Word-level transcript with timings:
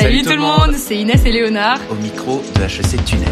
Salut, 0.00 0.22
tout 0.22 0.30
le 0.30 0.38
monde, 0.38 0.74
c'est 0.74 0.96
Inès 0.96 1.24
et 1.26 1.32
Léonard. 1.32 1.80
Au 1.90 1.96
micro 1.96 2.40
de 2.54 2.62
HEC 2.62 3.04
Tunnel. 3.04 3.28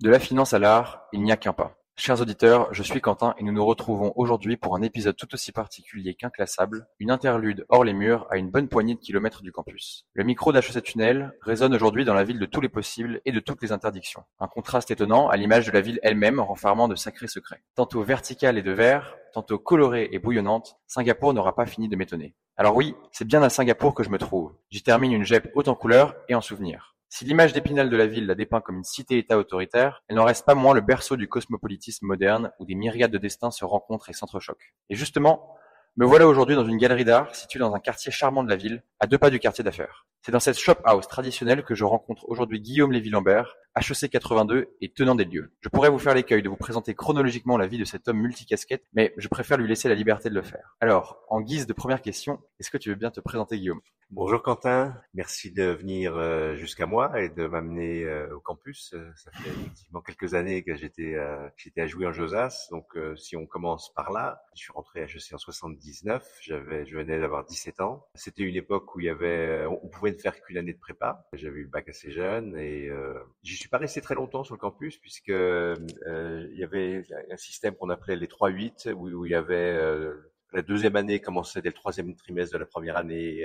De 0.00 0.08
la 0.08 0.20
finance 0.20 0.54
à 0.54 0.60
l'art, 0.60 1.08
il 1.12 1.24
n'y 1.24 1.32
a 1.32 1.36
qu'un 1.36 1.52
pas. 1.52 1.76
Chers 1.98 2.20
auditeurs, 2.20 2.68
je 2.74 2.82
suis 2.82 3.00
Quentin 3.00 3.34
et 3.38 3.42
nous 3.42 3.52
nous 3.52 3.64
retrouvons 3.64 4.12
aujourd'hui 4.16 4.58
pour 4.58 4.76
un 4.76 4.82
épisode 4.82 5.16
tout 5.16 5.32
aussi 5.32 5.50
particulier 5.50 6.14
qu'inclassable, 6.14 6.86
une 6.98 7.10
interlude 7.10 7.64
hors 7.70 7.84
les 7.84 7.94
murs 7.94 8.26
à 8.30 8.36
une 8.36 8.50
bonne 8.50 8.68
poignée 8.68 8.94
de 8.94 9.00
kilomètres 9.00 9.42
du 9.42 9.50
campus. 9.50 10.04
Le 10.12 10.22
micro 10.22 10.52
d'HEC 10.52 10.82
Tunnel 10.82 11.32
résonne 11.40 11.74
aujourd'hui 11.74 12.04
dans 12.04 12.12
la 12.12 12.22
ville 12.22 12.38
de 12.38 12.44
tous 12.44 12.60
les 12.60 12.68
possibles 12.68 13.22
et 13.24 13.32
de 13.32 13.40
toutes 13.40 13.62
les 13.62 13.72
interdictions. 13.72 14.24
Un 14.40 14.46
contraste 14.46 14.90
étonnant 14.90 15.30
à 15.30 15.38
l'image 15.38 15.66
de 15.66 15.72
la 15.72 15.80
ville 15.80 15.98
elle-même 16.02 16.38
renfermant 16.38 16.86
de 16.86 16.96
sacrés 16.96 17.28
secrets. 17.28 17.62
Tantôt 17.74 18.02
verticale 18.02 18.58
et 18.58 18.62
de 18.62 18.72
verre, 18.72 19.16
tantôt 19.32 19.58
colorée 19.58 20.10
et 20.12 20.18
bouillonnante, 20.18 20.76
Singapour 20.86 21.32
n'aura 21.32 21.56
pas 21.56 21.64
fini 21.64 21.88
de 21.88 21.96
m'étonner. 21.96 22.34
Alors 22.58 22.76
oui, 22.76 22.94
c'est 23.10 23.26
bien 23.26 23.42
à 23.42 23.48
Singapour 23.48 23.94
que 23.94 24.04
je 24.04 24.10
me 24.10 24.18
trouve. 24.18 24.52
J'y 24.70 24.82
termine 24.82 25.12
une 25.12 25.24
JEP 25.24 25.50
haute 25.54 25.68
en 25.68 25.74
couleurs 25.74 26.14
et 26.28 26.34
en 26.34 26.42
souvenirs. 26.42 26.95
Si 27.08 27.24
l'image 27.24 27.52
d'Épinal 27.52 27.88
de 27.88 27.96
la 27.96 28.06
ville 28.06 28.26
la 28.26 28.34
dépeint 28.34 28.60
comme 28.60 28.78
une 28.78 28.84
cité-État 28.84 29.38
autoritaire, 29.38 30.02
elle 30.08 30.16
n'en 30.16 30.24
reste 30.24 30.44
pas 30.44 30.56
moins 30.56 30.74
le 30.74 30.80
berceau 30.80 31.16
du 31.16 31.28
cosmopolitisme 31.28 32.04
moderne 32.04 32.50
où 32.58 32.64
des 32.64 32.74
myriades 32.74 33.12
de 33.12 33.18
destins 33.18 33.52
se 33.52 33.64
rencontrent 33.64 34.10
et 34.10 34.12
s'entrechoquent. 34.12 34.74
Et 34.90 34.96
justement, 34.96 35.56
me 35.96 36.04
voilà 36.04 36.26
aujourd'hui 36.26 36.56
dans 36.56 36.66
une 36.66 36.76
galerie 36.76 37.04
d'art 37.04 37.34
située 37.34 37.60
dans 37.60 37.74
un 37.74 37.78
quartier 37.78 38.10
charmant 38.10 38.44
de 38.44 38.50
la 38.50 38.56
ville, 38.56 38.82
à 39.00 39.06
deux 39.06 39.18
pas 39.18 39.30
du 39.30 39.38
quartier 39.38 39.64
d'affaires. 39.64 40.06
C'est 40.20 40.32
dans 40.32 40.40
cette 40.40 40.58
shop 40.58 40.74
house 40.84 41.06
traditionnelle 41.06 41.62
que 41.62 41.74
je 41.76 41.84
rencontre 41.84 42.28
aujourd'hui 42.28 42.60
Guillaume 42.60 42.92
Lévy-Lambert, 42.92 43.54
HEC 43.76 44.10
82 44.10 44.76
et 44.80 44.92
tenant 44.92 45.14
des 45.14 45.24
lieux. 45.24 45.52
Je 45.60 45.68
pourrais 45.68 45.88
vous 45.88 45.98
faire 45.98 46.14
l'écueil 46.14 46.42
de 46.42 46.48
vous 46.48 46.56
présenter 46.56 46.94
chronologiquement 46.94 47.56
la 47.56 47.66
vie 47.66 47.78
de 47.78 47.84
cet 47.84 48.08
homme 48.08 48.18
multicasquette, 48.18 48.82
mais 48.92 49.14
je 49.16 49.28
préfère 49.28 49.56
lui 49.56 49.68
laisser 49.68 49.88
la 49.88 49.94
liberté 49.94 50.28
de 50.28 50.34
le 50.34 50.42
faire. 50.42 50.76
Alors, 50.80 51.20
en 51.30 51.40
guise 51.40 51.66
de 51.66 51.72
première 51.72 52.02
question, 52.02 52.42
est-ce 52.58 52.70
que 52.70 52.78
tu 52.78 52.88
veux 52.88 52.96
bien 52.96 53.10
te 53.10 53.20
présenter 53.20 53.56
Guillaume? 53.56 53.80
Bonjour 54.10 54.40
Quentin, 54.40 54.94
merci 55.14 55.50
de 55.50 55.64
venir 55.64 56.16
euh, 56.16 56.54
jusqu'à 56.54 56.86
moi 56.86 57.20
et 57.20 57.28
de 57.28 57.48
m'amener 57.48 58.04
euh, 58.04 58.36
au 58.36 58.40
campus. 58.40 58.94
Euh, 58.94 59.10
ça 59.16 59.32
fait 59.32 59.50
effectivement 59.50 60.00
quelques 60.00 60.34
années 60.34 60.62
que 60.62 60.76
j'étais 60.76 61.16
j'étais 61.56 61.80
à 61.80 61.88
jouer 61.88 62.06
en 62.06 62.12
Josas, 62.12 62.68
donc 62.70 62.96
si 63.16 63.36
on 63.36 63.46
commence 63.46 63.92
par 63.94 64.12
là, 64.12 64.44
je 64.54 64.62
suis 64.62 64.72
rentré 64.72 65.02
à 65.02 65.06
HEC 65.06 65.32
en 65.32 65.38
79, 65.38 66.38
j'avais 66.40 66.86
je 66.86 66.96
venais 66.96 67.18
d'avoir 67.18 67.44
17 67.46 67.80
ans. 67.80 68.06
C'était 68.14 68.44
une 68.44 68.54
époque 68.54 68.94
où 68.94 69.00
il 69.00 69.06
y 69.06 69.08
avait 69.08 69.66
on 69.66 69.88
pouvait 69.88 70.12
ne 70.12 70.18
faire 70.18 70.40
qu'une 70.40 70.58
année 70.58 70.72
de 70.72 70.78
prépa. 70.78 71.26
J'avais 71.32 71.58
eu 71.58 71.64
le 71.64 71.68
bac 71.68 71.88
assez 71.88 72.12
jeune 72.12 72.56
et 72.56 72.88
j'y 73.42 73.56
suis 73.56 73.68
pas 73.68 73.78
resté 73.78 74.00
très 74.00 74.14
longtemps 74.14 74.44
sur 74.44 74.54
le 74.54 74.60
campus 74.60 74.98
puisque 74.98 75.30
il 75.30 76.56
y 76.56 76.62
avait 76.62 77.02
un 77.28 77.36
système 77.36 77.74
qu'on 77.74 77.90
appelait 77.90 78.14
les 78.14 78.28
3-8 78.28 78.92
où, 78.92 79.08
où, 79.08 79.26
il 79.26 79.32
y 79.32 79.34
avait 79.34 79.76
la 80.56 80.62
deuxième 80.62 80.96
année 80.96 81.20
commençait 81.20 81.62
dès 81.62 81.68
le 81.68 81.74
troisième 81.74 82.16
trimestre 82.16 82.54
de 82.54 82.58
la 82.58 82.66
première 82.66 82.96
année 82.96 83.44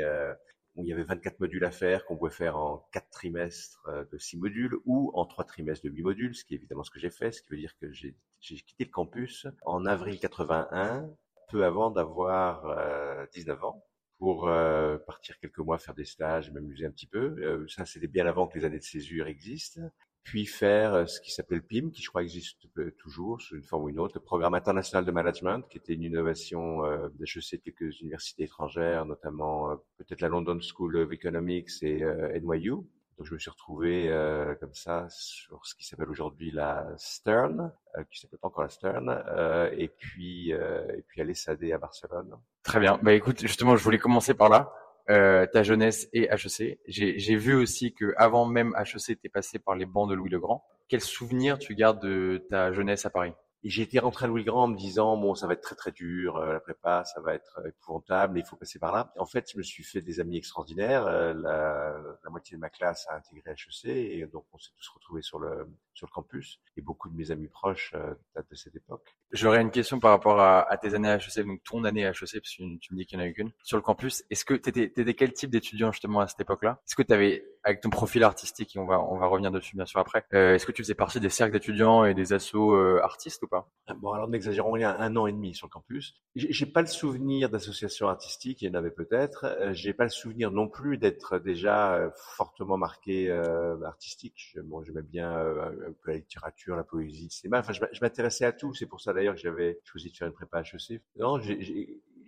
où 0.75 0.83
il 0.83 0.89
y 0.89 0.93
avait 0.93 1.03
24 1.03 1.39
modules 1.39 1.65
à 1.65 1.71
faire 1.71 2.05
qu'on 2.05 2.17
pouvait 2.17 2.31
faire 2.31 2.57
en 2.57 2.87
quatre 2.91 3.09
trimestres 3.09 3.83
euh, 3.87 4.05
de 4.11 4.17
six 4.17 4.37
modules 4.37 4.75
ou 4.85 5.11
en 5.15 5.25
trois 5.25 5.43
trimestres 5.43 5.85
de 5.85 5.91
huit 5.91 6.03
modules, 6.03 6.35
ce 6.35 6.45
qui 6.45 6.53
est 6.53 6.57
évidemment 6.57 6.83
ce 6.83 6.91
que 6.91 6.99
j'ai 6.99 7.09
fait, 7.09 7.31
ce 7.31 7.41
qui 7.41 7.49
veut 7.51 7.57
dire 7.57 7.75
que 7.79 7.91
j'ai 7.91 8.15
quitté 8.39 8.85
le 8.85 8.89
campus 8.89 9.47
en 9.65 9.85
avril 9.85 10.19
81, 10.19 11.09
peu 11.49 11.65
avant 11.65 11.91
d'avoir 11.91 12.65
euh, 12.65 13.25
19 13.33 13.63
ans 13.63 13.83
pour 14.17 14.47
euh, 14.47 14.97
partir 14.99 15.39
quelques 15.39 15.59
mois 15.59 15.77
faire 15.77 15.95
des 15.95 16.05
stages, 16.05 16.51
m'amuser 16.51 16.85
un 16.85 16.91
petit 16.91 17.07
peu. 17.07 17.35
Euh, 17.39 17.67
ça, 17.67 17.85
c'était 17.85 18.07
bien 18.07 18.25
avant 18.25 18.47
que 18.47 18.57
les 18.57 18.65
années 18.65 18.79
de 18.79 18.83
césure 18.83 19.27
existent 19.27 19.81
puis 20.23 20.45
faire 20.45 20.93
euh, 20.93 21.05
ce 21.05 21.19
qui 21.21 21.31
s'appelle 21.31 21.61
PIM, 21.61 21.89
qui 21.91 22.01
je 22.01 22.09
crois 22.09 22.23
existe 22.23 22.57
toujours 22.97 23.41
sous 23.41 23.55
une 23.55 23.63
forme 23.63 23.83
ou 23.85 23.89
une 23.89 23.99
autre, 23.99 24.13
le 24.15 24.21
Programme 24.21 24.53
international 24.53 25.05
de 25.05 25.11
management, 25.11 25.67
qui 25.69 25.77
était 25.77 25.93
une 25.93 26.03
innovation 26.03 26.85
euh, 26.85 27.09
d'HEC 27.19 27.63
de 27.65 27.71
quelques 27.71 28.01
universités 28.01 28.43
étrangères, 28.43 29.05
notamment 29.05 29.71
euh, 29.71 29.75
peut-être 29.97 30.21
la 30.21 30.29
London 30.29 30.59
School 30.61 30.97
of 30.97 31.11
Economics 31.11 31.69
et 31.81 32.03
euh, 32.03 32.39
NYU. 32.39 32.77
Donc 33.17 33.27
je 33.27 33.33
me 33.33 33.39
suis 33.39 33.51
retrouvé 33.51 34.09
euh, 34.09 34.55
comme 34.55 34.73
ça 34.73 35.05
sur 35.09 35.63
ce 35.65 35.75
qui 35.75 35.85
s'appelle 35.85 36.09
aujourd'hui 36.09 36.49
la 36.49 36.87
Stern, 36.97 37.71
euh, 37.95 38.03
qui 38.09 38.19
s'appelle 38.19 38.39
pas 38.39 38.47
encore 38.47 38.63
la 38.63 38.69
Stern, 38.69 39.09
euh, 39.09 39.69
et 39.77 39.89
puis 39.89 40.49
et 40.51 41.03
puis 41.07 41.21
à 41.21 41.23
l'ESAD 41.23 41.63
à 41.65 41.77
Barcelone. 41.77 42.35
Très 42.63 42.79
bien. 42.79 42.99
Bah 43.03 43.13
écoute, 43.13 43.39
justement, 43.39 43.75
je 43.75 43.83
voulais 43.83 43.99
commencer 43.99 44.33
par 44.33 44.49
là 44.49 44.73
euh, 45.11 45.45
ta 45.45 45.61
jeunesse 45.61 46.07
et 46.13 46.29
HEC. 46.31 46.79
J'ai 46.87 47.35
vu 47.35 47.53
aussi 47.53 47.93
que 47.93 48.13
avant 48.17 48.45
même 48.45 48.73
HEC, 48.79 49.19
tu 49.19 49.19
es 49.25 49.29
passé 49.29 49.59
par 49.59 49.75
les 49.75 49.85
bancs 49.85 50.09
de 50.09 50.15
Louis 50.15 50.29
le 50.29 50.39
Grand. 50.39 50.63
Quel 50.87 51.01
souvenir 51.01 51.59
tu 51.59 51.75
gardes 51.75 52.01
de 52.01 52.45
ta 52.49 52.71
jeunesse 52.71 53.05
à 53.05 53.09
Paris? 53.09 53.33
Et 53.63 53.81
été 53.81 53.99
rentré 53.99 54.25
à 54.25 54.27
Louis 54.27 54.43
Grand 54.43 54.63
en 54.63 54.67
me 54.67 54.77
disant 54.77 55.17
bon 55.17 55.35
ça 55.35 55.47
va 55.47 55.53
être 55.53 55.61
très 55.61 55.75
très 55.75 55.91
dur 55.91 56.37
euh, 56.37 56.53
la 56.53 56.59
prépa 56.59 57.03
ça 57.05 57.21
va 57.21 57.33
être 57.33 57.59
euh, 57.63 57.69
épouvantable 57.69 58.39
il 58.39 58.45
faut 58.45 58.55
passer 58.55 58.79
par 58.79 58.93
là. 58.93 59.13
en 59.17 59.25
fait 59.25 59.51
je 59.51 59.57
me 59.57 59.63
suis 59.63 59.83
fait 59.83 60.01
des 60.01 60.19
amis 60.19 60.37
extraordinaires. 60.37 61.05
Euh, 61.07 61.33
la, 61.33 61.95
la, 62.23 62.29
moitié 62.29 62.55
de 62.57 62.61
ma 62.61 62.69
classe 62.69 63.07
a 63.09 63.15
intégré 63.15 63.51
HEC 63.51 63.85
et 63.85 64.25
donc 64.27 64.45
on 64.53 64.57
s'est 64.57 64.71
tous 64.77 64.89
retrouvés 64.89 65.21
sur 65.21 65.39
le 65.39 65.67
sur 65.93 66.07
le 66.07 66.11
campus 66.11 66.59
et 66.77 66.81
beaucoup 66.81 67.09
de 67.09 67.15
mes 67.15 67.31
amis 67.31 67.47
proches 67.47 67.93
datent 68.35 68.49
de 68.49 68.55
cette 68.55 68.75
époque. 68.75 69.15
J'aurais 69.31 69.61
une 69.61 69.71
question 69.71 69.99
par 69.99 70.11
rapport 70.11 70.39
à, 70.39 70.61
à, 70.71 70.77
tes 70.77 70.93
années 70.93 71.09
à 71.09 71.17
HEC 71.17 71.45
donc 71.45 71.61
ton 71.63 71.83
année 71.83 72.05
à 72.05 72.11
HEC 72.11 72.19
parce 72.19 72.55
que 72.55 72.77
tu 72.77 72.93
me 72.93 72.97
dis 72.97 73.05
qu'il 73.05 73.17
n'y 73.17 73.23
en 73.23 73.27
a 73.27 73.29
eu 73.29 73.33
qu'une 73.33 73.51
sur 73.63 73.77
le 73.77 73.83
campus. 73.83 74.23
Est-ce 74.29 74.45
que 74.45 74.53
t'étais 74.53 74.83
étais 74.83 75.13
quel 75.13 75.33
type 75.33 75.49
d'étudiant 75.49 75.91
justement 75.91 76.21
à 76.21 76.27
cette 76.27 76.39
époque-là? 76.39 76.81
Est-ce 76.87 76.95
que 76.95 77.03
tu 77.03 77.13
avais 77.13 77.45
avec 77.63 77.81
ton 77.81 77.89
profil 77.89 78.23
artistique 78.23 78.75
on 78.77 78.85
va 78.85 78.99
on 79.01 79.17
va 79.17 79.27
revenir 79.27 79.51
dessus 79.51 79.75
bien 79.75 79.85
sûr 79.85 79.99
après. 79.99 80.25
Est-ce 80.31 80.65
que 80.65 80.71
tu 80.71 80.83
faisais 80.83 80.95
partie 80.95 81.19
des 81.19 81.29
cercles 81.29 81.53
d'étudiants 81.53 82.05
et 82.05 82.13
des 82.13 82.33
assos 82.33 82.75
artistes 83.01 83.43
ou 83.43 83.47
pas? 83.47 83.67
Bon, 83.97 84.11
alors 84.11 84.27
n'exagérons 84.27 84.71
rien, 84.71 84.95
un 84.97 85.15
an 85.15 85.27
et 85.27 85.31
demi 85.31 85.53
sur 85.53 85.67
le 85.67 85.71
campus. 85.71 86.15
J'ai 86.35 86.65
pas 86.65 86.81
le 86.81 86.87
souvenir 86.87 87.49
d'associations 87.49 88.07
artistiques, 88.07 88.61
il 88.61 88.67
y 88.67 88.71
en 88.71 88.73
avait 88.73 88.91
peut-être. 88.91 89.45
Euh, 89.45 89.73
j'ai 89.73 89.93
pas 89.93 90.03
le 90.03 90.09
souvenir 90.09 90.51
non 90.51 90.67
plus 90.67 90.97
d'être 90.97 91.39
déjà 91.39 91.95
euh, 91.95 92.09
fortement 92.15 92.77
marqué 92.77 93.29
euh, 93.29 93.81
artistique. 93.83 94.57
Bon, 94.63 94.83
j'aimais 94.83 95.01
bien 95.01 95.31
euh, 95.31 95.87
un 95.87 95.93
la 96.05 96.15
littérature, 96.15 96.75
la 96.75 96.83
poésie, 96.83 97.25
le 97.25 97.29
cinéma. 97.29 97.59
Enfin, 97.59 97.73
je 97.73 97.99
m'intéressais 98.01 98.45
à 98.45 98.51
tout. 98.51 98.73
C'est 98.73 98.85
pour 98.85 99.01
ça 99.01 99.13
d'ailleurs 99.13 99.35
que 99.35 99.41
j'avais 99.41 99.79
choisi 99.83 100.11
de 100.11 100.17
faire 100.17 100.27
une 100.27 100.33
prépa 100.33 100.61
HEC. 100.61 101.01
Non, 101.17 101.39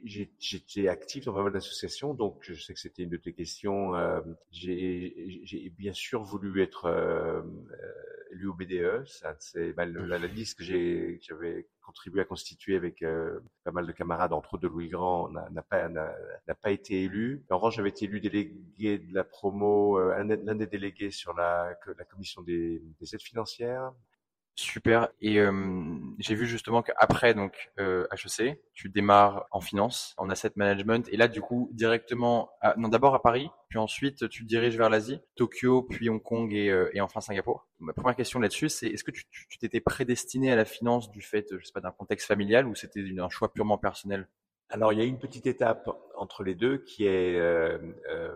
j'étais 0.04 0.88
actif 0.88 1.26
dans 1.26 1.34
pas 1.34 1.44
mal 1.44 1.54
d'associations, 1.54 2.14
donc 2.14 2.38
je 2.42 2.54
sais 2.54 2.74
que 2.74 2.80
c'était 2.80 3.04
une 3.04 3.10
de 3.10 3.18
tes 3.18 3.34
questions. 3.34 3.96
Euh, 3.96 4.20
j'ai 4.52 5.74
bien 5.78 5.94
sûr 5.94 6.24
voulu 6.24 6.62
être 6.62 6.86
euh, 6.86 7.42
élu 8.32 8.48
au 8.48 8.54
BDE. 8.54 9.06
C'est 9.40 9.74
bah, 9.74 9.86
la, 9.86 10.20
la, 10.20 10.28
liste 10.28 10.58
que 10.58 10.64
j'avais 10.64 11.68
contribué 11.82 12.22
à 12.22 12.26
constituer 12.26 12.76
avec 12.76 13.02
euh, 13.02 13.40
pas 13.64 13.72
mal 13.72 13.86
de 13.86 13.92
camarades, 13.92 14.34
entre 14.34 14.56
autres 14.56 14.64
de 14.64 14.68
Louis 14.68 14.90
Grand, 14.90 15.30
n'a 15.30 15.62
pas 15.62 15.88
n'a 15.90 16.56
pas 16.62 16.72
été 16.72 17.04
élu. 17.04 17.44
En 17.50 17.58
revanche, 17.58 17.76
j'avais 17.76 17.90
été 17.90 18.06
élu 18.06 18.20
délégué 18.20 19.00
de 19.00 19.14
la 19.14 19.24
promo, 19.24 20.00
euh, 20.00 20.24
l'un 20.24 20.56
des 20.56 20.68
délégués 20.68 21.12
sur 21.12 21.34
la, 21.34 21.78
la 21.98 22.06
commission 22.06 22.42
des, 22.42 22.82
des 23.00 23.16
aides 23.16 23.22
financières. 23.22 23.92
Super. 24.56 25.10
Et 25.20 25.40
euh, 25.40 25.52
j'ai 26.20 26.36
vu 26.36 26.46
justement 26.46 26.84
qu'après 26.84 27.34
donc 27.34 27.72
euh, 27.80 28.06
HEC, 28.12 28.62
tu 28.74 28.88
démarres 28.88 29.48
en 29.50 29.62
finance, 29.62 30.14
en 30.18 30.30
asset 30.30 30.52
management, 30.56 31.10
et 31.12 31.18
là 31.18 31.28
du 31.28 31.42
coup 31.42 31.70
directement, 31.74 32.52
non 32.78 32.88
d'abord 32.88 33.16
à 33.16 33.22
Paris, 33.24 33.50
puis 33.70 33.80
ensuite 33.80 34.30
tu 34.30 34.44
diriges 34.44 34.78
vers 34.78 34.92
l'Asie, 34.92 35.20
Tokyo, 35.36 35.82
puis 35.82 36.08
Hong 36.08 36.22
Kong 36.22 36.54
et, 36.54 36.70
euh, 36.70 36.88
et 36.94 37.02
enfin 37.02 37.20
Singapour. 37.20 37.68
Ma 37.80 37.94
première 37.94 38.16
question 38.16 38.40
là-dessus, 38.40 38.70
c'est 38.70 38.88
est-ce 38.88 39.04
que 39.04 39.10
tu 39.12 39.58
t'étais 39.58 39.82
prédestiné 39.82 40.52
à 40.52 40.56
la 40.56 40.66
finance 40.66 41.10
du 41.10 41.22
fait, 41.22 41.48
je 41.58 41.66
sais 41.66 41.74
pas, 41.74 41.82
d'un 41.82 41.92
contexte 41.92 42.28
familial 42.28 42.68
ou 42.68 42.76
c'était 42.76 43.04
un 43.20 43.30
choix 43.30 43.52
purement 43.52 43.80
personnel? 43.80 44.28
Alors 44.70 44.94
il 44.94 45.00
y 45.00 45.02
a 45.02 45.06
une 45.06 45.20
petite 45.20 45.48
étape 45.48 45.90
entre 46.16 46.44
les 46.44 46.54
deux 46.54 46.78
qui 46.78 47.06
est 47.06 47.38
euh, 47.38 47.80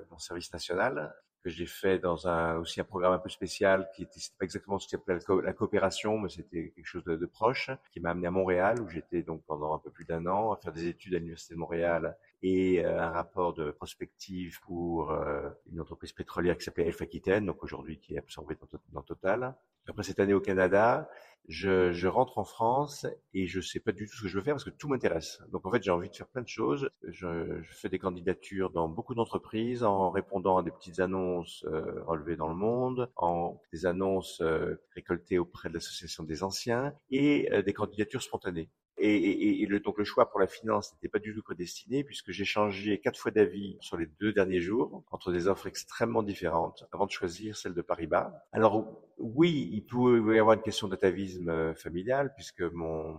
mon 0.09 0.18
service 0.18 0.51
national 0.51 1.13
j'ai 1.47 1.65
fait 1.65 1.99
dans 1.99 2.27
un 2.27 2.57
aussi 2.57 2.79
un 2.81 2.83
programme 2.83 3.13
un 3.13 3.19
peu 3.19 3.29
spécial 3.29 3.89
qui 3.95 4.03
était 4.03 4.19
pas 4.38 4.45
exactement 4.45 4.79
ce 4.79 4.88
qu'on 4.88 5.01
appelait 5.01 5.44
la, 5.44 5.53
coopération, 5.53 6.17
mais 6.17 6.29
c'était 6.29 6.71
quelque 6.75 6.85
chose 6.85 7.03
de, 7.03 7.15
de, 7.15 7.25
proche, 7.25 7.69
qui 7.91 7.99
m'a 7.99 8.11
amené 8.11 8.27
à 8.27 8.31
Montréal 8.31 8.81
où 8.81 8.89
j'étais 8.89 9.21
donc 9.21 9.44
pendant 9.45 9.73
un 9.75 9.79
peu 9.79 9.89
plus 9.89 10.05
d'un 10.05 10.25
an 10.25 10.51
à 10.51 10.57
faire 10.57 10.73
des 10.73 10.88
études 10.88 11.15
à 11.15 11.17
l'université 11.17 11.53
de 11.53 11.59
Montréal 11.59 12.17
et 12.42 12.86
euh, 12.86 13.01
un 13.01 13.10
rapport 13.10 13.54
de 13.54 13.72
prospective 13.72 14.60
pour 14.62 15.12
euh, 15.12 15.50
une 15.72 15.81
entreprise 15.81 16.13
pétrolière 16.13 16.57
qui 16.57 16.63
s'appelait 16.63 16.86
Elf 16.86 17.01
Aquitaine, 17.01 17.45
donc 17.45 17.63
aujourd'hui 17.63 18.00
qui 18.00 18.16
est 18.16 18.19
absorbée 18.19 18.57
dans, 18.92 19.01
Total. 19.01 19.56
Après 19.88 20.04
cette 20.04 20.19
année 20.19 20.34
au 20.34 20.42
Canada, 20.42 21.10
je, 21.48 21.94
je, 21.94 22.07
rentre 22.07 22.39
en 22.39 22.44
France 22.44 23.06
et 23.34 23.48
je 23.48 23.62
sais 23.62 23.80
pas 23.80 23.94
du 23.94 24.06
tout 24.06 24.18
ce 24.18 24.24
que 24.24 24.28
je 24.28 24.38
veux 24.38 24.44
faire 24.44 24.56
parce 24.56 24.66
que 24.66 24.69
tout 24.69 24.89
m'intéresse. 24.89 25.42
Donc 25.50 25.66
en 25.66 25.72
fait, 25.72 25.81
j'ai 25.81 25.92
envie 25.92 26.10
de 26.10 26.16
faire 26.16 26.28
plein 26.28 26.42
de 26.42 26.48
choses. 26.48 26.89
Je, 27.04 27.62
je 27.62 27.74
fais 27.74 27.88
des 27.88 28.00
candidatures 28.00 28.69
dans 28.69 28.89
beaucoup 28.89 29.16
d'entreprises 29.16 29.84
en 29.84 30.10
répondant 30.10 30.57
à 30.57 30.63
des 30.63 30.72
petites 30.72 31.00
annonces 31.00 31.63
euh, 31.69 32.04
relevées 32.04 32.36
dans 32.36 32.50
le 32.50 32.56
monde, 32.56 33.10
en 33.16 33.62
des 33.72 33.86
annonces 33.86 34.42
euh, 34.42 34.75
récoltées 34.94 35.39
auprès 35.39 35.69
de 35.69 35.75
l'association 35.75 36.24
des 36.24 36.44
anciens 36.44 36.94
et 37.10 37.50
euh, 37.54 37.62
des 37.62 37.74
candidatures 37.74 38.22
spontanées. 38.22 38.69
Et, 38.97 39.15
et, 39.15 39.61
et 39.61 39.65
le, 39.67 39.79
donc 39.79 39.97
le 39.97 40.03
choix 40.03 40.29
pour 40.29 40.39
la 40.39 40.47
finance 40.47 40.94
n'était 40.94 41.07
pas 41.07 41.19
du 41.19 41.33
tout 41.33 41.44
prédestiné 41.44 42.03
puisque 42.03 42.31
j'ai 42.31 42.45
changé 42.45 42.99
quatre 42.99 43.19
fois 43.19 43.31
d'avis 43.31 43.77
sur 43.79 43.97
les 43.97 44.07
deux 44.19 44.33
derniers 44.33 44.61
jours 44.61 45.03
entre 45.11 45.31
des 45.31 45.47
offres 45.47 45.67
extrêmement 45.67 46.23
différentes 46.23 46.85
avant 46.91 47.05
de 47.05 47.11
choisir 47.11 47.55
celle 47.55 47.73
de 47.73 47.81
Paris-Bas. 47.81 48.44
Alors 48.51 48.88
oui, 49.19 49.69
il 49.71 49.81
pouvait 49.85 50.35
y 50.35 50.39
avoir 50.39 50.55
une 50.55 50.63
question 50.63 50.88
d'atavisme 50.88 51.49
euh, 51.49 51.73
familial 51.75 52.33
puisque 52.35 52.61
mon, 52.61 53.17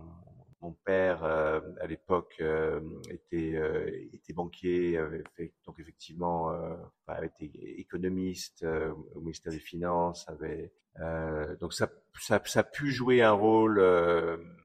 mon 0.61 0.73
père, 0.85 1.23
euh, 1.23 1.61
à 1.81 1.87
l'époque, 1.87 2.35
euh, 2.41 2.81
était, 3.09 3.55
euh, 3.55 3.89
était 4.13 4.33
banquier, 4.33 4.97
avait 4.97 5.23
fait, 5.35 5.53
donc 5.65 5.79
effectivement, 5.79 6.51
avait 7.07 7.27
été 7.27 7.79
économiste 7.79 8.65
au 9.15 9.21
ministère 9.21 9.51
des 9.53 9.59
Finances, 9.59 10.27
avait 10.27 10.71
donc 11.61 11.73
ça, 11.73 11.89
ça, 12.19 12.41
ça, 12.43 12.59
a 12.59 12.63
pu 12.63 12.91
jouer 12.91 13.21
un 13.21 13.31
rôle 13.31 13.81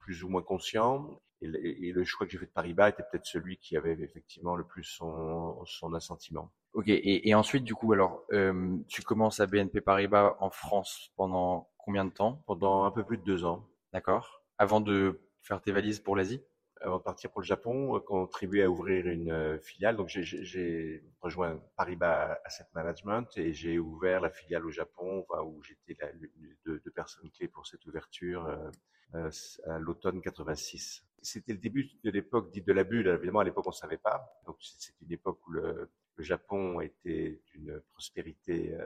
plus 0.01 0.25
ou 0.25 0.29
moins 0.29 0.43
conscient. 0.43 1.21
Et, 1.41 1.89
et 1.89 1.93
le 1.93 2.05
choix 2.05 2.27
que 2.27 2.33
j'ai 2.33 2.39
fait 2.39 2.47
de 2.47 2.51
Paris-Bas 2.51 2.89
était 2.89 3.03
peut-être 3.03 3.27
celui 3.27 3.59
qui 3.59 3.77
avait 3.77 3.93
effectivement 3.93 4.57
le 4.57 4.65
plus 4.65 4.85
son, 4.85 5.63
son 5.65 5.95
assentiment. 5.95 6.51
Ok, 6.75 6.89
et, 6.89 7.29
et, 7.29 7.35
ensuite, 7.37 7.63
du 7.63 7.75
coup, 7.77 7.93
alors, 7.93 8.25
euh, 8.33 8.77
tu 8.89 9.03
commences 9.03 9.39
à 9.39 9.47
BNP 9.47 9.81
Paribas 9.81 10.37
en 10.41 10.51
France 10.51 11.13
pendant 11.17 11.69
combien 11.79 12.05
de 12.05 12.11
temps? 12.11 12.43
Pendant 12.47 12.83
un 12.83 12.91
peu 12.91 13.05
plus 13.05 13.17
de 13.17 13.23
deux 13.23 13.45
ans. 13.45 13.65
D'accord. 13.93 14.43
Avant 14.59 14.81
de 14.81 15.21
faire 15.45 15.61
tes 15.61 15.73
valises 15.73 16.01
pour 16.01 16.17
l'Asie 16.17 16.43
Avant 16.81 16.99
de 16.99 17.03
partir 17.03 17.31
pour 17.31 17.41
le 17.41 17.47
Japon, 17.47 17.97
euh, 17.97 18.01
contribuer 18.01 18.63
à 18.63 18.71
ouvrir 18.71 19.07
une 19.07 19.31
euh, 19.31 19.59
filiale. 19.59 19.97
Donc 19.97 20.09
j'ai 20.09 21.05
rejoint 21.21 21.63
Paribas 21.77 22.39
Asset 22.45 22.67
Management 22.75 23.29
et 23.37 23.53
j'ai 23.53 23.79
ouvert 23.79 24.21
la 24.21 24.31
filiale 24.31 24.67
au 24.67 24.71
Japon, 24.71 25.27
où 25.45 25.63
j'étais 25.63 25.97
l'une 26.15 26.57
des 26.67 26.81
deux 26.81 26.91
personnes 26.91 27.31
clés 27.31 27.49
pour 27.49 27.67
cette 27.67 27.87
ouverture 27.87 28.47
euh, 29.15 29.31
à 29.67 29.79
l'automne 29.79 30.21
86. 30.21 31.05
C'était 31.23 31.53
le 31.53 31.59
début 31.59 31.89
de 32.03 32.11
l'époque 32.11 32.51
dite 32.51 32.67
de 32.67 32.73
la 32.73 32.85
bulle. 32.85 33.07
Évidemment, 33.07 33.41
à 33.41 33.45
l'époque, 33.45 33.67
on 33.67 33.71
ne 33.71 33.75
savait 33.75 33.99
pas. 33.99 34.41
Donc 34.47 34.57
c'est 34.61 34.95
une 35.01 35.13
époque 35.13 35.47
où 35.47 35.53
le, 35.53 35.91
le 36.17 36.25
Japon 36.25 36.81
était 36.81 37.41
d'une 37.53 37.81
prospérité 37.93 38.77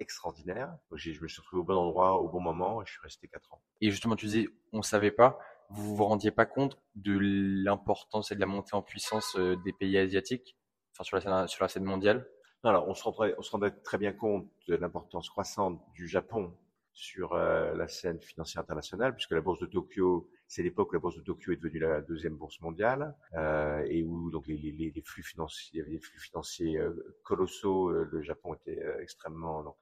extraordinaire. 0.00 0.76
Donc, 0.90 0.98
je 0.98 1.20
me 1.20 1.28
suis 1.28 1.40
retrouvé 1.40 1.60
au 1.60 1.64
bon 1.64 1.74
endroit, 1.74 2.20
au 2.20 2.28
bon 2.28 2.40
moment, 2.40 2.82
et 2.82 2.86
je 2.86 2.92
suis 2.92 3.02
resté 3.02 3.26
quatre 3.26 3.52
ans. 3.52 3.60
Et 3.80 3.90
justement, 3.90 4.14
tu 4.14 4.26
disais, 4.26 4.48
on 4.72 4.82
savait 4.82 5.10
pas 5.10 5.38
vous 5.70 5.96
vous 5.96 6.04
rendiez 6.04 6.30
pas 6.30 6.46
compte 6.46 6.78
de 6.94 7.18
l'importance 7.18 8.32
et 8.32 8.34
de 8.34 8.40
la 8.40 8.46
montée 8.46 8.74
en 8.74 8.82
puissance 8.82 9.36
euh, 9.36 9.56
des 9.64 9.72
pays 9.72 9.98
asiatiques, 9.98 10.56
enfin 10.92 11.04
sur 11.04 11.16
la 11.16 11.20
scène, 11.22 11.48
sur 11.48 11.66
la 11.66 11.84
mondiale? 11.84 12.26
Alors, 12.64 12.88
on 12.88 12.94
se, 12.94 13.04
rendrait, 13.04 13.34
rendait 13.38 13.70
très 13.70 13.98
bien 13.98 14.12
compte 14.12 14.50
de 14.66 14.74
l'importance 14.74 15.28
croissante 15.28 15.80
du 15.94 16.08
Japon 16.08 16.52
sur 16.92 17.34
euh, 17.34 17.74
la 17.76 17.86
scène 17.86 18.20
financière 18.20 18.62
internationale, 18.62 19.14
puisque 19.14 19.30
la 19.30 19.40
bourse 19.40 19.60
de 19.60 19.66
Tokyo, 19.66 20.28
c'est 20.48 20.64
l'époque 20.64 20.90
où 20.90 20.94
la 20.94 20.98
bourse 20.98 21.16
de 21.16 21.20
Tokyo 21.22 21.52
est 21.52 21.56
devenue 21.56 21.78
la 21.78 22.00
deuxième 22.00 22.36
bourse 22.36 22.60
mondiale, 22.60 23.14
euh, 23.34 23.86
et 23.88 24.02
où 24.02 24.30
donc 24.30 24.48
les, 24.48 25.02
flux 25.04 25.22
financiers, 25.22 25.70
il 25.74 25.78
y 25.78 25.80
avait 25.82 25.92
des 25.92 26.00
flux 26.00 26.18
financiers 26.18 26.80
colossaux. 27.22 27.90
le 27.90 28.22
Japon 28.22 28.54
était 28.54 28.82
extrêmement 29.00 29.62
donc 29.62 29.76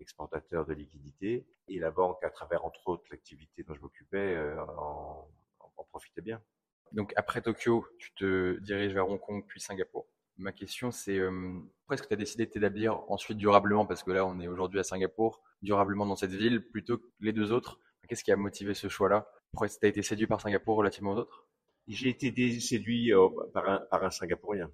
exportateur 0.00 0.66
de 0.66 0.74
liquidités. 0.74 1.46
Et 1.68 1.78
la 1.78 1.90
banque, 1.90 2.22
à 2.24 2.30
travers 2.30 2.64
entre 2.64 2.88
autres 2.88 3.04
l'activité 3.10 3.62
dont 3.62 3.74
je 3.74 3.80
m'occupais, 3.80 4.34
euh, 4.36 4.60
en, 4.78 5.28
en, 5.76 5.84
profitait 5.84 6.22
bien. 6.22 6.42
Donc 6.92 7.12
après 7.16 7.40
Tokyo, 7.40 7.86
tu 7.98 8.12
te 8.14 8.58
diriges 8.60 8.92
vers 8.92 9.08
Hong 9.08 9.20
Kong 9.20 9.44
puis 9.46 9.60
Singapour. 9.60 10.06
Ma 10.36 10.52
question 10.52 10.90
c'est 10.90 11.18
euh, 11.18 11.30
pourquoi 11.78 11.94
est-ce 11.94 12.02
que 12.02 12.08
tu 12.08 12.14
as 12.14 12.16
décidé 12.16 12.46
de 12.46 12.50
t'établir 12.50 13.00
ensuite 13.10 13.38
durablement? 13.38 13.86
Parce 13.86 14.02
que 14.02 14.10
là 14.10 14.24
on 14.26 14.40
est 14.40 14.48
aujourd'hui 14.48 14.80
à 14.80 14.84
Singapour, 14.84 15.42
durablement 15.62 16.06
dans 16.06 16.16
cette 16.16 16.32
ville 16.32 16.62
plutôt 16.70 16.98
que 16.98 17.06
les 17.20 17.32
deux 17.32 17.52
autres. 17.52 17.78
Qu'est-ce 18.08 18.24
qui 18.24 18.32
a 18.32 18.36
motivé 18.36 18.74
ce 18.74 18.88
choix-là? 18.88 19.30
Pourquoi 19.52 19.68
tu 19.68 19.76
as 19.82 19.88
été 19.88 20.02
séduit 20.02 20.26
par 20.26 20.40
Singapour 20.40 20.76
relativement 20.76 21.12
aux 21.12 21.18
autres? 21.18 21.46
J'ai 21.86 22.08
été 22.08 22.58
séduit 22.60 23.12
euh, 23.12 23.28
par, 23.52 23.68
un, 23.68 23.78
par 23.90 24.02
un 24.04 24.10
Singapourien. 24.10 24.70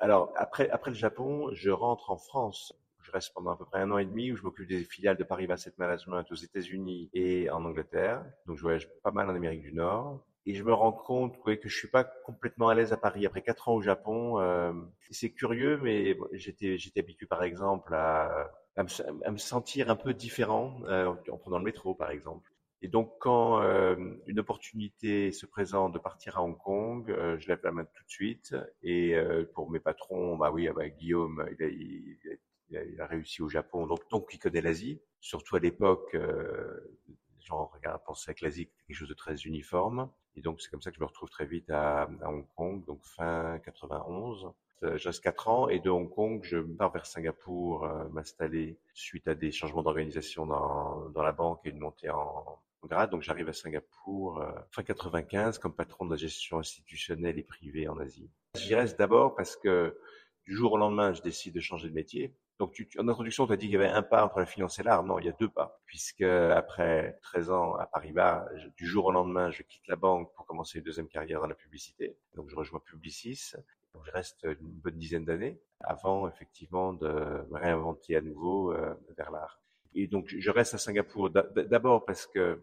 Alors 0.00 0.32
après, 0.36 0.68
après 0.70 0.90
le 0.90 0.96
Japon, 0.96 1.50
je 1.52 1.70
rentre 1.70 2.10
en 2.10 2.16
France 2.16 2.72
je 3.08 3.12
reste 3.12 3.32
pendant 3.34 3.52
à 3.52 3.56
peu 3.56 3.64
près 3.64 3.80
un 3.80 3.90
an 3.90 3.96
et 3.96 4.04
demi 4.04 4.30
où 4.32 4.36
je 4.36 4.42
m'occupe 4.42 4.68
des 4.68 4.84
filiales 4.84 5.16
de 5.16 5.24
Paris 5.24 5.50
Asset 5.50 5.72
Management 5.78 6.24
aux 6.30 6.34
États-Unis 6.34 7.08
et 7.14 7.48
en 7.48 7.64
Angleterre. 7.64 8.22
Donc 8.46 8.58
je 8.58 8.62
voyage 8.62 8.88
pas 9.02 9.10
mal 9.10 9.30
en 9.30 9.34
Amérique 9.34 9.62
du 9.62 9.72
Nord. 9.72 10.24
Et 10.44 10.54
je 10.54 10.62
me 10.62 10.72
rends 10.72 10.92
compte 10.92 11.42
que 11.42 11.68
je 11.68 11.76
suis 11.76 11.88
pas 11.88 12.04
complètement 12.04 12.68
à 12.68 12.74
l'aise 12.74 12.92
à 12.92 12.96
Paris. 12.96 13.26
Après 13.26 13.42
quatre 13.42 13.68
ans 13.68 13.74
au 13.74 13.82
Japon, 13.82 14.40
euh, 14.40 14.72
c'est 15.10 15.30
curieux, 15.30 15.78
mais 15.82 16.16
j'étais 16.32 16.78
j'étais 16.78 17.00
habitué 17.00 17.26
par 17.26 17.42
exemple 17.42 17.94
à, 17.94 18.50
me, 18.76 19.36
sentir 19.38 19.90
un 19.90 19.96
peu 19.96 20.14
différent 20.14 20.80
euh, 20.84 21.14
en 21.30 21.36
prenant 21.38 21.58
le 21.58 21.64
métro 21.64 21.94
par 21.94 22.10
exemple. 22.10 22.50
Et 22.80 22.88
donc, 22.88 23.12
quand 23.18 23.60
euh, 23.60 23.96
une 24.26 24.38
opportunité 24.38 25.32
se 25.32 25.46
présente 25.46 25.92
de 25.92 25.98
partir 25.98 26.38
à 26.38 26.42
Hong 26.42 26.56
Kong, 26.56 27.12
je 27.38 27.48
lève 27.48 27.60
la 27.64 27.72
main 27.72 27.84
tout 27.84 28.04
de 28.04 28.10
suite. 28.10 28.54
Et 28.82 29.16
pour 29.54 29.70
mes 29.70 29.80
patrons, 29.80 30.36
bah 30.36 30.50
oui, 30.52 30.68
ah 30.68 30.72
bah, 30.72 30.88
Guillaume, 30.88 31.44
il, 31.58 31.64
a, 31.64 31.68
il, 31.68 32.38
il 32.70 33.00
a, 33.00 33.06
réussi 33.06 33.42
au 33.42 33.48
Japon, 33.48 33.86
donc, 33.86 34.08
donc 34.10 34.28
il 34.32 34.38
connaît 34.38 34.60
l'Asie. 34.60 35.00
Surtout 35.20 35.56
à 35.56 35.58
l'époque, 35.58 36.14
euh, 36.14 36.98
les 37.08 37.44
gens 37.46 37.66
regardent, 37.66 38.04
pensaient 38.04 38.34
que 38.34 38.44
l'Asie 38.44 38.62
était 38.62 38.72
quelque 38.86 38.96
chose 38.96 39.08
de 39.08 39.14
très 39.14 39.36
uniforme. 39.42 40.10
Et 40.36 40.40
donc 40.40 40.60
c'est 40.60 40.70
comme 40.70 40.82
ça 40.82 40.90
que 40.90 40.96
je 40.96 41.00
me 41.00 41.06
retrouve 41.06 41.30
très 41.30 41.46
vite 41.46 41.70
à, 41.70 42.02
à 42.02 42.28
Hong 42.28 42.46
Kong, 42.54 42.84
donc 42.84 43.04
fin 43.04 43.58
91. 43.64 44.52
Euh, 44.84 44.96
je 44.96 45.08
reste 45.08 45.22
quatre 45.22 45.48
ans 45.48 45.68
et 45.68 45.80
de 45.80 45.90
Hong 45.90 46.08
Kong, 46.08 46.40
je 46.44 46.58
pars 46.58 46.92
vers 46.92 47.04
Singapour 47.04 47.84
euh, 47.84 48.08
m'installer 48.10 48.78
suite 48.94 49.26
à 49.26 49.34
des 49.34 49.50
changements 49.50 49.82
d'organisation 49.82 50.46
dans, 50.46 51.08
dans 51.10 51.22
la 51.22 51.32
banque 51.32 51.60
et 51.64 51.70
une 51.70 51.80
montée 51.80 52.10
en, 52.10 52.60
grade. 52.84 53.10
Donc 53.10 53.22
j'arrive 53.22 53.48
à 53.48 53.52
Singapour 53.52 54.40
euh, 54.40 54.52
fin 54.70 54.84
95 54.84 55.58
comme 55.58 55.74
patron 55.74 56.04
de 56.06 56.12
la 56.12 56.16
gestion 56.16 56.60
institutionnelle 56.60 57.38
et 57.38 57.42
privée 57.42 57.88
en 57.88 57.98
Asie. 57.98 58.30
J'y 58.54 58.74
reste 58.76 58.98
d'abord 58.98 59.34
parce 59.34 59.56
que 59.56 59.98
du 60.44 60.54
jour 60.54 60.72
au 60.72 60.78
lendemain, 60.78 61.12
je 61.12 61.22
décide 61.22 61.54
de 61.54 61.60
changer 61.60 61.88
de 61.88 61.94
métier. 61.94 62.32
Donc, 62.58 62.72
tu, 62.72 62.88
en 62.98 63.08
introduction, 63.08 63.46
tu 63.46 63.52
as 63.52 63.56
dit 63.56 63.66
qu'il 63.66 63.74
y 63.74 63.76
avait 63.76 63.88
un 63.88 64.02
pas 64.02 64.24
entre 64.24 64.40
la 64.40 64.46
finance 64.46 64.78
et 64.78 64.82
l'art. 64.82 65.04
Non, 65.04 65.18
il 65.18 65.26
y 65.26 65.28
a 65.28 65.32
deux 65.32 65.48
pas. 65.48 65.80
Puisque 65.86 66.22
après 66.22 67.18
13 67.22 67.50
ans 67.50 67.74
à 67.76 67.86
Paris-Bas, 67.86 68.48
du 68.76 68.86
jour 68.86 69.06
au 69.06 69.12
lendemain, 69.12 69.50
je 69.50 69.62
quitte 69.62 69.86
la 69.86 69.96
banque 69.96 70.32
pour 70.34 70.44
commencer 70.44 70.78
une 70.78 70.84
deuxième 70.84 71.08
carrière 71.08 71.40
dans 71.40 71.46
la 71.46 71.54
publicité. 71.54 72.16
Donc, 72.34 72.48
je 72.50 72.56
rejoins 72.56 72.80
Publicis. 72.80 73.52
Donc, 73.94 74.04
je 74.06 74.10
reste 74.10 74.44
une 74.44 74.56
bonne 74.60 74.96
dizaine 74.96 75.24
d'années 75.24 75.60
avant, 75.80 76.28
effectivement, 76.28 76.92
de 76.92 77.08
me 77.08 77.58
réinventer 77.58 78.16
à 78.16 78.20
nouveau 78.20 78.72
euh, 78.72 78.94
vers 79.16 79.30
l'art. 79.30 79.60
Et 79.94 80.08
donc, 80.08 80.26
je 80.36 80.50
reste 80.50 80.74
à 80.74 80.78
Singapour 80.78 81.30
d'abord 81.30 82.04
parce 82.04 82.26
que 82.26 82.38
euh, 82.38 82.56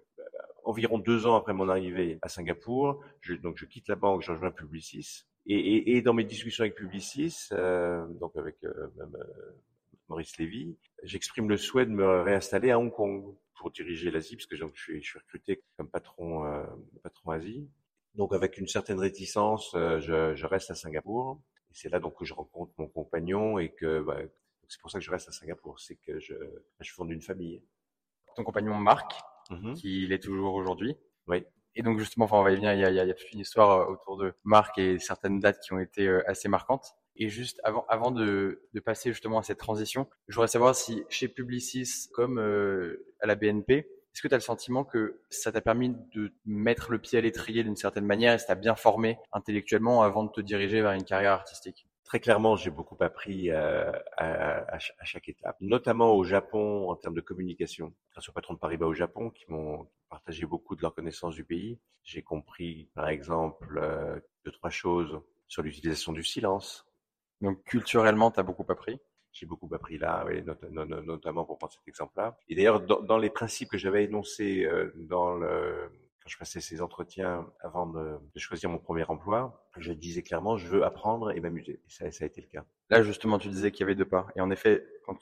environ 0.66 1.00
deux 1.00 1.26
ans 1.26 1.36
après 1.36 1.54
mon 1.54 1.70
arrivée 1.70 2.20
à 2.22 2.30
Singapour, 2.30 3.02
je, 3.22 3.34
donc 3.34 3.58
je 3.58 3.66
quitte 3.66 3.88
la 3.88 3.96
banque, 3.96 4.24
je 4.24 4.32
rejoins 4.32 4.52
Publicis. 4.52 5.26
Et, 5.48 5.56
et, 5.56 5.98
et 5.98 6.02
dans 6.02 6.14
mes 6.14 6.24
discussions 6.24 6.64
avec 6.64 6.76
Publicis, 6.76 7.50
euh, 7.52 8.06
donc 8.20 8.36
avec 8.36 8.58
euh, 8.64 8.88
euh, 9.00 9.06
Maurice 10.08 10.38
Lévy, 10.38 10.78
j'exprime 11.04 11.50
le 11.50 11.58
souhait 11.58 11.86
de 11.86 11.92
me 11.92 12.22
réinstaller 12.22 12.72
à 12.72 12.80
Hong 12.80 12.92
Kong 12.92 13.36
pour 13.56 13.72
diriger 13.72 14.12
l'Asie, 14.12 14.36
parce 14.36 14.46
que 14.46 14.56
je 14.56 14.66
suis, 14.76 15.02
je 15.02 15.10
suis 15.10 15.20
recruté 15.20 15.64
comme 15.78 15.90
patron, 15.90 16.46
euh, 16.46 16.66
patron 17.04 17.32
Asie. 17.32 17.68
Donc 18.14 18.34
avec 18.34 18.58
une 18.58 18.68
certaine 18.68 19.00
réticence, 19.00 19.74
euh, 19.76 20.00
je, 20.00 20.36
je, 20.36 20.46
reste 20.46 20.72
à 20.72 20.76
Singapour. 20.76 21.42
Et 21.70 21.74
c'est 21.74 21.90
là 21.90 22.00
donc 22.00 22.18
que 22.18 22.26
je 22.26 22.34
rencontre 22.34 22.74
mon 22.78 22.88
compagnon 22.88 23.60
et 23.60 23.74
que 23.74 24.02
bah, 24.02 24.20
c'est 24.68 24.80
pour 24.80 24.92
ça 24.92 25.00
que 25.00 25.06
je 25.06 25.12
reste 25.12 25.30
à 25.30 25.32
Singapour, 25.32 25.80
c'est 25.80 25.96
que 25.96 26.20
je, 26.20 26.36
je 26.80 26.94
fonde 26.94 27.12
une 27.12 27.22
famille. 27.22 27.62
Ton 28.36 28.44
compagnon 28.44 28.76
Marc, 28.76 29.14
mm 29.50 29.74
qui 29.74 30.04
il 30.04 30.12
est 30.14 30.24
toujours 30.24 30.54
aujourd'hui. 30.56 30.96
Oui. 31.28 31.44
Et 31.76 31.84
donc 31.84 32.00
justement, 32.00 32.26
enfin, 32.26 32.38
on 32.38 32.44
va 32.44 32.52
y 32.52 32.56
venir, 32.56 32.74
il 32.74 32.80
y, 32.80 32.86
a, 32.86 32.90
il 32.90 32.96
y 32.96 33.00
a 33.00 33.14
toute 33.14 33.32
une 33.34 33.40
histoire 33.40 33.82
euh, 33.82 33.94
autour 33.94 34.18
de 34.18 34.34
Marc 34.44 34.78
et 34.78 35.00
certaines 35.00 35.40
dates 35.40 35.60
qui 35.60 35.74
ont 35.74 35.80
été 35.80 36.08
assez 36.28 36.48
marquantes. 36.48 36.96
Et 37.18 37.30
juste 37.30 37.62
avant, 37.64 37.86
avant 37.88 38.12
de, 38.12 38.62
de, 38.74 38.80
passer 38.80 39.10
justement 39.12 39.40
à 39.40 39.44
cette 39.44 39.58
transition, 39.58 40.08
je 40.28 40.36
voudrais 40.36 40.48
savoir 40.48 40.76
si 40.76 41.04
chez 41.10 41.28
Publicis, 41.28 42.10
comme 42.14 42.40
euh, 42.40 43.06
à 43.22 43.28
la 43.28 43.36
BNP, 43.36 43.88
est-ce 44.16 44.22
que 44.22 44.28
tu 44.28 44.34
as 44.34 44.38
le 44.38 44.42
sentiment 44.42 44.86
que 44.86 45.20
ça 45.30 45.52
t'a 45.52 45.62
permis 45.62 45.94
de 46.14 46.32
mettre 46.46 46.92
le 46.92 47.00
pied 47.00 47.18
à 47.18 47.22
l'étrier 47.22 47.64
d'une 47.64 47.76
certaine 47.76 48.06
manière 48.06 48.34
et 48.34 48.38
ça 48.38 48.48
t'a 48.48 48.56
bien 48.56 48.76
formé 48.76 49.18
intellectuellement 49.34 50.04
avant 50.04 50.24
de 50.24 50.32
te 50.32 50.40
diriger 50.42 50.82
vers 50.82 50.94
une 50.94 51.04
carrière 51.04 51.34
artistique? 51.34 51.86
Très 52.06 52.20
clairement, 52.20 52.56
j'ai 52.56 52.70
beaucoup 52.70 52.96
appris 53.02 53.50
euh, 53.50 53.92
à, 54.16 54.74
à, 54.74 54.80
chaque 55.04 55.28
étape, 55.28 55.58
notamment 55.60 56.14
au 56.14 56.24
Japon 56.24 56.90
en 56.90 56.96
termes 56.96 57.16
de 57.16 57.22
communication. 57.22 57.94
Grâce 58.12 58.30
au 58.30 58.32
patron 58.32 58.54
de 58.54 58.60
Paribas 58.60 58.86
au 58.86 58.94
Japon 58.94 59.32
qui 59.32 59.44
m'ont 59.50 59.88
partagé 60.10 60.46
beaucoup 60.46 60.76
de 60.76 60.82
leur 60.82 60.94
connaissance 60.94 61.36
du 61.36 61.44
pays, 61.44 61.80
j'ai 62.04 62.22
compris 62.22 62.88
par 62.94 63.10
exemple 63.10 63.80
euh, 63.82 64.20
deux 64.46 64.52
trois 64.52 64.70
choses 64.70 65.20
sur 65.48 65.64
l'utilisation 65.64 66.14
du 66.14 66.24
silence, 66.24 66.85
donc 67.42 67.64
culturellement, 67.64 68.32
tu 68.32 68.40
as 68.40 68.44
beaucoup 68.44 68.66
appris? 68.70 69.00
J'ai 69.32 69.46
beaucoup 69.46 69.70
appris 69.74 69.98
là, 69.98 70.24
oui, 70.26 70.44
notamment 70.72 71.44
pour 71.44 71.58
prendre 71.58 71.74
cet 71.74 71.88
exemple-là. 71.88 72.38
Et 72.48 72.56
d'ailleurs, 72.56 72.80
dans, 72.80 73.02
dans, 73.02 73.18
les 73.18 73.30
principes 73.30 73.70
que 73.70 73.78
j'avais 73.78 74.06
énoncés 74.06 74.64
euh, 74.64 74.94
dans 74.96 75.36
le, 75.36 75.90
quand 76.24 76.30
je 76.30 76.38
passais 76.38 76.62
ces 76.62 76.82
entretiens 76.82 77.46
avant 77.60 77.86
de, 77.86 78.18
de, 78.34 78.40
choisir 78.40 78.70
mon 78.70 78.78
premier 78.78 79.04
emploi, 79.04 79.68
je 79.78 79.92
disais 79.92 80.24
clairement, 80.24 80.56
je 80.56 80.68
veux 80.68 80.86
apprendre 80.86 81.32
et 81.32 81.42
m'amuser. 81.42 81.82
Et 81.86 81.90
ça, 81.90 82.10
ça 82.12 82.24
a 82.24 82.28
été 82.28 82.40
le 82.40 82.48
cas. 82.48 82.66
Là, 82.90 83.04
justement, 83.04 83.38
tu 83.38 83.50
disais 83.50 83.72
qu'il 83.72 83.82
y 83.82 83.84
avait 83.84 83.96
deux 83.96 84.06
pas. 84.06 84.28
Et 84.38 84.42
en 84.42 84.50
effet, 84.52 84.88
quand, 85.06 85.18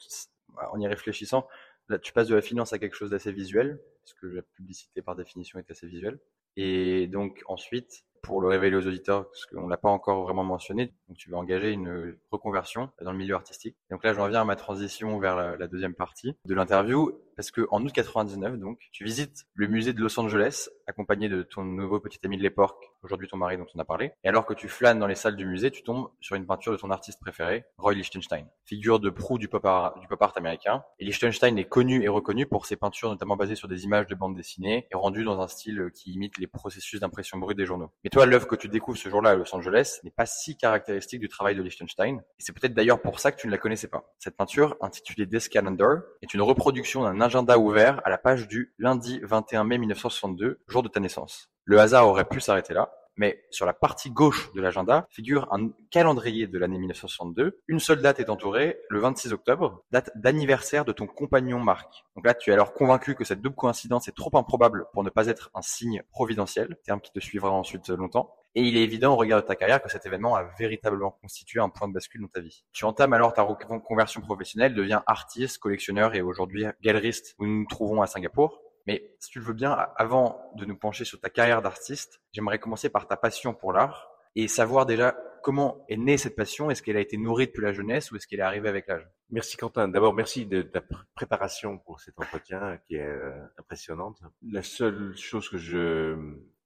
en 0.56 0.80
y 0.80 0.86
réfléchissant, 0.86 1.48
là, 1.88 1.98
tu 1.98 2.12
passes 2.12 2.28
de 2.28 2.36
la 2.36 2.42
finance 2.42 2.72
à 2.72 2.78
quelque 2.78 2.94
chose 2.94 3.10
d'assez 3.10 3.32
visuel, 3.32 3.80
parce 4.02 4.14
que 4.14 4.26
la 4.26 4.42
publicité, 4.42 5.02
par 5.02 5.16
définition, 5.16 5.58
est 5.58 5.70
assez 5.70 5.88
visuelle. 5.88 6.20
Et 6.56 7.06
donc, 7.08 7.42
ensuite, 7.48 8.04
pour 8.24 8.40
le 8.40 8.48
révéler 8.48 8.76
aux 8.76 8.86
auditeurs, 8.86 9.28
parce 9.28 9.46
qu'on 9.46 9.68
l'a 9.68 9.76
pas 9.76 9.90
encore 9.90 10.22
vraiment 10.24 10.44
mentionné. 10.44 10.92
Donc, 11.08 11.16
tu 11.18 11.30
vas 11.30 11.38
engager 11.38 11.70
une 11.70 12.16
reconversion 12.30 12.90
dans 13.02 13.12
le 13.12 13.18
milieu 13.18 13.34
artistique. 13.34 13.76
Donc 13.90 14.02
là, 14.04 14.12
j'en 14.12 14.28
viens 14.28 14.42
à 14.42 14.44
ma 14.44 14.56
transition 14.56 15.18
vers 15.18 15.56
la 15.56 15.66
deuxième 15.66 15.94
partie 15.94 16.36
de 16.46 16.54
l'interview 16.54 17.12
parce 17.36 17.50
que 17.50 17.66
en 17.70 17.84
août 17.84 17.92
99, 17.92 18.58
donc, 18.58 18.78
tu 18.92 19.04
visites 19.04 19.44
le 19.54 19.66
musée 19.66 19.92
de 19.92 20.00
Los 20.00 20.18
Angeles, 20.18 20.68
accompagné 20.86 21.28
de 21.28 21.42
ton 21.42 21.64
nouveau 21.64 22.00
petit 22.00 22.18
ami 22.24 22.36
de 22.36 22.42
l'époque, 22.42 22.92
aujourd'hui 23.02 23.28
ton 23.28 23.36
mari 23.36 23.56
dont 23.56 23.66
on 23.74 23.78
a 23.78 23.84
parlé. 23.84 24.12
Et 24.22 24.28
alors 24.28 24.46
que 24.46 24.54
tu 24.54 24.68
flânes 24.68 24.98
dans 24.98 25.06
les 25.06 25.14
salles 25.14 25.36
du 25.36 25.46
musée, 25.46 25.70
tu 25.70 25.82
tombes 25.82 26.08
sur 26.20 26.36
une 26.36 26.46
peinture 26.46 26.72
de 26.72 26.76
ton 26.76 26.90
artiste 26.90 27.20
préféré, 27.20 27.64
Roy 27.78 27.94
Lichtenstein, 27.94 28.46
figure 28.64 29.00
de 29.00 29.10
proue 29.10 29.38
du 29.38 29.48
pop 29.48 29.64
art, 29.64 29.94
américain. 30.36 30.84
Et 30.98 31.04
Lichtenstein 31.04 31.58
est 31.58 31.64
connu 31.64 32.02
et 32.02 32.08
reconnu 32.08 32.46
pour 32.46 32.66
ses 32.66 32.76
peintures 32.76 33.10
notamment 33.10 33.36
basées 33.36 33.54
sur 33.54 33.68
des 33.68 33.84
images 33.84 34.06
de 34.06 34.14
bandes 34.14 34.34
dessinées 34.34 34.86
et 34.90 34.96
rendues 34.96 35.24
dans 35.24 35.40
un 35.40 35.48
style 35.48 35.90
qui 35.94 36.12
imite 36.12 36.38
les 36.38 36.46
processus 36.46 37.00
d'impression 37.00 37.38
brute 37.38 37.56
des 37.56 37.66
journaux. 37.66 37.90
Mais 38.02 38.10
toi, 38.10 38.26
l'œuvre 38.26 38.46
que 38.46 38.56
tu 38.56 38.68
découvres 38.68 38.98
ce 38.98 39.08
jour-là 39.08 39.30
à 39.30 39.34
Los 39.34 39.54
Angeles 39.54 40.00
n'est 40.04 40.10
pas 40.10 40.26
si 40.26 40.56
caractéristique 40.56 41.20
du 41.20 41.28
travail 41.28 41.54
de 41.54 41.62
Lichtenstein. 41.62 42.18
Et 42.18 42.42
c'est 42.42 42.52
peut-être 42.52 42.74
d'ailleurs 42.74 43.00
pour 43.00 43.20
ça 43.20 43.32
que 43.32 43.40
tu 43.40 43.46
ne 43.46 43.52
la 43.52 43.58
connaissais 43.58 43.88
pas. 43.88 44.14
Cette 44.18 44.36
peinture, 44.36 44.76
intitulée 44.80 45.26
Death 45.26 45.48
Calendar, 45.48 46.02
est 46.22 46.34
une 46.34 46.42
reproduction 46.42 47.02
d'un 47.02 47.20
agenda 47.24 47.58
ouvert 47.58 48.00
à 48.04 48.10
la 48.10 48.18
page 48.18 48.46
du 48.46 48.74
lundi 48.78 49.20
21 49.22 49.64
mai 49.64 49.78
1962, 49.78 50.60
jour 50.68 50.82
de 50.82 50.88
ta 50.88 51.00
naissance. 51.00 51.50
Le 51.64 51.80
hasard 51.80 52.06
aurait 52.06 52.26
pu 52.26 52.40
s'arrêter 52.40 52.74
là, 52.74 52.92
mais 53.16 53.42
sur 53.50 53.64
la 53.64 53.72
partie 53.72 54.10
gauche 54.10 54.52
de 54.52 54.60
l'agenda 54.60 55.06
figure 55.10 55.48
un 55.52 55.70
calendrier 55.90 56.46
de 56.46 56.58
l'année 56.58 56.78
1962. 56.78 57.60
Une 57.68 57.80
seule 57.80 58.02
date 58.02 58.20
est 58.20 58.28
entourée, 58.28 58.78
le 58.90 59.00
26 59.00 59.32
octobre, 59.32 59.82
date 59.90 60.10
d'anniversaire 60.16 60.84
de 60.84 60.92
ton 60.92 61.06
compagnon 61.06 61.60
Marc. 61.60 62.04
Donc 62.16 62.26
là, 62.26 62.34
tu 62.34 62.50
es 62.50 62.52
alors 62.52 62.74
convaincu 62.74 63.14
que 63.14 63.24
cette 63.24 63.40
double 63.40 63.56
coïncidence 63.56 64.08
est 64.08 64.16
trop 64.16 64.36
improbable 64.36 64.86
pour 64.92 65.04
ne 65.04 65.10
pas 65.10 65.28
être 65.28 65.50
un 65.54 65.62
signe 65.62 66.02
providentiel, 66.10 66.76
terme 66.84 67.00
qui 67.00 67.12
te 67.12 67.20
suivra 67.20 67.50
ensuite 67.50 67.88
longtemps. 67.88 68.34
Et 68.56 68.62
il 68.62 68.76
est 68.76 68.82
évident 68.82 69.14
au 69.14 69.16
regard 69.16 69.42
de 69.42 69.46
ta 69.46 69.56
carrière 69.56 69.82
que 69.82 69.90
cet 69.90 70.06
événement 70.06 70.36
a 70.36 70.44
véritablement 70.58 71.10
constitué 71.10 71.60
un 71.60 71.68
point 71.68 71.88
de 71.88 71.92
bascule 71.92 72.20
dans 72.20 72.28
ta 72.28 72.40
vie. 72.40 72.64
Tu 72.72 72.84
entames 72.84 73.12
alors 73.12 73.32
ta 73.32 73.42
reconversion 73.42 74.20
professionnelle, 74.20 74.74
deviens 74.74 75.02
artiste, 75.06 75.58
collectionneur 75.58 76.14
et 76.14 76.22
aujourd'hui 76.22 76.64
galeriste 76.80 77.34
où 77.38 77.46
nous 77.46 77.60
nous 77.60 77.66
trouvons 77.66 78.00
à 78.00 78.06
Singapour. 78.06 78.60
Mais 78.86 79.16
si 79.18 79.30
tu 79.30 79.38
le 79.40 79.44
veux 79.46 79.54
bien, 79.54 79.72
avant 79.96 80.40
de 80.56 80.64
nous 80.66 80.76
pencher 80.76 81.04
sur 81.04 81.20
ta 81.20 81.30
carrière 81.30 81.62
d'artiste, 81.62 82.20
j'aimerais 82.32 82.58
commencer 82.58 82.90
par 82.90 83.08
ta 83.08 83.16
passion 83.16 83.54
pour 83.54 83.72
l'art 83.72 84.10
et 84.36 84.46
savoir 84.46 84.86
déjà 84.86 85.16
comment 85.42 85.84
est 85.88 85.96
née 85.96 86.16
cette 86.16 86.36
passion. 86.36 86.70
Est-ce 86.70 86.82
qu'elle 86.82 86.96
a 86.96 87.00
été 87.00 87.16
nourrie 87.16 87.46
depuis 87.46 87.62
la 87.62 87.72
jeunesse 87.72 88.12
ou 88.12 88.16
est-ce 88.16 88.26
qu'elle 88.26 88.40
est 88.40 88.42
arrivée 88.42 88.68
avec 88.68 88.86
l'âge? 88.86 89.08
Merci 89.30 89.56
Quentin. 89.56 89.88
D'abord, 89.88 90.14
merci 90.14 90.46
de 90.46 90.62
ta 90.62 90.80
préparation 91.14 91.78
pour 91.78 92.00
cet 92.00 92.18
entretien 92.20 92.78
qui 92.86 92.96
est 92.96 93.06
euh, 93.06 93.32
impressionnante. 93.58 94.20
La 94.42 94.62
seule 94.62 95.16
chose 95.16 95.48
que 95.48 95.58
je 95.58 96.16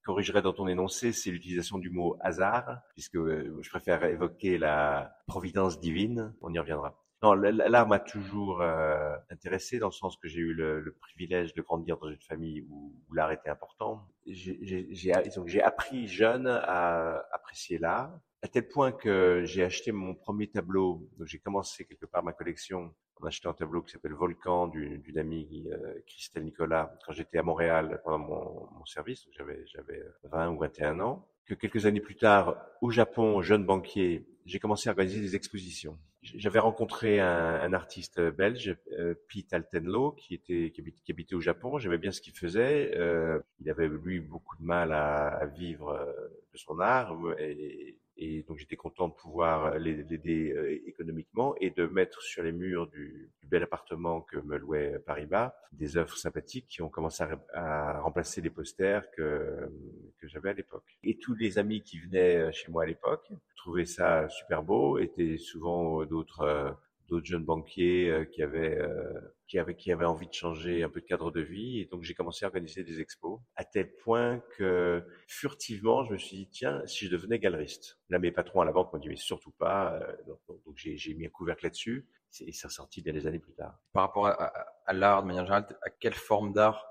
corrigerais 0.09 0.41
dans 0.41 0.55
ton 0.55 0.67
énoncé, 0.69 1.13
c'est 1.13 1.31
l'utilisation 1.31 1.77
du 1.77 1.91
mot 1.91 2.17
hasard, 2.21 2.81
puisque 2.95 3.17
euh, 3.17 3.59
je 3.61 3.69
préfère 3.69 4.03
évoquer 4.05 4.57
la 4.57 5.19
providence 5.27 5.81
divine. 5.81 6.35
On 6.41 6.51
y 6.51 6.59
reviendra. 6.59 6.99
Non, 7.23 7.35
l'art 7.35 7.87
m'a 7.87 7.99
toujours 7.99 8.63
euh, 8.63 9.15
intéressé 9.31 9.79
dans 9.79 9.89
le 9.89 9.93
sens 9.93 10.17
que 10.17 10.27
j'ai 10.27 10.39
eu 10.41 10.55
le, 10.55 10.97
privilège 10.99 11.53
de 11.53 11.61
grandir 11.61 11.99
dans 11.99 12.09
une 12.09 12.23
famille 12.23 12.63
où, 12.71 12.95
où 13.07 13.13
l'art 13.13 13.33
était 13.33 13.51
important. 13.51 14.09
J'ai 14.25 15.63
appris 15.63 16.09
jeune 16.09 16.47
à 16.47 17.23
apprécier 17.33 17.77
l'art, 17.79 18.19
à 18.43 18.49
tel 18.49 18.69
point 18.69 18.93
que 18.93 19.43
j'ai 19.45 19.65
acheté 19.65 19.93
mon 19.93 20.15
premier 20.15 20.49
tableau. 20.49 21.09
Donc 21.19 21.27
j'ai 21.27 21.39
commencé 21.39 21.85
quelque 21.85 22.07
part 22.07 22.23
ma 22.23 22.33
collection 22.33 22.95
en 23.21 23.27
achetant 23.27 23.51
un 23.51 23.55
tableau 23.55 23.83
qui 23.83 23.93
s'appelle 23.93 24.15
Volcan 24.15 24.69
d'une 24.69 25.19
amie 25.19 25.67
euh, 25.73 25.95
Christelle 26.07 26.45
Nicolas 26.45 26.95
quand 27.05 27.13
j'étais 27.13 27.39
à 27.39 27.43
Montréal 27.43 28.01
pendant 28.05 28.19
mon, 28.19 28.69
mon 28.79 28.85
service. 28.85 29.27
J'avais 29.37 29.65
j'avais 29.67 30.03
20 30.25 30.51
ou 30.51 30.59
21 30.59 31.01
ans. 31.01 31.27
Que 31.47 31.55
quelques 31.55 31.87
années 31.87 32.01
plus 32.01 32.17
tard, 32.17 32.57
au 32.83 32.91
Japon, 32.91 33.41
jeune 33.41 33.65
banquier, 33.65 34.27
j'ai 34.45 34.59
commencé 34.59 34.89
à 34.89 34.93
organiser 34.93 35.21
des 35.21 35.35
expositions. 35.35 35.99
J'avais 36.23 36.59
rencontré 36.59 37.21
un, 37.21 37.61
un, 37.61 37.73
artiste 37.73 38.21
belge, 38.21 38.77
euh, 38.99 39.15
Pete 39.29 39.53
Altenlo, 39.53 40.13
qui 40.13 40.35
était 40.35 40.73
qui, 40.75 40.83
qui 40.83 41.13
habitait 41.13 41.37
au 41.37 41.41
Japon. 41.41 41.79
J'aimais 41.79 41.99
bien 41.99 42.11
ce 42.11 42.21
qu'il 42.21 42.37
faisait. 42.37 42.93
Euh, 42.97 43.39
il 43.61 43.71
avait 43.71 43.89
lui 43.89 44.19
beaucoup 44.21 44.57
de 44.57 44.65
mal 44.65 44.93
à, 44.93 45.29
à 45.29 45.47
vivre 45.47 45.91
euh, 45.91 46.13
de 46.53 46.59
son 46.59 46.81
art 46.81 47.17
et, 47.39 47.97
et 48.19 48.43
donc 48.43 48.59
j'étais 48.59 48.77
content 48.77 49.09
de 49.09 49.15
pouvoir 49.15 49.79
l'aider 49.79 50.53
euh, 50.53 50.89
économiquement 50.89 51.55
et 51.61 51.71
de 51.71 51.87
mettre 51.87 52.21
sur 52.21 52.43
les 52.43 52.53
murs 52.53 52.89
du, 52.89 53.31
bel 53.45 53.63
appartement 53.63 54.21
que 54.21 54.37
me 54.37 54.59
louait 54.59 54.99
Paris-Bas 55.07 55.57
des 55.73 55.97
œuvres 55.97 56.19
sympathiques 56.19 56.67
qui 56.69 56.83
ont 56.83 56.91
commencé 56.91 57.25
à, 57.55 58.01
remplacer 58.01 58.43
les 58.43 58.51
posters 58.51 59.11
que, 59.13 59.71
que 60.19 60.29
j'avais 60.29 60.51
à 60.51 60.53
l'époque. 60.53 60.99
Et 61.03 61.17
tous 61.17 61.35
les 61.35 61.59
amis 61.59 61.81
qui 61.81 61.99
venaient 61.99 62.53
chez 62.53 62.71
moi 62.71 62.83
à 62.83 62.87
l'époque 62.87 63.27
trouvaient 63.57 63.87
ça 63.87 64.29
super 64.29 64.63
beau, 64.63 64.99
étaient 64.99 65.39
souvent 65.39 66.05
d'autres 66.05 66.41
euh, 66.41 66.71
d'autres 67.09 67.27
jeunes 67.27 67.45
banquiers 67.45 68.11
euh, 68.11 68.25
qui 68.25 68.43
avaient 68.43 68.79
euh, 68.79 69.13
qui 69.47 69.59
avaient 69.59 69.75
qui 69.75 69.91
avaient 69.93 70.05
envie 70.05 70.29
de 70.29 70.33
changer 70.33 70.83
un 70.83 70.89
peu 70.89 71.01
de 71.01 71.07
cadre 71.07 71.31
de 71.31 71.41
vie. 71.41 71.81
Et 71.81 71.87
donc 71.87 72.03
j'ai 72.03 72.15
commencé 72.15 72.45
à 72.45 72.49
organiser 72.49 72.85
des 72.85 73.01
expos 73.01 73.41
à 73.57 73.65
tel 73.65 73.95
point 73.97 74.43
que 74.57 75.03
furtivement 75.27 76.05
je 76.05 76.13
me 76.13 76.19
suis 76.19 76.37
dit 76.37 76.49
tiens 76.49 76.83
si 76.87 77.07
je 77.07 77.11
devenais 77.11 77.39
galeriste. 77.39 77.99
Là 78.11 78.19
mes 78.19 78.33
patrons 78.33 78.61
à 78.61 78.65
la 78.65 78.73
banque 78.73 78.93
m'ont 78.93 78.99
dit 78.99 79.09
mais 79.09 79.17
surtout 79.17 79.53
pas 79.53 79.99
donc, 80.27 80.41
donc 80.49 80.77
j'ai 80.77 81.15
mis 81.15 81.27
un 81.27 81.31
couvercle 81.31 81.65
là-dessus. 81.65 82.07
Et 82.41 82.53
ça 82.53 82.69
sorti 82.69 83.01
des 83.01 83.27
années 83.27 83.39
plus 83.39 83.55
tard. 83.55 83.81
Par 83.95 84.03
rapport 84.03 84.27
à, 84.27 84.33
à, 84.33 84.67
à 84.85 84.93
l'art 84.93 85.23
de 85.23 85.29
manière 85.29 85.47
générale 85.47 85.67
à 85.83 85.89
quelle 85.89 86.13
forme 86.13 86.53
d'art 86.53 86.85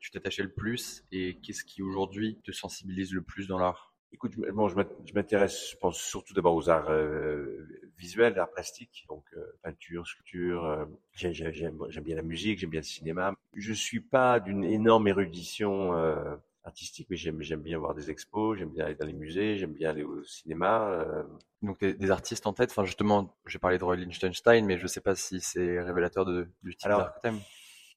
tu 0.00 0.10
t'attachais 0.10 0.42
le 0.42 0.52
plus 0.52 1.04
et 1.10 1.40
qu'est-ce 1.40 1.64
qui 1.64 1.82
aujourd'hui 1.82 2.40
te 2.44 2.52
sensibilise 2.52 3.12
le 3.12 3.22
plus 3.22 3.48
dans 3.48 3.58
l'art? 3.58 3.94
Écoute, 4.12 4.36
bon, 4.36 4.68
je 4.68 5.14
m'intéresse, 5.14 5.72
je 5.72 5.76
pense 5.76 5.98
surtout 5.98 6.32
d'abord 6.32 6.54
aux 6.54 6.70
arts 6.70 6.90
euh, 6.90 7.66
visuels, 7.98 8.38
arts 8.38 8.50
plastiques, 8.50 9.06
donc 9.08 9.24
euh, 9.36 9.44
peinture, 9.62 10.06
sculpture. 10.06 10.64
Euh, 10.64 10.84
j'aime 11.14 12.04
bien 12.04 12.16
la 12.16 12.22
musique, 12.22 12.58
j'aime 12.58 12.70
bien 12.70 12.80
le 12.80 12.84
cinéma. 12.84 13.34
Je 13.54 13.72
suis 13.72 14.00
pas 14.00 14.40
d'une 14.40 14.64
énorme 14.64 15.08
érudition 15.08 15.96
euh, 15.96 16.36
artistique, 16.64 17.08
mais 17.10 17.16
j'aime 17.16 17.62
bien 17.62 17.78
voir 17.78 17.94
des 17.94 18.10
expos, 18.10 18.58
j'aime 18.58 18.70
bien 18.70 18.86
aller 18.86 18.94
dans 18.94 19.06
les 19.06 19.12
musées, 19.12 19.56
j'aime 19.56 19.72
bien 19.72 19.90
aller 19.90 20.02
au 20.02 20.22
cinéma. 20.24 20.88
Euh. 20.90 21.22
Donc 21.62 21.80
des, 21.80 21.94
des, 21.94 22.10
artistes 22.10 22.46
en 22.46 22.52
tête? 22.52 22.70
Enfin 22.70 22.84
justement, 22.84 23.36
j'ai 23.46 23.58
parlé 23.58 23.78
de 23.78 23.84
Roy 23.84 23.96
Lichtenstein, 23.96 24.64
mais 24.66 24.78
je 24.78 24.86
sais 24.86 25.00
pas 25.00 25.14
si 25.14 25.40
c'est 25.40 25.80
révélateur 25.80 26.24
de, 26.24 26.48
du 26.62 26.76
type 26.76 26.88
d'art 26.88 27.14
que 27.14 27.20
t'aimes. 27.20 27.40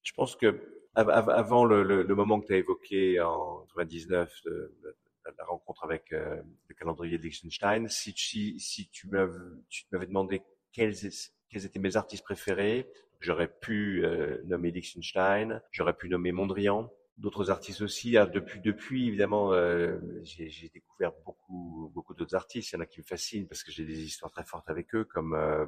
Je 0.03 0.13
pense 0.13 0.35
que 0.35 0.79
avant 0.95 1.65
le, 1.65 1.83
le, 1.83 2.03
le 2.03 2.15
moment 2.15 2.39
que 2.39 2.47
tu 2.47 2.53
as 2.53 2.57
évoqué 2.57 3.21
en 3.21 3.65
99 3.75 4.33
de, 4.45 4.75
la 5.37 5.45
rencontre 5.45 5.83
avec 5.83 6.11
euh, 6.11 6.41
le 6.67 6.75
calendrier 6.75 7.17
de 7.17 7.23
Liechtenstein. 7.23 7.87
Si, 7.87 8.13
si, 8.15 8.59
si 8.59 8.89
tu 8.89 9.07
m'avais 9.07 10.07
demandé 10.07 10.41
quels, 10.71 10.95
quels 11.49 11.65
étaient 11.65 11.79
mes 11.79 11.97
artistes 11.97 12.23
préférés, 12.23 12.87
j'aurais 13.19 13.47
pu 13.47 14.05
euh, 14.05 14.41
nommer 14.45 14.71
Liechtenstein, 14.71 15.61
j'aurais 15.71 15.93
pu 15.93 16.09
nommer 16.09 16.31
Mondrian, 16.31 16.91
d'autres 17.17 17.51
artistes 17.51 17.81
aussi. 17.81 18.17
Ah, 18.17 18.25
depuis, 18.25 18.61
depuis 18.61 19.07
évidemment, 19.07 19.53
euh, 19.53 19.99
j'ai 20.23 20.69
découvert 20.73 21.11
beaucoup, 21.25 21.91
beaucoup 21.93 22.13
d'autres 22.13 22.35
artistes. 22.35 22.71
Il 22.71 22.75
y 22.75 22.77
en 22.77 22.81
a 22.81 22.85
qui 22.85 22.99
me 22.99 23.05
fascinent 23.05 23.47
parce 23.47 23.63
que 23.63 23.71
j'ai 23.71 23.85
des 23.85 24.03
histoires 24.03 24.31
très 24.31 24.45
fortes 24.45 24.69
avec 24.69 24.95
eux, 24.95 25.03
comme 25.03 25.33
euh, 25.33 25.65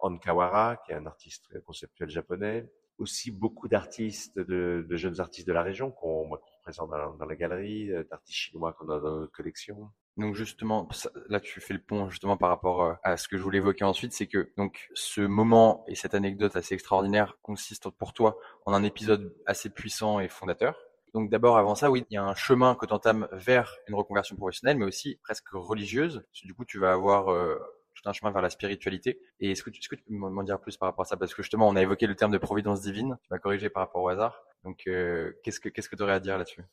On 0.00 0.16
Kawara, 0.18 0.76
qui 0.84 0.92
est 0.92 0.96
un 0.96 1.06
artiste 1.06 1.58
conceptuel 1.62 2.10
japonais. 2.10 2.70
Aussi 2.98 3.30
beaucoup 3.30 3.68
d'artistes, 3.68 4.38
de, 4.38 4.86
de, 4.88 4.96
jeunes 4.96 5.18
artistes 5.18 5.48
de 5.48 5.52
la 5.52 5.62
région 5.62 5.90
qu'on 5.90 6.38
présent 6.62 6.86
dans, 6.86 7.14
dans 7.14 7.26
la 7.26 7.36
galerie, 7.36 7.90
euh, 7.90 8.04
d'artistes 8.10 8.36
chinois 8.36 8.72
qu'on 8.72 8.88
a 8.88 8.98
dans 9.00 9.20
notre 9.20 9.32
collection. 9.32 9.90
Donc 10.16 10.34
justement, 10.34 10.88
là 11.28 11.40
tu 11.40 11.60
fais 11.60 11.74
le 11.74 11.82
pont 11.82 12.10
justement 12.10 12.36
par 12.36 12.50
rapport 12.50 12.82
euh, 12.82 12.92
à 13.02 13.16
ce 13.16 13.28
que 13.28 13.38
je 13.38 13.42
voulais 13.42 13.58
évoquer 13.58 13.84
ensuite, 13.84 14.12
c'est 14.12 14.26
que 14.26 14.52
donc 14.56 14.88
ce 14.94 15.22
moment 15.22 15.84
et 15.88 15.94
cette 15.94 16.14
anecdote 16.14 16.54
assez 16.56 16.74
extraordinaire 16.74 17.38
consiste 17.42 17.88
pour 17.90 18.12
toi 18.12 18.38
en 18.66 18.74
un 18.74 18.82
épisode 18.82 19.34
assez 19.46 19.70
puissant 19.70 20.20
et 20.20 20.28
fondateur. 20.28 20.76
Donc 21.14 21.30
d'abord 21.30 21.58
avant 21.58 21.74
ça, 21.74 21.90
oui, 21.90 22.04
il 22.10 22.14
y 22.14 22.16
a 22.16 22.24
un 22.24 22.34
chemin 22.34 22.74
que 22.74 22.86
tu 22.86 22.92
entames 22.92 23.28
vers 23.32 23.76
une 23.86 23.94
reconversion 23.94 24.36
professionnelle, 24.36 24.78
mais 24.78 24.86
aussi 24.86 25.18
presque 25.22 25.48
religieuse. 25.52 26.24
Du 26.44 26.54
coup, 26.54 26.64
tu 26.64 26.78
vas 26.78 26.92
avoir 26.92 27.30
euh, 27.30 27.58
tout 27.94 28.08
un 28.08 28.12
chemin 28.12 28.30
vers 28.30 28.42
la 28.42 28.50
spiritualité. 28.50 29.20
Et 29.40 29.52
est-ce 29.52 29.62
que, 29.62 29.70
tu, 29.70 29.80
est-ce 29.80 29.88
que 29.88 29.96
tu 29.96 30.02
peux 30.04 30.14
m'en 30.14 30.42
dire 30.42 30.60
plus 30.60 30.76
par 30.76 30.88
rapport 30.88 31.02
à 31.02 31.08
ça? 31.08 31.16
Parce 31.16 31.34
que 31.34 31.42
justement, 31.42 31.68
on 31.68 31.76
a 31.76 31.82
évoqué 31.82 32.06
le 32.06 32.14
terme 32.14 32.32
de 32.32 32.38
providence 32.38 32.80
divine. 32.82 33.18
Tu 33.22 33.28
m'as 33.30 33.38
corrigé 33.38 33.70
par 33.70 33.84
rapport 33.84 34.02
au 34.02 34.08
hasard. 34.08 34.42
Donc, 34.64 34.82
euh, 34.86 35.32
qu'est-ce 35.42 35.60
que 35.60 35.68
qu'est-ce 35.68 35.88
que 35.88 35.96
tu 35.96 36.02
aurais 36.02 36.12
à 36.12 36.20
dire 36.20 36.38
là-dessus? 36.38 36.64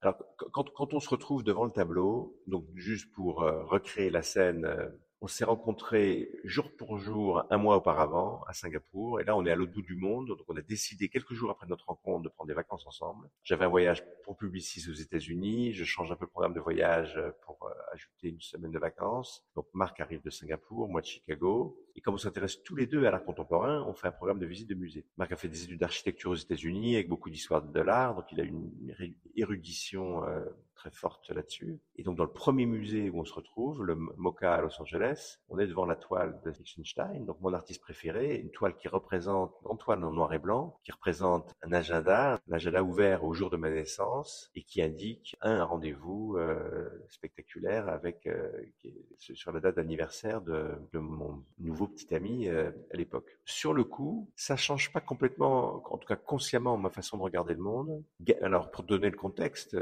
Alors, 0.00 0.16
quand, 0.52 0.70
quand 0.70 0.94
on 0.94 1.00
se 1.00 1.08
retrouve 1.08 1.42
devant 1.42 1.64
le 1.64 1.72
tableau, 1.72 2.40
donc 2.46 2.64
juste 2.74 3.12
pour 3.12 3.42
euh, 3.42 3.64
recréer 3.64 4.10
la 4.10 4.22
scène, 4.22 4.64
euh, 4.64 4.88
on 5.20 5.26
s'est 5.26 5.44
rencontrés 5.44 6.30
jour 6.44 6.70
pour 6.76 6.98
jour 6.98 7.44
un 7.50 7.58
mois 7.58 7.76
auparavant 7.76 8.42
à 8.46 8.52
Singapour, 8.52 9.20
et 9.20 9.24
là 9.24 9.36
on 9.36 9.44
est 9.46 9.50
à 9.50 9.56
l'autre 9.56 9.72
bout 9.72 9.82
du 9.82 9.96
monde, 9.96 10.28
donc 10.28 10.44
on 10.48 10.56
a 10.56 10.62
décidé 10.62 11.08
quelques 11.08 11.34
jours 11.34 11.50
après 11.50 11.66
notre 11.66 11.86
rencontre 11.86 12.22
de 12.22 12.28
prendre 12.28 12.48
des 12.48 12.54
vacances 12.54 12.86
ensemble. 12.86 13.28
J'avais 13.42 13.64
un 13.64 13.68
voyage 13.68 14.04
pour 14.24 14.36
Publicis 14.36 14.88
aux 14.88 14.94
États-Unis, 14.94 15.72
je 15.72 15.84
change 15.84 16.12
un 16.12 16.16
peu 16.16 16.24
le 16.24 16.30
programme 16.30 16.54
de 16.54 16.60
voyage 16.60 17.18
pour 17.44 17.58
ajouter 17.92 18.28
une 18.28 18.40
semaine 18.40 18.70
de 18.70 18.78
vacances. 18.78 19.44
Donc 19.54 19.66
Marc 19.74 20.00
arrive 20.00 20.22
de 20.22 20.30
Singapour, 20.30 20.88
moi 20.88 21.00
de 21.00 21.06
Chicago, 21.06 21.82
Et 21.96 22.00
comme 22.00 22.14
on 22.14 22.18
s'intéresse 22.18 22.62
tous 22.62 22.76
les 22.76 22.86
deux 22.86 23.06
à 23.06 23.10
l'art 23.10 23.24
contemporain, 23.24 23.84
on 23.88 23.94
fait 23.94 24.08
un 24.08 24.12
programme 24.12 24.38
de 24.38 24.46
visite 24.46 24.68
de 24.68 24.74
musée. 24.74 25.04
Marc 25.16 25.32
a 25.32 25.36
fait 25.36 25.48
des 25.48 25.64
études 25.64 25.80
d'architecture 25.80 26.30
aux 26.30 26.36
États-Unis 26.36 26.94
avec 26.94 27.08
beaucoup 27.08 27.30
d'histoire 27.30 27.62
de 27.62 27.80
l'art, 27.80 28.14
donc 28.14 28.26
il 28.30 28.40
a 28.40 28.44
une 28.44 28.70
érudition 29.34 30.24
euh, 30.24 30.44
très 30.78 30.90
forte 30.92 31.28
là-dessus. 31.30 31.80
Et 31.96 32.04
donc 32.04 32.16
dans 32.16 32.24
le 32.24 32.32
premier 32.32 32.64
musée 32.64 33.10
où 33.10 33.20
on 33.20 33.24
se 33.24 33.34
retrouve, 33.34 33.84
le 33.84 33.96
MoCA 33.96 34.54
à 34.54 34.62
Los 34.62 34.80
Angeles, 34.80 35.38
on 35.48 35.58
est 35.58 35.66
devant 35.66 35.84
la 35.84 35.96
toile 35.96 36.40
de 36.44 36.50
Liechtenstein, 36.50 37.26
donc 37.26 37.40
mon 37.40 37.52
artiste 37.52 37.80
préféré, 37.80 38.36
une 38.36 38.50
toile 38.50 38.76
qui 38.76 38.86
représente, 38.88 39.52
une 39.68 39.76
toile 39.76 40.02
en 40.04 40.12
noir 40.12 40.32
et 40.32 40.38
blanc, 40.38 40.78
qui 40.84 40.92
représente 40.92 41.52
un 41.62 41.72
agenda, 41.72 42.40
un 42.48 42.52
agenda 42.52 42.82
ouvert 42.82 43.24
au 43.24 43.34
jour 43.34 43.50
de 43.50 43.56
ma 43.56 43.70
naissance 43.70 44.50
et 44.54 44.62
qui 44.62 44.80
indique 44.80 45.36
un 45.40 45.64
rendez-vous 45.64 46.36
euh, 46.36 46.88
spectaculaire 47.08 47.88
avec 47.88 48.26
euh, 48.26 48.48
sur 49.18 49.50
la 49.52 49.60
date 49.60 49.76
d'anniversaire 49.76 50.40
de, 50.42 50.70
de, 50.92 50.98
mon 51.00 51.44
nouveau 51.58 51.88
petit 51.88 52.14
ami 52.14 52.48
euh, 52.48 52.70
à 52.92 52.96
l'époque. 52.96 53.36
Sur 53.44 53.74
le 53.74 53.82
coup, 53.82 54.30
ça 54.36 54.56
change 54.56 54.92
pas 54.92 55.00
complètement, 55.00 55.82
en 55.92 55.98
tout 55.98 56.06
cas 56.06 56.16
consciemment, 56.16 56.76
ma 56.76 56.90
façon 56.90 57.16
de 57.16 57.22
regarder 57.22 57.54
le 57.54 57.62
monde. 57.62 58.04
Alors 58.42 58.70
pour 58.70 58.84
donner 58.84 59.10
le 59.10 59.16
contexte, 59.16 59.76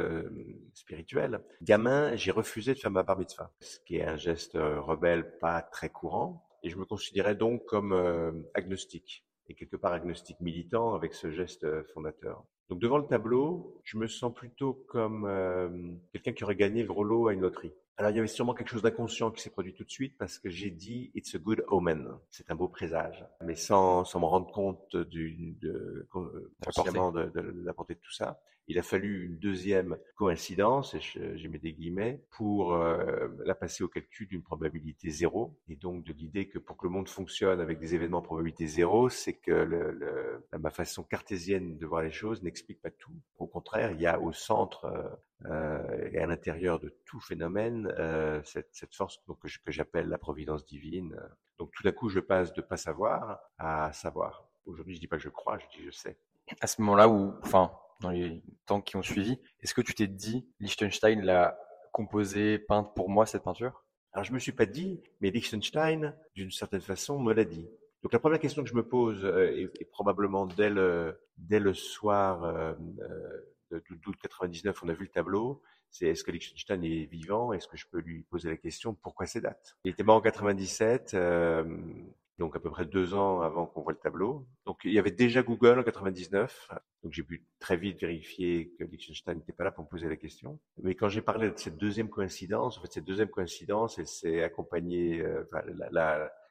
euh, 0.86 0.96
spirituel. 0.96 1.40
Gamin, 1.62 2.16
j'ai 2.16 2.30
refusé 2.30 2.74
de 2.74 2.78
faire 2.78 2.90
ma 2.90 3.02
bar 3.02 3.18
mitzvah, 3.18 3.50
ce 3.60 3.78
qui 3.80 3.96
est 3.96 4.04
un 4.04 4.16
geste 4.16 4.56
euh, 4.56 4.80
rebelle 4.80 5.38
pas 5.38 5.62
très 5.62 5.90
courant. 5.90 6.46
Et 6.62 6.70
je 6.70 6.76
me 6.76 6.84
considérais 6.84 7.34
donc 7.34 7.64
comme 7.66 7.92
euh, 7.92 8.32
agnostique, 8.54 9.24
et 9.48 9.54
quelque 9.54 9.76
part 9.76 9.92
agnostique 9.92 10.40
militant 10.40 10.94
avec 10.94 11.14
ce 11.14 11.30
geste 11.30 11.64
euh, 11.64 11.84
fondateur. 11.94 12.44
Donc 12.68 12.80
devant 12.80 12.98
le 12.98 13.06
tableau, 13.06 13.80
je 13.84 13.96
me 13.96 14.08
sens 14.08 14.34
plutôt 14.34 14.74
comme 14.88 16.00
quelqu'un 16.12 16.32
qui 16.32 16.42
aurait 16.42 16.56
gagné 16.56 16.82
le 16.82 16.88
gros 16.88 17.04
lot 17.04 17.28
à 17.28 17.32
une 17.32 17.40
loterie. 17.40 17.72
Alors 17.96 18.10
il 18.10 18.16
y 18.16 18.18
avait 18.18 18.26
sûrement 18.26 18.54
quelque 18.54 18.70
chose 18.70 18.82
d'inconscient 18.82 19.30
qui 19.30 19.40
s'est 19.40 19.50
produit 19.50 19.72
tout 19.72 19.84
de 19.84 19.90
suite 19.90 20.18
parce 20.18 20.40
que 20.40 20.50
j'ai 20.50 20.70
dit 20.70 21.12
it's 21.14 21.34
a 21.36 21.38
good 21.38 21.64
omen, 21.68 22.08
c'est 22.28 22.50
un 22.50 22.56
beau 22.56 22.66
présage, 22.66 23.24
mais 23.40 23.54
sans, 23.54 24.04
sans 24.04 24.18
me 24.18 24.26
rendre 24.26 24.50
compte 24.50 24.96
du, 24.96 25.56
de, 25.62 26.08
de, 26.12 27.30
de, 27.32 27.62
la 27.64 27.72
portée 27.72 27.94
de 27.94 28.00
tout 28.00 28.12
ça. 28.12 28.40
Il 28.68 28.78
a 28.78 28.82
fallu 28.82 29.26
une 29.26 29.38
deuxième 29.38 29.96
coïncidence, 30.16 30.94
et 30.94 31.00
j'ai 31.00 31.48
mis 31.48 31.58
des 31.60 31.72
guillemets, 31.72 32.20
pour 32.30 32.74
euh, 32.74 33.28
la 33.44 33.54
passer 33.54 33.84
au 33.84 33.88
calcul 33.88 34.26
d'une 34.26 34.42
probabilité 34.42 35.08
zéro, 35.08 35.56
et 35.68 35.76
donc 35.76 36.02
de 36.02 36.12
l'idée 36.12 36.48
que 36.48 36.58
pour 36.58 36.76
que 36.76 36.86
le 36.86 36.92
monde 36.92 37.08
fonctionne 37.08 37.60
avec 37.60 37.78
des 37.78 37.94
événements 37.94 38.18
en 38.18 38.22
probabilité 38.22 38.66
zéro, 38.66 39.08
c'est 39.08 39.34
que 39.34 40.40
ma 40.58 40.70
façon 40.70 41.04
cartésienne 41.04 41.78
de 41.78 41.86
voir 41.86 42.02
les 42.02 42.10
choses 42.10 42.42
n'explique 42.42 42.82
pas 42.82 42.90
tout. 42.90 43.14
Au 43.38 43.46
contraire, 43.46 43.92
il 43.92 44.00
y 44.00 44.06
a 44.06 44.20
au 44.20 44.32
centre 44.32 44.84
euh, 44.86 45.08
euh, 45.44 46.08
et 46.10 46.18
à 46.18 46.26
l'intérieur 46.26 46.80
de 46.80 46.92
tout 47.04 47.20
phénomène, 47.20 47.92
cette, 48.44 48.94
force 48.94 49.20
que 49.64 49.70
j'appelle 49.70 50.08
la 50.08 50.18
providence 50.18 50.66
divine. 50.66 51.16
Donc 51.58 51.70
tout 51.72 51.84
d'un 51.84 51.92
coup, 51.92 52.08
je 52.08 52.20
passe 52.20 52.52
de 52.52 52.62
pas 52.62 52.76
savoir 52.76 53.38
à 53.58 53.92
savoir. 53.92 54.48
Aujourd'hui, 54.66 54.96
je 54.96 55.00
dis 55.00 55.06
pas 55.06 55.16
que 55.16 55.22
je 55.22 55.28
crois, 55.28 55.58
je 55.58 55.78
dis 55.78 55.84
je 55.84 55.92
sais. 55.92 56.16
À 56.60 56.66
ce 56.66 56.80
moment-là 56.80 57.08
où, 57.08 57.34
enfin, 57.42 57.70
dans 58.00 58.10
les 58.10 58.42
temps 58.66 58.80
qui 58.80 58.96
ont 58.96 59.02
suivi, 59.02 59.38
est-ce 59.60 59.74
que 59.74 59.80
tu 59.80 59.94
t'es 59.94 60.06
dit, 60.06 60.46
Liechtenstein 60.60 61.22
l'a 61.22 61.58
composé, 61.92 62.58
peinte 62.58 62.94
pour 62.94 63.08
moi 63.08 63.26
cette 63.26 63.44
peinture? 63.44 63.84
Alors 64.12 64.24
je 64.24 64.32
me 64.32 64.38
suis 64.38 64.52
pas 64.52 64.66
dit, 64.66 65.02
mais 65.20 65.30
Liechtenstein, 65.30 66.14
d'une 66.34 66.50
certaine 66.50 66.80
façon, 66.80 67.18
me 67.18 67.32
l'a 67.32 67.44
dit. 67.44 67.68
Donc 68.02 68.12
la 68.12 68.18
première 68.18 68.38
question 68.38 68.62
que 68.62 68.68
je 68.68 68.74
me 68.74 68.86
pose, 68.86 69.24
euh, 69.24 69.70
et, 69.78 69.84
probablement 69.86 70.46
dès 70.46 70.70
le, 70.70 71.74
soir 71.74 72.44
euh, 72.44 72.74
euh 73.02 73.80
d'août 73.90 74.14
99, 74.22 74.82
on 74.84 74.88
a 74.88 74.92
vu 74.92 75.04
le 75.04 75.10
tableau, 75.10 75.60
c'est 75.90 76.06
est-ce 76.06 76.24
que 76.24 76.30
Liechtenstein 76.30 76.84
est 76.84 77.06
vivant? 77.06 77.52
Est-ce 77.52 77.66
que 77.66 77.76
je 77.76 77.86
peux 77.90 77.98
lui 77.98 78.22
poser 78.22 78.48
la 78.48 78.56
question? 78.56 78.94
Pourquoi 78.94 79.26
ces 79.26 79.40
dates? 79.40 79.76
Il 79.84 79.90
était 79.90 80.02
mort 80.02 80.16
en 80.16 80.20
97, 80.20 81.14
euh, 81.14 81.64
donc 82.38 82.54
à 82.56 82.60
peu 82.60 82.70
près 82.70 82.84
deux 82.84 83.14
ans 83.14 83.40
avant 83.40 83.66
qu'on 83.66 83.82
voit 83.82 83.92
le 83.92 83.98
tableau. 83.98 84.46
Donc 84.64 84.80
il 84.84 84.92
y 84.92 84.98
avait 84.98 85.10
déjà 85.10 85.42
Google 85.42 85.78
en 85.78 85.82
99, 85.82 86.70
donc 87.02 87.12
j'ai 87.12 87.22
pu 87.22 87.46
très 87.58 87.76
vite 87.76 88.00
vérifier 88.00 88.72
que 88.78 88.84
Liechtenstein 88.84 89.38
n'était 89.38 89.52
pas 89.52 89.64
là 89.64 89.70
pour 89.70 89.84
me 89.84 89.88
poser 89.88 90.08
la 90.08 90.16
question. 90.16 90.58
Mais 90.82 90.94
quand 90.94 91.08
j'ai 91.08 91.22
parlé 91.22 91.50
de 91.50 91.56
cette 91.56 91.78
deuxième 91.78 92.10
coïncidence, 92.10 92.78
en 92.78 92.82
fait 92.82 92.92
cette 92.92 93.04
deuxième 93.04 93.28
coïncidence, 93.28 93.98
elle 93.98 94.06
s'est 94.06 94.42
accompagnée, 94.42 95.20
euh, 95.20 95.44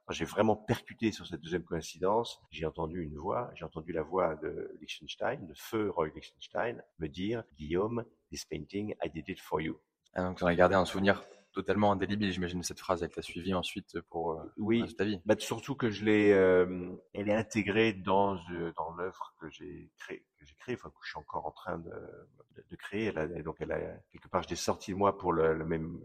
quand 0.06 0.14
j'ai 0.14 0.26
vraiment 0.26 0.56
percuté 0.56 1.12
sur 1.12 1.26
cette 1.28 1.42
deuxième 1.42 1.64
coïncidence, 1.64 2.42
j'ai 2.52 2.66
entendu 2.66 3.04
une 3.04 3.18
voix, 3.18 3.52
j'ai 3.56 3.66
entendu 3.66 3.92
la 3.92 4.04
voix 4.04 4.36
de 4.36 4.72
Liechtenstein, 4.80 5.46
de 5.46 5.54
feu 5.56 5.90
Roy 5.90 6.10
Liechtenstein, 6.14 6.82
me 7.00 7.08
dire 7.08 7.44
Guillaume, 7.58 8.06
this 8.32 8.46
painting, 8.46 8.96
I 9.04 9.10
did 9.10 9.30
it 9.30 9.40
for 9.40 9.62
you. 9.62 9.80
Ah, 10.14 10.24
donc 10.24 10.38
tu 10.38 10.46
as 10.46 10.56
gardé 10.56 10.76
un 10.76 10.86
souvenir 10.86 11.24
totalement 11.56 11.92
indélébile, 11.92 12.32
j'imagine, 12.32 12.62
cette 12.62 12.80
phrase. 12.80 13.02
Elle 13.02 13.10
t'a 13.10 13.22
suivi 13.22 13.54
ensuite 13.54 14.00
pour 14.10 14.34
euh, 14.34 14.54
oui, 14.58 14.94
ta 14.96 15.06
vie. 15.06 15.20
Bah, 15.26 15.36
surtout 15.40 15.74
que 15.74 15.90
je 15.90 16.06
l'ai, 16.06 16.32
euh, 16.34 16.92
elle 17.14 17.30
est 17.30 17.36
intégrée 17.36 17.94
dans 17.94 18.36
euh, 18.52 18.72
dans 18.78 18.94
l'œuvre 18.96 19.34
que 19.40 19.50
j'ai 19.50 19.90
créée, 19.98 20.24
j'ai 20.46 20.56
créée, 20.56 20.76
enfin 20.76 20.90
que 20.90 20.96
je 21.04 21.10
suis 21.10 21.20
encore 21.20 21.46
en 21.46 21.52
train 21.52 21.78
de, 21.78 21.90
de, 21.90 22.64
de 22.70 22.76
créer. 22.76 23.12
Elle 23.16 23.44
donc 23.44 23.58
elle 23.60 23.72
a 23.72 23.80
quelque 24.12 24.28
part, 24.30 24.44
je 24.44 24.50
l'ai 24.50 24.56
sorti 24.56 24.94
moi 24.94 25.18
pour 25.18 25.34
le, 25.34 25.66
même 25.66 26.00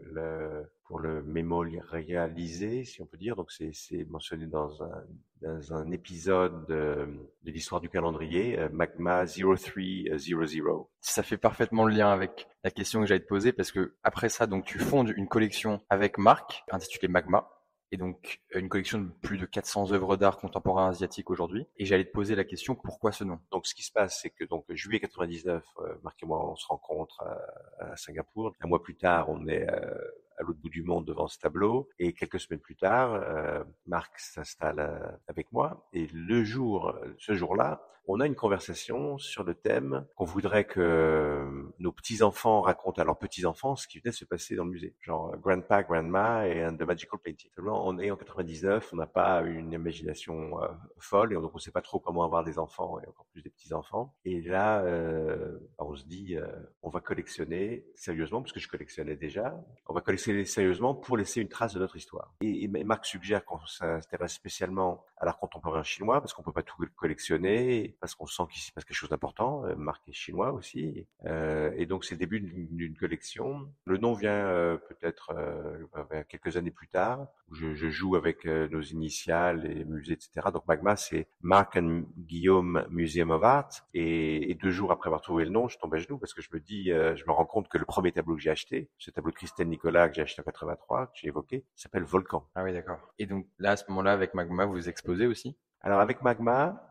pour 0.85 0.99
le 0.99 1.23
mémorialiser, 1.23 2.83
si 2.83 3.01
on 3.01 3.05
peut 3.05 3.17
dire. 3.17 3.35
Donc 3.35 3.51
c'est 3.51 4.05
mentionné 4.09 4.47
dans 4.47 4.83
un 4.83 5.03
dans 5.41 5.73
un 5.73 5.91
épisode 5.91 6.67
de, 6.67 7.07
de 7.43 7.51
l'histoire 7.51 7.81
du 7.81 7.89
calendrier, 7.89 8.59
euh, 8.59 8.69
Magma 8.71 9.25
0300. 9.25 10.87
Ça 10.99 11.23
fait 11.23 11.37
parfaitement 11.37 11.85
le 11.85 11.95
lien 11.95 12.11
avec 12.11 12.47
la 12.63 12.69
question 12.69 13.01
que 13.01 13.07
j'allais 13.07 13.21
te 13.21 13.27
poser 13.27 13.51
parce 13.51 13.71
que 13.71 13.95
après 14.03 14.29
ça, 14.29 14.45
donc 14.45 14.65
tu 14.65 14.77
fondes 14.77 15.11
une 15.15 15.27
collection 15.27 15.81
avec 15.89 16.17
Marc 16.19 16.63
intitulée 16.71 17.07
Magma 17.07 17.49
et 17.91 17.97
donc 17.97 18.41
une 18.55 18.69
collection 18.69 18.99
de 18.99 19.09
plus 19.21 19.37
de 19.37 19.45
400 19.45 19.91
œuvres 19.91 20.15
d'art 20.15 20.37
contemporain 20.37 20.89
asiatique 20.89 21.29
aujourd'hui. 21.29 21.67
Et 21.77 21.85
j'allais 21.85 22.05
te 22.05 22.11
poser 22.11 22.35
la 22.35 22.43
question 22.43 22.75
pourquoi 22.75 23.11
ce 23.11 23.23
nom? 23.23 23.39
Donc 23.51 23.67
ce 23.67 23.75
qui 23.75 23.83
se 23.83 23.91
passe, 23.91 24.19
c'est 24.21 24.29
que 24.29 24.45
donc 24.45 24.65
juillet 24.69 24.99
99, 24.99 25.63
euh, 25.79 25.95
Marc 26.03 26.23
et 26.23 26.25
moi 26.25 26.49
on 26.49 26.55
se 26.55 26.67
rencontre 26.67 27.21
à, 27.21 27.91
à, 27.91 27.95
Singapour. 27.97 28.53
Un 28.61 28.67
mois 28.67 28.81
plus 28.81 28.95
tard, 28.95 29.29
on 29.29 29.47
est 29.47 29.69
euh, 29.69 29.93
à 30.41 30.43
l'autre 30.43 30.59
bout 30.59 30.69
du 30.69 30.83
monde 30.83 31.05
devant 31.05 31.27
ce 31.27 31.39
tableau. 31.39 31.87
Et 31.99 32.13
quelques 32.13 32.39
semaines 32.39 32.59
plus 32.59 32.75
tard, 32.75 33.13
euh, 33.13 33.63
Marc 33.85 34.19
s'installe 34.19 34.79
euh, 34.79 35.11
avec 35.27 35.51
moi. 35.51 35.87
Et 35.93 36.07
le 36.13 36.43
jour, 36.43 36.95
ce 37.17 37.33
jour-là, 37.33 37.81
on 38.07 38.19
a 38.19 38.25
une 38.25 38.35
conversation 38.35 39.17
sur 39.17 39.43
le 39.43 39.53
thème 39.53 40.05
qu'on 40.15 40.25
voudrait 40.25 40.65
que 40.65 41.71
nos 41.79 41.91
petits-enfants 41.91 42.61
racontent 42.61 43.01
à 43.01 43.05
leurs 43.05 43.17
petits-enfants 43.17 43.75
ce 43.75 43.87
qui 43.87 43.99
venait 43.99 44.11
de 44.11 44.15
se 44.15 44.25
passer 44.25 44.55
dans 44.55 44.65
le 44.65 44.71
musée. 44.71 44.95
Genre 45.01 45.37
Grandpa, 45.37 45.83
Grandma 45.83 46.47
et 46.47 46.67
The 46.77 46.81
Magical 46.81 47.19
Painting. 47.23 47.51
On 47.59 47.99
est 47.99 48.11
en 48.11 48.17
99, 48.17 48.89
on 48.93 48.95
n'a 48.95 49.07
pas 49.07 49.41
une 49.41 49.71
imagination 49.71 50.61
euh, 50.61 50.67
folle 50.97 51.33
et 51.33 51.35
donc 51.35 51.51
on 51.53 51.57
ne 51.57 51.61
sait 51.61 51.71
pas 51.71 51.81
trop 51.81 51.99
comment 51.99 52.23
avoir 52.23 52.43
des 52.43 52.57
enfants 52.57 52.99
et 52.99 53.07
encore 53.07 53.27
plus 53.31 53.41
des 53.43 53.49
petits-enfants. 53.49 54.13
Et 54.25 54.41
là, 54.41 54.81
euh, 54.81 55.59
on 55.77 55.95
se 55.95 56.05
dit, 56.05 56.35
euh, 56.35 56.47
on 56.81 56.89
va 56.89 57.01
collectionner 57.01 57.85
sérieusement, 57.95 58.41
parce 58.41 58.53
que 58.53 58.59
je 58.59 58.67
collectionnais 58.67 59.15
déjà, 59.15 59.55
on 59.87 59.93
va 59.93 60.01
collectionner 60.01 60.30
sérieusement 60.45 60.93
pour 60.93 61.17
laisser 61.17 61.41
une 61.41 61.49
trace 61.49 61.73
de 61.73 61.79
notre 61.79 61.95
histoire. 61.95 62.33
Et, 62.41 62.67
Marc 62.67 63.05
suggère 63.05 63.45
qu'on 63.45 63.65
s'intéresse 63.65 64.33
spécialement 64.33 65.05
à 65.17 65.25
l'art 65.25 65.37
contemporain 65.37 65.83
chinois 65.83 66.19
parce 66.19 66.33
qu'on 66.33 66.43
peut 66.43 66.51
pas 66.51 66.63
tout 66.63 66.83
collectionner, 66.95 67.95
parce 67.99 68.15
qu'on 68.15 68.25
sent 68.25 68.43
qu'il 68.51 68.61
s'y 68.61 68.71
passe 68.71 68.85
quelque 68.85 68.97
chose 68.97 69.09
d'important. 69.09 69.65
Euh, 69.65 69.75
Marc 69.75 70.07
est 70.07 70.13
chinois 70.13 70.51
aussi, 70.51 71.05
euh, 71.25 71.71
et 71.75 71.85
donc 71.85 72.05
c'est 72.05 72.15
le 72.15 72.19
début 72.19 72.39
d'une 72.39 72.95
collection. 72.95 73.69
Le 73.85 73.97
nom 73.97 74.13
vient 74.13 74.31
euh, 74.31 74.77
peut-être 74.77 75.33
euh, 75.35 76.23
quelques 76.27 76.57
années 76.57 76.71
plus 76.71 76.87
tard. 76.87 77.27
Où 77.49 77.55
je, 77.55 77.89
joue 77.89 78.15
avec 78.15 78.45
nos 78.45 78.81
initiales 78.81 79.69
et 79.69 79.83
musées, 79.83 80.13
etc. 80.13 80.47
Donc 80.53 80.65
Magma, 80.69 80.95
c'est 80.95 81.27
Marc 81.41 81.75
and 81.75 82.03
Guillaume 82.17 82.85
Museum 82.89 83.29
of 83.31 83.43
Art. 83.43 83.69
Et, 83.93 84.49
et, 84.49 84.55
deux 84.55 84.71
jours 84.71 84.93
après 84.93 85.09
avoir 85.09 85.19
trouvé 85.19 85.43
le 85.43 85.49
nom, 85.49 85.67
je 85.67 85.77
tombe 85.77 85.93
à 85.93 85.97
genoux 85.97 86.17
parce 86.17 86.33
que 86.33 86.41
je 86.41 86.47
me 86.53 86.61
dis, 86.61 86.85
je 86.85 87.25
me 87.27 87.33
rends 87.33 87.45
compte 87.45 87.67
que 87.67 87.77
le 87.77 87.83
premier 87.83 88.13
tableau 88.13 88.35
que 88.35 88.41
j'ai 88.41 88.51
acheté, 88.51 88.89
ce 88.97 89.11
tableau 89.11 89.31
de 89.31 89.35
Christelle 89.35 89.67
Nicolas 89.67 90.07
que 90.07 90.15
j'ai 90.21 90.31
acheté 90.31 90.41
en 90.41 90.45
83, 90.45 91.07
que 91.07 91.11
j'ai 91.15 91.27
évoqué, 91.27 91.65
s'appelle 91.75 92.03
Volcan. 92.03 92.47
Ah 92.55 92.63
oui, 92.63 92.73
d'accord. 92.73 92.99
Et 93.17 93.25
donc 93.25 93.47
là, 93.59 93.71
à 93.71 93.75
ce 93.75 93.85
moment-là, 93.89 94.13
avec 94.13 94.33
Magma, 94.33 94.65
vous 94.65 94.87
exposez 94.87 95.27
aussi 95.27 95.57
Alors 95.81 95.99
avec 95.99 96.21
Magma, 96.21 96.81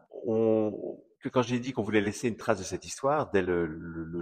quand 1.28 1.42
j'ai 1.42 1.58
dit 1.58 1.72
qu'on 1.72 1.82
voulait 1.82 2.00
laisser 2.00 2.28
une 2.28 2.36
trace 2.36 2.58
de 2.58 2.64
cette 2.64 2.86
histoire, 2.86 3.30
dès 3.30 3.42
le, 3.42 3.68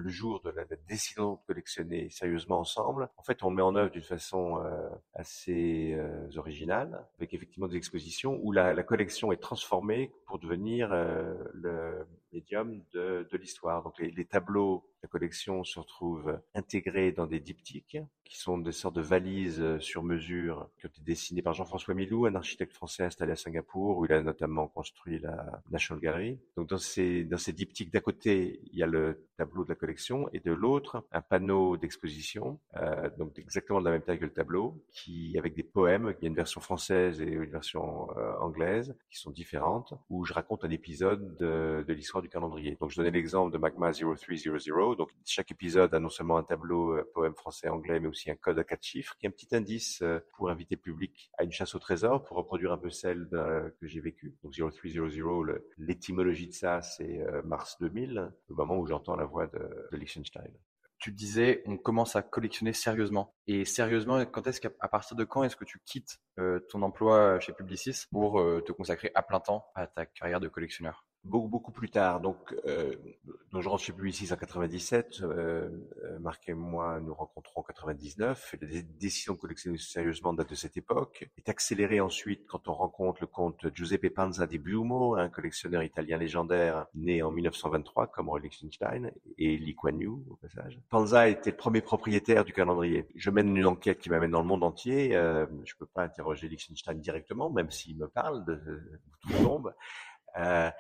jour 0.09 0.40
de 0.42 0.51
la, 0.51 0.64
décision 0.88 1.35
de 1.35 1.38
collectionner 1.47 2.09
sérieusement 2.11 2.59
ensemble, 2.59 3.09
en 3.16 3.23
fait, 3.23 3.42
on 3.42 3.51
le 3.51 3.57
met 3.57 3.62
en 3.62 3.77
œuvre 3.77 3.90
d'une 3.90 4.03
façon 4.03 4.59
euh, 4.59 4.88
assez 5.14 5.94
euh, 5.94 6.29
originale, 6.37 7.07
avec 7.18 7.35
effectivement 7.35 7.68
des 7.68 7.77
expositions 7.77 8.40
où 8.42 8.53
la, 8.53 8.83
collection 8.83 9.31
est 9.33 9.37
transformée 9.37 10.11
pour 10.27 10.38
devenir 10.38 10.92
euh, 10.92 11.35
le, 11.53 12.07
médium 12.33 12.83
de, 12.93 13.27
l'histoire. 13.37 13.83
Donc 13.83 13.99
les, 13.99 14.25
tableaux 14.25 14.85
de 14.97 15.01
la 15.05 15.09
collection 15.09 15.64
se 15.64 15.79
retrouvent 15.79 16.41
intégrés 16.55 17.12
dans 17.12 17.27
des 17.27 17.41
diptyques, 17.41 17.99
qui 18.29 18.37
sont 18.37 18.59
des 18.59 18.73
sortes 18.73 18.95
de 18.95 19.01
valises 19.01 19.61
euh, 19.61 19.81
sur 19.81 20.03
mesure 20.03 20.69
qui 20.79 20.87
ont 20.87 20.91
été 20.91 21.01
dessinées 21.01 21.41
par 21.41 21.55
Jean-François 21.55 21.95
Milou, 21.95 22.27
un 22.27 22.35
architecte 22.35 22.75
français 22.75 23.05
installé 23.05 23.33
à 23.33 23.37
Singapour, 23.37 23.97
où 23.97 24.05
il 24.05 24.12
a 24.12 24.23
notamment 24.23 24.69
construit 24.69 25.19
la 25.19 25.62
National 25.71 26.03
Gallery. 26.03 26.38
Donc 26.57 26.69
dans 26.69 26.79
ces, 26.79 27.25
dans 27.25 27.38
ces 27.38 27.53
diptyques, 27.53 27.91
d'un 27.91 28.01
côté, 28.01 28.61
il 28.71 28.79
y 28.79 28.83
a 28.83 28.87
le 28.87 29.27
tableau 29.38 29.64
de 29.64 29.71
la 29.71 29.77
collection, 29.77 30.29
et 30.33 30.41
de 30.41 30.53
l'autre, 30.53 31.07
un 31.11 31.23
panneau 31.23 31.77
d'exposition, 31.79 32.61
euh, 32.77 33.09
donc 33.19 33.38
exactement 33.38 33.81
de 33.81 33.87
la 33.87 33.93
même 33.93 34.03
taille 34.03 34.19
que 34.19 34.25
le 34.25 34.33
tableau, 34.33 34.85
qui 34.93 35.37
avec 35.38 35.55
des 35.55 35.62
poèmes, 35.62 36.14
il 36.19 36.25
y 36.25 36.27
a 36.27 36.29
une 36.29 36.35
version 36.35 36.61
française 36.61 37.23
et 37.23 37.29
une 37.29 37.51
version 37.51 38.11
euh, 38.19 38.37
anglaise, 38.41 38.95
qui 39.11 39.19
sont 39.19 39.31
différentes, 39.31 39.95
où 40.11 40.25
je 40.25 40.35
raconte 40.35 40.64
un 40.64 40.71
épisode 40.71 41.37
de, 41.37 41.85
de 41.87 41.93
l'histoire 41.95 42.18
du 42.23 42.29
calendrier. 42.29 42.77
Donc 42.81 42.91
je 42.91 42.97
donnais 42.97 43.11
l'exemple 43.11 43.53
de 43.53 43.59
Magma 43.59 43.93
0300, 43.93 44.95
donc 44.95 45.11
chaque 45.25 45.51
épisode 45.51 45.95
a 45.95 46.01
non 46.01 46.09
seulement 46.09 46.37
un 46.37 46.43
tableau 46.43 46.93
euh, 46.93 47.11
poème 47.15 47.35
français-anglais, 47.35 48.01
mais 48.01 48.09
aussi 48.09 48.31
un 48.31 48.37
code 48.37 48.59
à 48.59 48.65
quatre 48.65 48.83
chiffres, 48.83 49.17
qui 49.19 49.27
est 49.27 49.29
un 49.29 49.33
petit 49.33 49.55
indice 49.55 50.01
euh, 50.03 50.21
pour 50.35 50.51
inviter 50.51 50.77
le 50.77 50.81
public 50.81 51.31
à 51.39 51.45
une 51.45 51.53
chasse 51.53 51.75
au 51.75 51.79
trésor, 51.79 52.25
pour 52.25 52.37
reproduire 52.37 52.73
un 52.73 52.79
peu 52.79 52.91
celle 52.91 53.29
que 53.81 53.87
j'ai 53.87 54.01
vécue. 54.01 54.37
Donc 54.43 54.55
0300, 54.55 55.55
l'étymologie 55.79 56.49
de 56.49 56.53
ça, 56.53 56.83
c'est 56.83 57.21
euh, 57.21 57.43
mars 57.43 57.77
2000, 57.81 58.31
le 58.49 58.55
moment 58.55 58.79
où 58.79 58.87
j'entends 58.87 59.17
la 59.17 59.25
voix 59.25 59.47
de, 59.47 59.59
de 59.93 59.97
Liechtenstein 59.97 60.53
tu 60.99 61.13
disais, 61.13 61.63
on 61.67 61.77
commence 61.77 62.17
à 62.17 62.23
collectionner 62.23 62.73
sérieusement. 62.73 63.35
Et 63.47 63.65
sérieusement, 63.65 64.25
quand 64.27 64.47
est-ce 64.47 64.61
qu'à 64.61 64.71
partir 64.89 65.17
de 65.17 65.25
quand 65.25 65.45
est-ce 65.45 65.57
que 65.57 65.65
tu 65.65 65.81
quittes 65.85 66.19
euh, 66.39 66.61
ton 66.69 66.83
emploi 66.83 67.39
chez 67.41 67.53
Publicis 67.53 68.07
pour 68.11 68.41
euh, 68.41 68.61
te 68.61 68.73
consacrer 68.73 69.11
à 69.15 69.23
plein 69.23 69.41
temps 69.41 69.67
à 69.75 69.87
ta 69.87 70.07
carrière 70.07 70.41
de 70.41 70.49
collectionneur? 70.49 71.08
Beaucoup, 71.25 71.49
beaucoup 71.49 71.73
plus 71.73 71.91
tard. 71.91 72.21
Donc, 72.21 72.55
euh, 72.67 72.95
donc 73.53 73.63
je 73.63 73.69
rentre 73.69 73.83
chez 73.83 73.93
Publicis 73.93 74.33
en 74.33 74.37
97. 74.37 75.21
Euh, 75.23 75.69
euh, 76.05 76.19
Marc 76.19 76.49
et 76.49 76.55
moi 76.55 77.01
nous 77.01 77.15
rencontrons 77.15 77.61
en 77.61 77.63
99. 77.63 78.57
La 78.61 78.83
décision 78.99 79.35
de 79.35 79.39
collectionner 79.39 79.79
sérieusement 79.79 80.33
date 80.33 80.51
de 80.51 80.55
cette 80.55 80.77
époque. 80.77 81.29
Est 81.37 81.49
accélérée 81.49 82.01
ensuite 82.01 82.47
quand 82.47 82.69
on 82.69 82.75
rencontre 82.75 83.21
le 83.21 83.27
comte 83.27 83.67
Giuseppe 83.75 84.09
Panza 84.15 84.47
di 84.47 84.59
Bumo, 84.59 85.17
un 85.17 85.29
collectionneur 85.29 85.83
italien 85.83 86.19
légendaire 86.19 86.87
né 86.95 87.23
en 87.23 87.31
1923 87.31 88.09
comme 88.09 88.29
Roy 88.29 88.41
Lichtenstein 88.41 89.11
et 89.39 89.57
Lee 89.57 89.75
Kuan 89.75 89.99
Yew 90.01 90.25
au 90.31 90.37
passage. 90.37 90.81
Panza 90.89 91.29
était 91.29 91.51
le 91.51 91.57
premier 91.57 91.81
propriétaire 91.81 92.45
du 92.45 92.53
calendrier. 92.53 93.07
Je 93.15 93.31
mène 93.31 93.57
une 93.57 93.67
enquête 93.67 93.99
qui 93.99 94.11
m'amène 94.11 94.31
dans 94.31 94.43
le 94.43 94.47
monde 94.47 94.65
entier. 94.65 95.15
Euh, 95.15 95.47
je 95.65 95.75
peux 95.77 95.87
pas 95.87 96.03
interroger 96.03 96.49
Liechtenstein 96.49 96.99
directement, 96.99 97.51
même 97.51 97.71
s'il 97.71 97.97
me 97.97 98.09
parle 98.09 98.45
de, 98.45 98.55
de 98.55 99.01
tout 99.21 99.43
tombe. 99.43 99.75
Euh, 100.39 100.71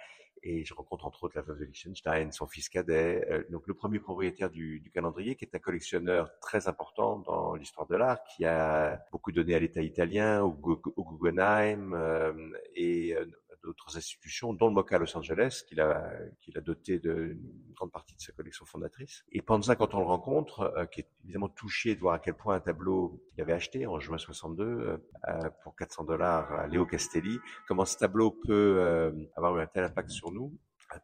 et 0.42 0.64
je 0.64 0.74
rencontre 0.74 1.06
entre 1.06 1.24
autres 1.24 1.36
la 1.36 1.42
veuve 1.42 1.58
de 1.58 1.64
Liechtenstein, 1.64 2.32
son 2.32 2.46
fils 2.46 2.68
cadet, 2.68 3.26
euh, 3.30 3.44
donc 3.50 3.66
le 3.66 3.74
premier 3.74 3.98
propriétaire 3.98 4.50
du, 4.50 4.80
du, 4.80 4.90
calendrier, 4.90 5.36
qui 5.36 5.44
est 5.44 5.54
un 5.54 5.58
collectionneur 5.58 6.30
très 6.40 6.68
important 6.68 7.18
dans 7.18 7.54
l'histoire 7.54 7.86
de 7.86 7.96
l'art, 7.96 8.22
qui 8.24 8.44
a 8.44 9.00
beaucoup 9.12 9.32
donné 9.32 9.54
à 9.54 9.58
l'État 9.58 9.82
italien, 9.82 10.42
au, 10.42 10.52
Guggenheim 10.52 11.92
euh, 11.94 12.32
et 12.74 13.14
euh, 13.14 13.24
d'autres 13.62 13.96
institutions, 13.96 14.52
dont 14.52 14.68
le 14.68 14.74
MoCA 14.74 14.96
à 14.96 14.98
Los 14.98 15.16
Angeles, 15.16 15.62
qu'il 15.66 15.80
a, 15.80 16.10
qu'il 16.40 16.56
a 16.56 16.60
doté 16.60 16.98
d'une 16.98 17.38
grande 17.74 17.92
partie 17.92 18.14
de 18.14 18.20
sa 18.20 18.32
collection 18.32 18.64
fondatrice. 18.66 19.24
Et 19.32 19.42
Panza, 19.42 19.76
quand 19.76 19.94
on 19.94 20.00
le 20.00 20.06
rencontre, 20.06 20.72
euh, 20.76 20.86
qui 20.86 21.00
est 21.00 21.08
évidemment 21.24 21.48
touché 21.48 21.94
de 21.94 22.00
voir 22.00 22.14
à 22.14 22.18
quel 22.18 22.34
point 22.34 22.56
un 22.56 22.60
tableau 22.60 23.22
qu'il 23.30 23.42
avait 23.42 23.52
acheté 23.52 23.86
en 23.86 24.00
juin 24.00 24.18
62 24.18 24.64
euh, 24.64 25.50
pour 25.62 25.76
400 25.76 26.04
dollars 26.04 26.52
à 26.52 26.66
Léo 26.66 26.86
Castelli, 26.86 27.38
comment 27.66 27.84
ce 27.84 27.96
tableau 27.96 28.30
peut 28.30 28.76
euh, 28.78 29.12
avoir 29.36 29.56
un 29.56 29.66
tel 29.66 29.84
impact 29.84 30.10
sur 30.10 30.30
nous, 30.30 30.56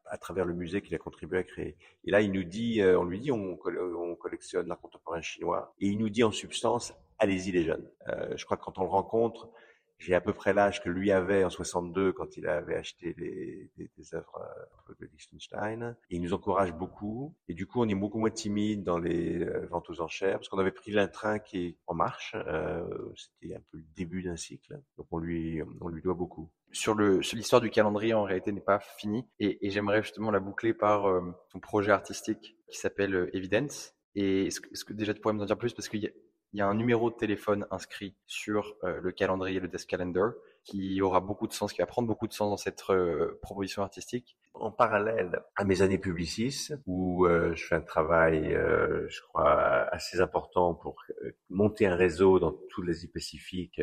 à, 0.07 0.19
travers 0.19 0.45
le 0.45 0.55
musée 0.55 0.81
qu'il 0.83 0.95
a 0.95 0.99
contribué 0.99 1.39
à 1.39 1.43
créer. 1.43 1.77
Et 2.05 2.11
là, 2.11 2.21
il 2.21 2.33
nous 2.33 2.45
dit, 2.45 2.81
euh, 2.81 2.99
on 2.99 3.05
lui 3.05 3.21
dit, 3.21 3.31
on, 3.31 3.59
on 3.65 4.17
collectionne 4.17 4.67
l'art 4.67 4.81
contemporain 4.81 5.21
chinois, 5.21 5.75
et 5.81 5.89
il 5.89 5.99
nous 5.99 6.09
dit 6.09 6.25
en 6.25 6.33
substance, 6.33 6.95
allez-y 7.19 7.53
les 7.53 7.65
jeunes. 7.65 7.89
Euh, 8.09 8.37
je 8.37 8.45
crois 8.45 8.57
que 8.57 8.65
quand 8.65 8.79
on 8.79 8.85
le 8.85 8.89
rencontre, 8.89 9.51
j'ai 9.99 10.15
à 10.15 10.21
peu 10.21 10.33
près 10.33 10.53
l'âge 10.53 10.83
que 10.83 10.89
lui 10.89 11.11
avait 11.13 11.45
en 11.45 11.51
62 11.51 12.13
quand 12.13 12.37
il 12.37 12.47
avait 12.47 12.77
acheté 12.77 13.15
des, 13.15 13.71
œuvres 14.15 14.43
euh, 14.91 14.95
de 15.01 15.07
Liechtenstein. 15.07 15.97
Et 16.11 16.17
il 16.17 16.23
nous 16.23 16.35
encourage 16.35 16.73
beaucoup. 16.73 17.35
Et 17.49 17.55
du 17.55 17.67
coup, 17.67 17.83
on 17.83 17.89
est 17.89 17.95
beaucoup 17.95 18.19
moins 18.19 18.31
timide 18.31 18.83
dans 18.83 18.99
les 18.99 19.43
euh, 19.43 19.67
ventes 19.71 19.89
aux 19.91 20.01
enchères 20.01 20.35
parce 20.35 20.49
qu'on 20.49 20.59
avait 20.59 20.73
pris 20.73 20.93
l'intrain 20.93 21.39
qui 21.39 21.67
est 21.67 21.77
en 21.87 21.95
marche. 21.95 22.35
Euh, 22.47 22.85
C'était 23.17 23.55
un 23.55 23.63
peu 23.71 23.79
le 23.79 23.85
début 23.97 24.23
d'un 24.23 24.37
cycle. 24.37 24.81
Donc 24.99 25.07
on 25.11 25.19
lui, 25.19 25.63
on 25.81 25.89
lui 25.89 26.03
doit 26.03 26.15
beaucoup. 26.15 26.51
Sur 26.75 26.95
le, 26.95 27.21
l'histoire 27.35 27.63
du 27.63 27.71
calendrier, 27.71 28.15
en 28.15 28.25
réalité, 28.25 28.51
n'est 28.51 28.61
pas 28.61 28.81
finie. 28.81 29.25
Et, 29.39 29.71
j'aimerais 29.71 30.03
justement 30.03 30.33
la 30.33 30.41
boucler 30.41 30.75
par 30.75 31.07
euh, 31.07 31.21
ton 31.51 31.61
projet 31.61 31.93
artistique 31.93 32.57
qui 32.69 32.79
s'appelle 32.79 33.15
euh, 33.15 33.37
Evidence. 33.37 33.95
Et 34.17 34.47
est-ce 34.47 34.61
que, 34.61 34.69
est-ce 34.73 34.85
que 34.85 34.93
déjà 34.93 35.15
tu 35.15 35.21
pourrais 35.21 35.35
nous 35.35 35.43
en 35.43 35.47
dire 35.47 35.57
plus? 35.57 35.73
Parce 35.73 35.89
qu'il 35.89 36.01
y 36.01 36.09
a 36.09 36.11
il 36.55 36.59
y 36.59 36.61
a 36.61 36.69
un 36.69 36.75
numéro 36.75 37.11
de 37.11 37.17
téléphone 37.17 37.67
inscrit 37.73 38.15
sur 38.29 38.77
euh, 38.85 39.01
le 39.03 39.11
calendrier, 39.11 39.59
le 39.59 39.67
desk 39.67 39.89
calendar, 39.89 40.33
qui 40.63 41.03
aura 41.03 41.19
beaucoup 41.19 41.49
de 41.49 41.53
sens, 41.53 41.73
qui 41.73 41.81
va 41.81 41.87
prendre 41.87 42.07
beaucoup 42.07 42.29
de 42.29 42.33
sens 42.33 42.49
dans 42.49 42.57
cette 42.57 42.81
euh, 42.91 43.41
proposition 43.43 43.83
artistique. 43.83 44.37
En 44.55 44.71
parallèle 44.71 45.41
à 45.57 45.65
mes 45.65 45.83
années 45.83 45.99
publicistes, 45.99 46.75
où 46.87 47.27
euh, 47.27 47.55
je 47.57 47.67
fais 47.67 47.75
un 47.75 47.81
travail, 47.81 48.55
euh, 48.55 49.07
je 49.09 49.21
crois, 49.23 49.53
assez 49.93 50.21
important 50.21 50.75
pour 50.75 50.97
euh, 51.25 51.33
monter 51.51 51.87
un 51.87 51.97
réseau 51.97 52.39
dans 52.39 52.55
tous 52.71 52.83
les 52.83 52.95
Pacifiques, 53.13 53.81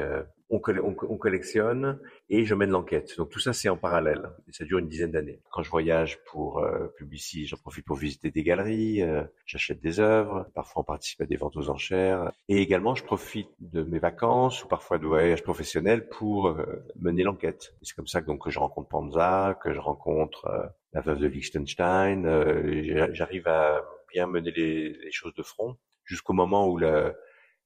on, 0.49 0.60
coll 0.60 0.79
on, 0.79 0.95
on, 1.07 1.17
collectionne 1.17 1.99
et 2.29 2.45
je 2.45 2.55
mène 2.55 2.71
l'enquête. 2.71 3.17
Donc 3.17 3.29
tout 3.29 3.39
ça, 3.39 3.53
c'est 3.53 3.69
en 3.69 3.77
parallèle. 3.77 4.29
Et 4.47 4.53
ça 4.53 4.65
dure 4.65 4.79
une 4.79 4.88
dizaine 4.88 5.12
d'années. 5.12 5.41
Quand 5.51 5.62
je 5.62 5.69
voyage 5.69 6.19
pour 6.25 6.60
euh, 6.60 6.88
Publicis, 6.97 7.45
j'en 7.47 7.57
profite 7.57 7.86
pour 7.86 7.97
visiter 7.97 8.31
des 8.31 8.43
galeries, 8.43 9.01
j'achète 9.45 9.81
des 9.81 9.99
œuvres, 9.99 10.47
parfois 10.55 10.81
on 10.81 10.86
participe 10.86 11.21
à 11.21 11.25
des 11.25 11.36
ventes 11.36 11.57
aux 11.57 11.69
enchères. 11.69 12.31
Et 12.49 12.62
également, 12.62 12.95
je 12.95 13.03
profite 13.03 13.49
de 13.60 13.84
mes 13.84 13.99
vacances 13.99 14.63
ou 14.63 14.67
parfois 14.67 14.97
de 14.97 15.05
voyages 15.05 15.43
professionnels 15.43 16.07
pour 16.07 16.57
mener 16.99 17.23
l'enquête. 17.23 17.73
C'est 17.81 17.95
comme 17.95 18.07
ça 18.07 18.21
donc, 18.21 18.43
que 18.43 18.49
je 18.49 18.60
rencontre 18.60 18.89
Panza, 18.89 19.57
que 19.63 19.73
je 19.73 19.79
rencontre 19.79 20.47
euh, 20.61 20.61
la 20.93 21.02
veuve 21.02 21.19
de 21.19 21.28
Liechtenstein. 21.28 22.26
Euh, 22.26 23.10
J'arrive 23.13 23.47
à 23.47 23.82
bien 24.12 24.28
mener 24.28 24.52
les, 24.52 24.89
les, 24.93 25.12
choses 25.12 25.34
de 25.36 25.43
front 25.43 25.78
jusqu'au 26.04 26.34
moment 26.34 26.67
où 26.67 26.78
le, 26.78 27.15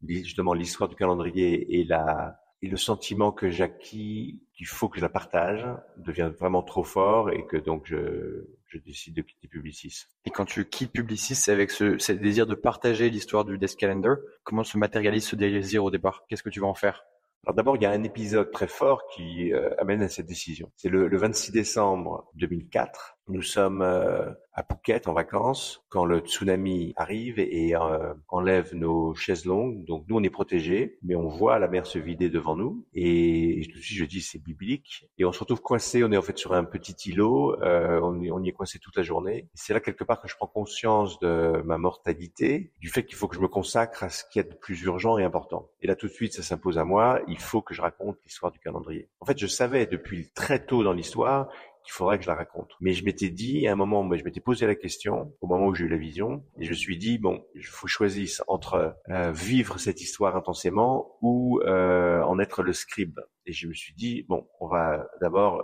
justement 0.07 0.53
l'histoire 0.53 0.89
du 0.89 0.95
calendrier 0.95 1.79
et 1.79 1.83
la 1.83 2.39
et 2.61 2.67
le 2.67 2.77
sentiment 2.77 3.31
que 3.31 3.49
j'acquis 3.49 4.41
qu'il 4.53 4.65
faut 4.65 4.89
que 4.89 4.97
je 4.97 5.01
la 5.01 5.09
partage 5.09 5.65
devient 5.97 6.31
vraiment 6.39 6.63
trop 6.63 6.83
fort 6.83 7.29
et 7.29 7.45
que 7.45 7.57
donc 7.57 7.85
je, 7.85 8.47
je 8.67 8.77
décide 8.79 9.15
de 9.15 9.21
quitter 9.21 9.47
Publicis. 9.47 10.05
Et 10.25 10.31
quand 10.31 10.45
tu 10.45 10.65
quittes 10.65 10.91
Publicis, 10.91 11.51
avec 11.51 11.69
ce, 11.69 11.97
ce 11.97 12.11
désir 12.13 12.47
de 12.47 12.55
partager 12.55 13.09
l'histoire 13.09 13.45
du 13.45 13.57
Desk 13.57 13.77
Calendar. 13.77 14.17
Comment 14.43 14.63
se 14.63 14.77
matérialise 14.77 15.27
ce 15.27 15.35
désir 15.35 15.83
au 15.83 15.91
départ? 15.91 16.23
Qu'est-ce 16.27 16.43
que 16.43 16.49
tu 16.49 16.59
vas 16.59 16.67
en 16.67 16.73
faire? 16.73 17.05
Alors 17.45 17.55
d'abord, 17.55 17.75
il 17.75 17.83
y 17.83 17.85
a 17.85 17.91
un 17.91 18.03
épisode 18.03 18.51
très 18.51 18.67
fort 18.67 19.03
qui 19.13 19.53
euh, 19.53 19.69
amène 19.77 20.01
à 20.01 20.09
cette 20.09 20.25
décision. 20.25 20.71
C'est 20.77 20.89
le, 20.89 21.07
le, 21.07 21.17
26 21.17 21.51
décembre 21.51 22.27
2004. 22.35 23.14
Nous 23.27 23.41
sommes 23.41 23.81
euh, 23.81 24.31
à 24.53 24.63
Phuket 24.63 25.07
en 25.07 25.13
vacances 25.13 25.83
quand 25.89 26.05
le 26.05 26.19
tsunami 26.19 26.93
arrive 26.95 27.39
et 27.39 27.75
euh, 27.75 28.13
enlève 28.27 28.75
nos 28.75 29.15
chaises 29.15 29.45
longues. 29.45 29.83
Donc 29.85 30.05
nous 30.07 30.17
on 30.17 30.23
est 30.23 30.29
protégés, 30.29 30.99
mais 31.01 31.15
on 31.15 31.27
voit 31.27 31.57
la 31.57 31.67
mer 31.67 31.87
se 31.87 31.97
vider 31.97 32.29
devant 32.29 32.55
nous 32.55 32.85
et, 32.93 33.67
tout 33.71 33.79
de 33.79 33.83
suite 33.83 33.97
je 33.97 34.05
dis 34.05 34.21
c'est 34.21 34.37
biblique 34.37 35.09
et 35.17 35.25
on 35.25 35.31
se 35.31 35.39
retrouve 35.39 35.61
coincé. 35.61 36.03
On 36.03 36.11
est 36.11 36.17
en 36.17 36.21
fait 36.21 36.37
sur 36.37 36.53
un 36.53 36.63
petit 36.63 37.09
îlot, 37.09 37.59
euh, 37.63 37.99
on, 37.99 38.21
on, 38.31 38.43
y 38.43 38.49
est 38.49 38.53
coincé 38.53 38.77
toute 38.77 38.95
la 38.95 39.03
journée. 39.03 39.47
C'est 39.55 39.73
là 39.73 39.79
quelque 39.79 40.03
part 40.03 40.21
que 40.21 40.27
je 40.27 40.35
prends 40.35 40.45
conscience 40.45 41.17
de 41.19 41.63
ma 41.65 41.79
mortalité, 41.79 42.71
du 42.79 42.89
fait 42.89 43.05
qu'il 43.05 43.15
faut 43.15 43.27
que 43.27 43.35
je 43.35 43.41
me 43.41 43.47
consacre 43.47 44.03
à 44.03 44.09
ce 44.09 44.23
qui 44.31 44.37
est 44.37 44.43
de 44.43 44.55
plus 44.55 44.83
urgent 44.83 45.17
et 45.17 45.23
important. 45.23 45.67
Et 45.81 45.87
là 45.87 45.95
tout 45.95 46.07
de 46.07 46.11
suite 46.11 46.33
ça 46.33 46.43
s'impose 46.43 46.77
à 46.77 46.85
moi. 46.85 47.21
Il 47.27 47.39
faut 47.39 47.63
que 47.63 47.73
je 47.73 47.81
raconte 47.81 48.17
l'histoire 48.23 48.51
du 48.51 48.59
calendrier. 48.59 49.09
En 49.19 49.25
fait 49.25 49.39
je 49.39 49.47
savais 49.47 49.87
depuis 49.87 50.29
très 50.35 50.63
tôt 50.63 50.83
dans 50.83 50.93
l'histoire 50.93 51.49
qu'il 51.85 51.93
faudrait 51.93 52.17
que 52.17 52.23
je 52.23 52.29
la 52.29 52.35
raconte. 52.35 52.71
Mais 52.81 52.93
je 52.93 53.05
m'étais 53.05 53.29
dit, 53.29 53.67
à 53.67 53.73
un 53.73 53.75
moment, 53.75 54.03
je 54.15 54.23
m'étais 54.23 54.41
posé 54.41 54.65
la 54.65 54.75
question, 54.75 55.33
au 55.39 55.47
moment 55.47 55.67
où 55.67 55.75
j'ai 55.75 55.85
eu 55.85 55.89
la 55.89 55.97
vision, 55.97 56.43
et 56.59 56.65
je 56.65 56.71
me 56.71 56.75
suis 56.75 56.97
dit, 56.97 57.17
bon, 57.17 57.45
il 57.53 57.65
faut 57.65 57.87
choisir 57.87 58.27
entre 58.47 58.97
euh, 59.09 59.31
vivre 59.31 59.77
cette 59.79 60.01
histoire 60.01 60.35
intensément 60.35 61.17
ou 61.21 61.61
euh, 61.61 62.21
en 62.23 62.39
être 62.39 62.63
le 62.63 62.73
scribe. 62.73 63.19
Et 63.45 63.53
je 63.53 63.67
me 63.67 63.73
suis 63.73 63.93
dit, 63.93 64.25
bon, 64.27 64.47
on 64.59 64.67
va 64.67 65.07
d'abord 65.21 65.63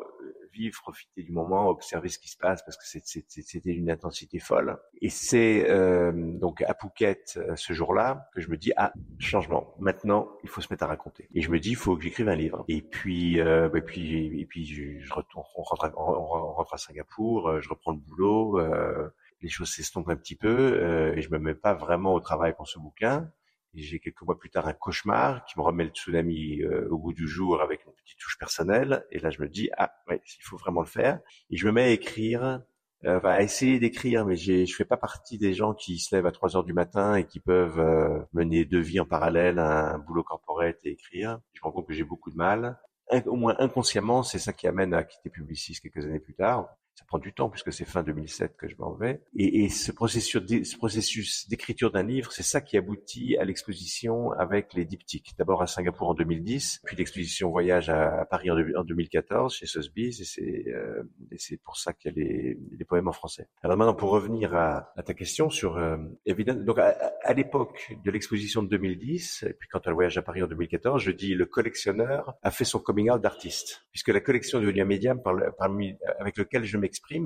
vivre, 0.52 0.80
profiter 0.82 1.24
du 1.24 1.32
moment, 1.32 1.70
observer 1.70 2.10
ce 2.10 2.20
qui 2.20 2.30
se 2.30 2.38
passe 2.38 2.64
parce 2.64 2.78
que 2.78 2.84
c'était 2.86 3.72
une 3.72 3.90
intensité 3.90 4.40
folle. 4.40 4.78
Et 5.02 5.10
c'est 5.10 5.70
euh, 5.70 6.12
donc 6.14 6.62
à 6.62 6.74
Phuket 6.74 7.38
euh, 7.38 7.56
ce 7.56 7.74
jour-là 7.74 8.30
que 8.34 8.42
je 8.42 8.50
me 8.50 8.58
dis 8.58 8.72
ah 8.78 8.94
changement. 9.20 9.74
Maintenant 9.80 10.30
il 10.44 10.50
faut 10.50 10.62
se 10.62 10.68
mettre 10.72 10.84
à 10.84 10.88
raconter. 10.88 11.28
Et 11.34 11.42
je 11.42 11.50
me 11.52 11.60
dis 11.60 11.72
il 11.72 11.76
faut 11.76 11.96
que 11.96 12.04
j'écrive 12.04 12.30
un 12.30 12.36
livre. 12.36 12.66
Et 12.68 12.82
puis 12.82 13.40
euh, 13.40 13.70
et 13.74 13.82
puis 13.82 14.42
et 14.42 14.46
puis 14.46 14.66
je, 14.66 15.00
je 15.00 15.14
retourne, 15.14 15.46
on 15.56 15.64
rentre, 15.64 15.86
à, 15.86 15.94
on 15.98 16.54
rentre 16.54 16.74
à 16.74 16.78
Singapour, 16.78 17.50
euh, 17.50 17.62
je 17.62 17.70
reprends 17.70 17.92
le 17.92 18.00
boulot. 18.00 18.60
Euh, 18.60 19.10
les 19.42 19.50
choses 19.50 19.70
s'estompent 19.70 20.10
un 20.10 20.16
petit 20.16 20.36
peu 20.36 20.48
euh, 20.50 21.16
et 21.16 21.22
je 21.22 21.32
me 21.32 21.40
mets 21.40 21.56
pas 21.56 21.74
vraiment 21.74 22.14
au 22.14 22.20
travail 22.20 22.54
pour 22.56 22.68
ce 22.68 22.80
bouquin. 22.80 23.32
Et 23.74 23.82
j'ai 23.82 24.00
quelques 24.00 24.22
mois 24.24 24.38
plus 24.38 24.50
tard 24.50 24.68
un 24.68 24.74
cauchemar 24.74 25.46
qui 25.46 25.58
me 25.58 25.64
remet 25.64 25.86
le 25.86 25.92
tsunami 25.92 26.62
euh, 26.62 26.88
au 26.90 26.98
bout 26.98 27.14
du 27.14 27.28
jour 27.28 27.62
avec 27.62 27.86
une 27.86 27.94
petite 27.94 28.18
touche 28.20 28.38
personnelle. 28.38 29.06
Et 29.12 29.20
là, 29.20 29.30
je 29.30 29.42
me 29.42 29.48
dis, 29.48 29.70
ah, 29.78 29.94
ouais, 30.10 30.22
il 30.26 30.44
faut 30.44 30.58
vraiment 30.58 30.82
le 30.82 30.88
faire. 30.88 31.20
Et 31.50 31.58
je 31.58 31.66
me 31.68 31.72
mets 31.72 31.84
à 31.84 31.90
écrire 31.90 32.62
euh, 33.06 33.20
à 33.24 33.42
essayer 33.42 33.80
d'écrire, 33.80 34.26
mais 34.26 34.36
je 34.36 34.76
fais 34.76 34.86
pas 34.86 34.98
partie 34.98 35.40
des 35.40 35.56
gens 35.56 35.74
qui 35.74 35.98
se 35.98 36.16
lèvent 36.16 36.28
à 36.28 36.32
3 36.32 36.56
heures 36.56 36.64
du 36.64 36.74
matin 36.74 37.16
et 37.16 37.26
qui 37.26 37.40
peuvent 37.40 37.80
euh, 37.80 38.20
mener 38.32 38.64
deux 38.64 38.80
vies 38.80 39.00
en 39.00 39.06
parallèle, 39.06 39.58
un, 39.58 39.98
boulot 39.98 40.24
corporate 40.24 40.78
et 40.84 40.92
écrire. 40.92 41.40
Je 41.54 41.62
me 41.62 41.64
rends 41.64 41.72
compte 41.72 41.88
que 41.88 41.94
j'ai 41.94 42.04
beaucoup 42.04 42.30
de 42.30 42.36
mal. 42.36 42.78
au 43.26 43.36
moins 43.36 43.56
inconsciemment, 43.58 44.22
c'est 44.22 44.38
ça 44.38 44.54
qui 44.54 44.68
amène 44.68 44.94
à 44.94 45.04
quitter 45.04 45.32
Publicis 45.32 45.80
quelques 45.82 46.06
années 46.06 46.20
plus 46.20 46.36
tard 46.36 46.70
ça 47.02 47.06
prend 47.08 47.18
du 47.18 47.34
temps 47.34 47.50
puisque 47.50 47.74
c'est 47.74 47.86
fin 47.86 48.04
2007 48.04 48.56
que 48.58 48.68
je 48.68 48.76
m'en 48.78 48.94
vais. 48.94 49.22
Et, 49.36 49.70
ce 49.70 49.92
processus, 49.92 50.70
ce 50.70 50.78
processus 50.78 51.50
d'écriture 51.50 51.92
d'un 51.92 52.04
livre, 52.04 52.32
c'est 52.32 52.44
ça 52.44 52.62
qui 52.62 52.78
aboutit 52.78 53.38
à 53.38 53.44
l'exposition 53.44 54.32
avec 54.34 54.74
les 54.74 54.86
diptyques. 54.86 55.34
D'abord 55.38 55.64
à 55.64 55.68
Singapour 55.68 56.10
en 56.10 56.14
2010, 56.14 56.82
puis 56.86 56.96
l'exposition 56.96 57.50
voyage 57.50 57.90
à, 57.90 58.26
Paris 58.30 58.52
en, 58.52 58.84
2014 58.84 59.56
chez 59.56 59.66
Sotheby's, 59.66 60.20
et 60.20 60.26
c'est 60.26 60.68
euh, 60.68 61.58
pour 61.64 61.78
ça 61.78 61.94
qu'il 61.94 62.12
y 62.12 62.14
a 62.14 62.24
les, 62.24 62.58
les, 62.78 62.86
poèmes 62.86 63.08
en 63.08 63.14
français. 63.14 63.48
Alors 63.64 63.78
maintenant, 63.78 63.96
pour 63.96 64.12
revenir 64.12 64.54
à, 64.56 64.94
ta 65.04 65.14
question 65.14 65.50
sur 65.50 65.78
euh, 65.78 65.98
évidemment, 66.26 66.64
donc 66.64 66.78
à, 66.78 67.34
l'époque 67.34 67.96
de 68.04 68.12
l'exposition 68.12 68.62
de 68.62 68.68
2010, 68.68 69.46
et 69.48 69.54
puis 69.54 69.68
quand 69.70 69.82
elle 69.88 69.94
voyage 69.94 70.18
à 70.18 70.22
Paris 70.22 70.44
en 70.44 70.48
2014, 70.48 71.02
je 71.02 71.12
dis 71.12 71.34
le 71.34 71.46
collectionneur 71.46 72.36
a 72.44 72.52
fait 72.52 72.66
son 72.66 72.80
coming 72.80 73.10
out 73.10 73.22
d'artiste, 73.22 73.88
puisque 73.92 74.10
la 74.10 74.20
collection 74.20 74.60
est 74.60 74.62
devenue 74.62 74.82
un 74.82 74.86
médium 74.86 75.22
par 75.22 75.36
parmi, 75.58 75.96
avec 76.20 76.38
lequel 76.38 76.64
je 76.64 76.78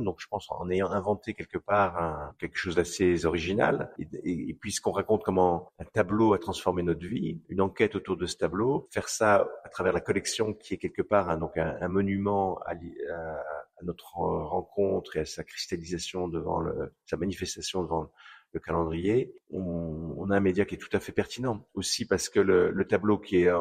Donc, 0.04 0.20
je 0.20 0.28
pense 0.28 0.48
en 0.50 0.70
ayant 0.70 0.90
inventé 0.92 1.34
quelque 1.34 1.58
part 1.58 2.34
quelque 2.40 2.58
chose 2.58 2.76
d'assez 2.76 3.26
original. 3.26 3.92
Et, 4.00 4.50
et, 4.50 4.54
puisqu'on 4.54 4.92
raconte 4.92 5.24
comment 5.24 5.72
un 5.80 5.86
tableau 5.86 6.34
a 6.34 6.40
transformé 6.40 6.84
notre 6.84 7.06
vie, 7.06 7.42
une 7.50 7.62
enquête 7.62 7.96
autour 7.96 8.18
de 8.18 8.26
ce 8.26 8.38
tableau, 8.38 8.88
faire 8.92 9.10
ça 9.10 9.48
à 9.64 9.70
travers 9.70 9.94
la 9.94 10.02
collection 10.02 10.54
qui 10.54 10.74
est 10.74 10.78
quelque 10.78 11.02
part 11.02 11.30
un, 11.30 11.38
donc 11.38 11.58
un, 11.58 11.88
monument 11.88 12.60
à, 12.66 12.76
notre 13.84 14.16
rencontre 14.16 15.18
et 15.18 15.22
à 15.22 15.26
sa 15.26 15.44
cristallisation 15.44 16.28
devant 16.28 16.60
le, 16.60 16.94
sa 17.06 17.18
manifestation 17.18 17.84
devant 17.84 18.12
le 18.56 18.62
calendrier, 18.62 19.36
on, 19.52 20.32
a 20.32 20.38
un 20.38 20.40
média 20.40 20.66
qui 20.66 20.76
est 20.76 20.78
tout 20.80 20.90
à 20.94 21.00
fait 21.00 21.12
pertinent. 21.12 21.68
Aussi 21.76 22.06
parce 22.06 22.30
que 22.30 22.40
le, 22.40 22.72
le 22.72 22.88
tableau 22.88 23.20
qui 23.20 23.44
est 23.44 23.52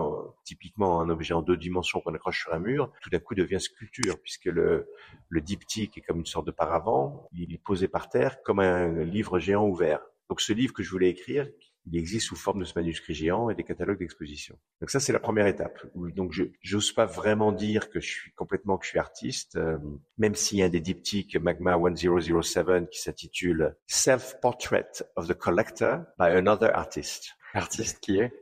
typiquement 0.45 1.01
un 1.01 1.11
objet 1.11 1.35
en 1.35 1.43
deux 1.43 1.57
dimensions 1.57 2.01
qu'on 2.01 2.15
accroche 2.15 2.43
sur 2.43 2.55
un 2.55 2.61
mur, 2.61 2.91
tout 3.03 3.11
d'un 3.11 3.19
coup 3.19 3.35
devient 3.35 3.61
sculpture, 3.61 4.19
puisque 4.23 4.47
le, 4.47 4.89
le 5.29 5.41
diptyque 5.41 5.99
est 5.99 6.01
comme 6.01 6.21
une 6.21 6.27
sorte 6.27 6.47
de 6.47 6.53
paravent, 6.53 7.29
il 7.33 7.53
est 7.53 7.63
posé 7.63 7.89
par 7.89 8.09
terre 8.09 8.41
comme 8.43 8.61
un 8.61 9.05
livre 9.05 9.39
géant 9.41 9.67
ouvert. 9.67 10.01
Donc 10.31 10.41
ce 10.41 10.53
livre 10.53 10.73
que 10.73 10.83
je 10.83 10.91
voulais 10.91 11.11
écrire, 11.11 11.49
il 11.87 11.99
existe 11.99 12.29
sous 12.29 12.37
forme 12.37 12.61
de 12.61 12.65
ce 12.65 12.73
manuscrit 12.77 13.15
géant 13.15 13.51
et 13.51 13.55
des 13.55 13.65
catalogues 13.65 13.99
d'exposition. 13.99 14.59
Donc 14.81 14.91
ça, 14.91 15.01
c'est 15.01 15.13
la 15.13 15.21
première 15.21 15.47
étape. 15.47 15.79
Donc 15.95 16.33
je 16.33 16.45
n'ose 16.73 16.93
pas 16.93 17.07
vraiment 17.07 17.53
dire 17.53 17.91
que 17.91 18.01
je 18.01 18.07
suis 18.07 18.33
complètement 18.33 18.79
que 18.79 18.85
je 18.85 18.91
suis 18.91 18.99
artiste, 18.99 19.57
euh, 19.57 19.79
même 20.19 20.35
s'il 20.35 20.59
y 20.59 20.63
a 20.63 20.67
un 20.67 20.71
des 20.71 20.81
diptyques 20.81 21.37
Magma 21.37 21.77
1007 21.77 22.89
qui 22.91 23.01
s'intitule 23.01 23.77
Self-Portrait 23.87 24.91
of 25.17 25.29
the 25.29 25.35
Collector 25.35 26.05
by 26.19 26.27
Another 26.27 26.71
Artist. 26.75 27.35
Artiste 27.53 28.01
qui 28.01 28.19
est? 28.19 28.33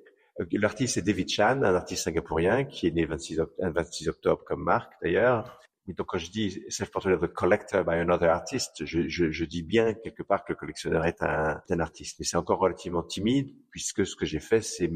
Euh, 0.40 0.46
L'artiste 0.52 0.96
est 0.96 1.02
David 1.02 1.28
Chan, 1.28 1.62
un 1.62 1.74
artiste 1.74 2.04
singapourien 2.04 2.64
qui 2.64 2.86
est 2.86 2.92
né 2.92 3.04
26, 3.04 3.40
26 3.58 4.08
octobre 4.08 4.42
comme 4.44 4.62
Marc 4.62 4.92
d'ailleurs, 5.02 5.60
mais 5.86 5.94
donc 5.94 6.06
quand 6.06 6.18
je 6.18 6.30
dis 6.30 6.62
self-portrait 6.68 7.14
of 7.14 7.20
the 7.20 7.32
collector 7.32 7.84
by 7.84 7.94
another 7.94 8.30
artist, 8.30 8.84
je, 8.84 9.08
je, 9.08 9.30
je, 9.30 9.44
dis 9.44 9.62
bien 9.62 9.94
quelque 9.94 10.22
part 10.22 10.44
que 10.44 10.52
le 10.52 10.56
collectionneur 10.56 11.04
est 11.04 11.22
un, 11.22 11.60
un 11.68 11.80
artiste, 11.80 12.18
mais 12.18 12.24
c'est 12.24 12.36
encore 12.36 12.60
relativement 12.60 13.02
timide 13.02 13.54
puisque 13.72 14.06
ce 14.06 14.14
que 14.14 14.24
j'ai 14.24 14.38
fait, 14.38 14.60
c'est 14.60 14.90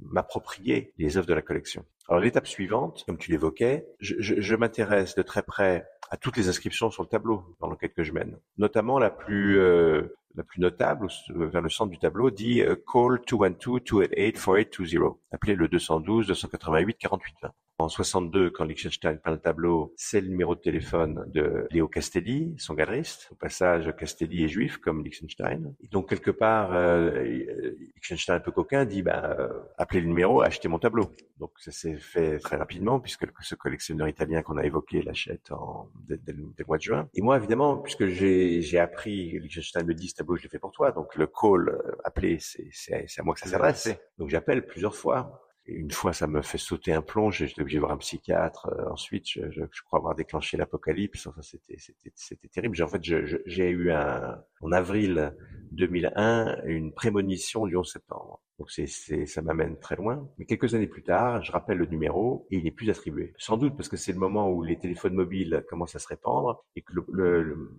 m'approprier 0.00 0.94
les 0.96 1.18
œuvres 1.18 1.26
de 1.26 1.34
la 1.34 1.42
collection. 1.42 1.84
Alors 2.08 2.22
l'étape 2.22 2.46
suivante, 2.46 3.04
comme 3.06 3.18
tu 3.18 3.30
l'évoquais, 3.30 3.86
je, 3.98 4.14
je, 4.18 4.40
je 4.40 4.54
m'intéresse 4.54 5.14
de 5.14 5.22
très 5.22 5.42
près 5.42 5.86
à 6.10 6.16
toutes 6.16 6.36
les 6.36 6.48
inscriptions 6.48 6.90
sur 6.90 7.02
le 7.02 7.08
tableau 7.08 7.56
dans 7.60 7.68
l'enquête 7.68 7.94
que 7.94 8.04
je 8.04 8.12
mène. 8.12 8.38
Notamment 8.56 8.98
la 8.98 9.10
plus 9.10 9.58
euh, 9.58 10.16
la 10.36 10.42
plus 10.42 10.60
notable 10.60 11.08
vers 11.30 11.60
le 11.60 11.68
centre 11.68 11.90
du 11.90 11.98
tableau 11.98 12.30
dit 12.30 12.60
euh, 12.60 12.76
call 12.92 13.20
212 13.26 13.82
288 13.84 14.32
4820. 14.32 15.16
Appelez 15.30 15.54
le 15.54 15.68
212 15.68 16.26
288 16.26 16.96
48 16.98 17.34
20. 17.42 17.52
En 17.78 17.88
62, 17.88 18.50
quand 18.50 18.64
Liechtenstein 18.64 19.18
peint 19.18 19.32
le 19.32 19.38
tableau, 19.38 19.92
c'est 19.96 20.20
le 20.20 20.28
numéro 20.28 20.54
de 20.54 20.60
téléphone 20.60 21.24
de 21.34 21.66
Léo 21.72 21.88
Castelli, 21.88 22.54
son 22.56 22.74
galeriste. 22.74 23.28
Au 23.32 23.34
passage, 23.34 23.92
Castelli 23.98 24.44
est 24.44 24.48
juif, 24.48 24.78
comme 24.78 25.02
Liechtenstein. 25.02 25.74
Donc, 25.90 26.08
quelque 26.08 26.30
part, 26.30 26.72
euh, 26.72 27.72
Liechtenstein, 28.04 28.36
un 28.36 28.40
peu 28.40 28.52
coquin, 28.52 28.84
dit, 28.84 29.02
bah, 29.02 29.34
euh, 29.38 29.48
appelez 29.78 30.00
le 30.00 30.08
numéro, 30.08 30.42
achetez 30.42 30.68
mon 30.68 30.78
tableau. 30.78 31.10
Donc, 31.38 31.52
ça 31.56 31.72
s'est 31.72 31.96
fait 31.96 32.38
très 32.38 32.56
rapidement, 32.56 33.00
puisque 33.00 33.26
ce 33.40 33.54
collectionneur 33.54 34.08
italien 34.08 34.42
qu'on 34.42 34.58
a 34.58 34.64
évoqué 34.64 35.02
l'achète 35.02 35.50
en, 35.52 35.88
dès, 36.06 36.18
le 36.26 36.64
mois 36.66 36.76
de 36.76 36.82
juin. 36.82 37.08
Et 37.14 37.22
moi, 37.22 37.36
évidemment, 37.36 37.78
puisque 37.78 38.06
j'ai 38.06 38.78
appris, 38.78 39.38
Liechtenstein 39.38 39.86
me 39.86 39.94
dit, 39.94 40.08
ce 40.08 40.16
tableau, 40.16 40.36
je 40.36 40.42
l'ai 40.42 40.48
fait 40.50 40.58
pour 40.58 40.72
toi. 40.72 40.92
Donc, 40.92 41.16
le 41.16 41.26
call, 41.26 41.70
euh, 41.70 41.96
appelé, 42.04 42.38
c'est 42.40 43.06
à 43.18 43.22
moi 43.22 43.34
que 43.34 43.40
ça 43.40 43.48
s'adresse. 43.48 43.88
Donc, 44.18 44.28
j'appelle 44.28 44.66
plusieurs 44.66 44.94
fois 44.94 45.43
une 45.66 45.90
fois, 45.90 46.12
ça 46.12 46.26
me 46.26 46.42
fait 46.42 46.58
sauter 46.58 46.92
un 46.92 47.02
plomb. 47.02 47.30
J'étais 47.30 47.62
obligé 47.62 47.78
de 47.78 47.80
voir 47.80 47.92
un 47.92 47.96
psychiatre. 47.98 48.66
Euh, 48.66 48.90
ensuite, 48.90 49.28
je, 49.28 49.50
je, 49.50 49.62
je, 49.70 49.82
crois 49.82 49.98
avoir 49.98 50.14
déclenché 50.14 50.56
l'apocalypse. 50.56 51.26
Enfin, 51.26 51.42
c'était, 51.42 51.78
c'était, 51.78 52.12
c'était 52.14 52.48
terrible. 52.48 52.82
En 52.82 52.88
fait, 52.88 53.02
j'ai 53.02 53.70
eu 53.70 53.90
un, 53.90 54.42
en 54.60 54.72
avril 54.72 55.34
2001 55.72 56.64
une 56.66 56.92
prémonition 56.92 57.66
du 57.66 57.76
11 57.76 57.90
septembre. 57.90 58.42
Donc, 58.58 58.70
c'est, 58.70 58.86
ça 59.26 59.42
m'amène 59.42 59.78
très 59.78 59.96
loin. 59.96 60.28
Mais 60.38 60.44
quelques 60.44 60.74
années 60.74 60.86
plus 60.86 61.02
tard, 61.02 61.42
je 61.42 61.50
rappelle 61.50 61.78
le 61.78 61.86
numéro 61.86 62.46
et 62.50 62.56
il 62.56 62.64
n'est 62.64 62.70
plus 62.70 62.90
attribué. 62.90 63.32
Sans 63.38 63.56
doute 63.56 63.76
parce 63.76 63.88
que 63.88 63.96
c'est 63.96 64.12
le 64.12 64.18
moment 64.18 64.50
où 64.50 64.62
les 64.62 64.78
téléphones 64.78 65.14
mobiles 65.14 65.64
commencent 65.68 65.96
à 65.96 65.98
se 65.98 66.08
répandre 66.08 66.64
et 66.76 66.82
que 66.82 66.92
le, 66.92 67.04
le 67.08 67.42
le, 67.42 67.70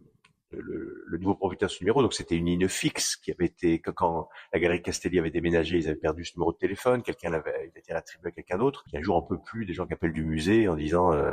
le, 0.62 1.18
nouveau 1.18 1.36
propriétaire 1.36 1.70
de 1.70 1.74
ce 1.74 1.84
numéro. 1.84 2.02
Donc 2.02 2.14
c'était 2.14 2.36
une 2.36 2.46
ligne 2.46 2.68
fixe 2.68 3.16
qui 3.16 3.32
avait 3.32 3.46
été 3.46 3.80
quand, 3.80 4.30
la 4.54 4.60
galerie 4.60 4.82
Castelli 4.82 5.20
avait 5.20 5.32
déménagé, 5.32 5.78
ils 5.78 5.88
avaient 5.88 5.96
perdu 5.96 6.26
ce 6.26 6.34
numéro 6.36 6.52
de 6.52 6.58
téléphone. 6.58 7.02
Quelqu'un 7.02 7.30
l'avait, 7.30 7.72
il 7.74 7.80
été 7.80 7.94
attribué 7.94 8.30
à 8.30 8.32
quelqu'un 8.32 8.58
d'autre. 8.58 8.84
Qui 8.90 8.98
un 8.98 9.02
jour 9.02 9.16
on 9.16 9.22
peut 9.22 9.40
plus 9.44 9.66
des 9.66 9.74
gens 9.74 9.86
qui 9.86 9.94
appellent 9.94 10.14
du 10.14 10.26
musée 10.26 10.68
en 10.68 10.76
disant 10.76 11.14
euh, 11.14 11.32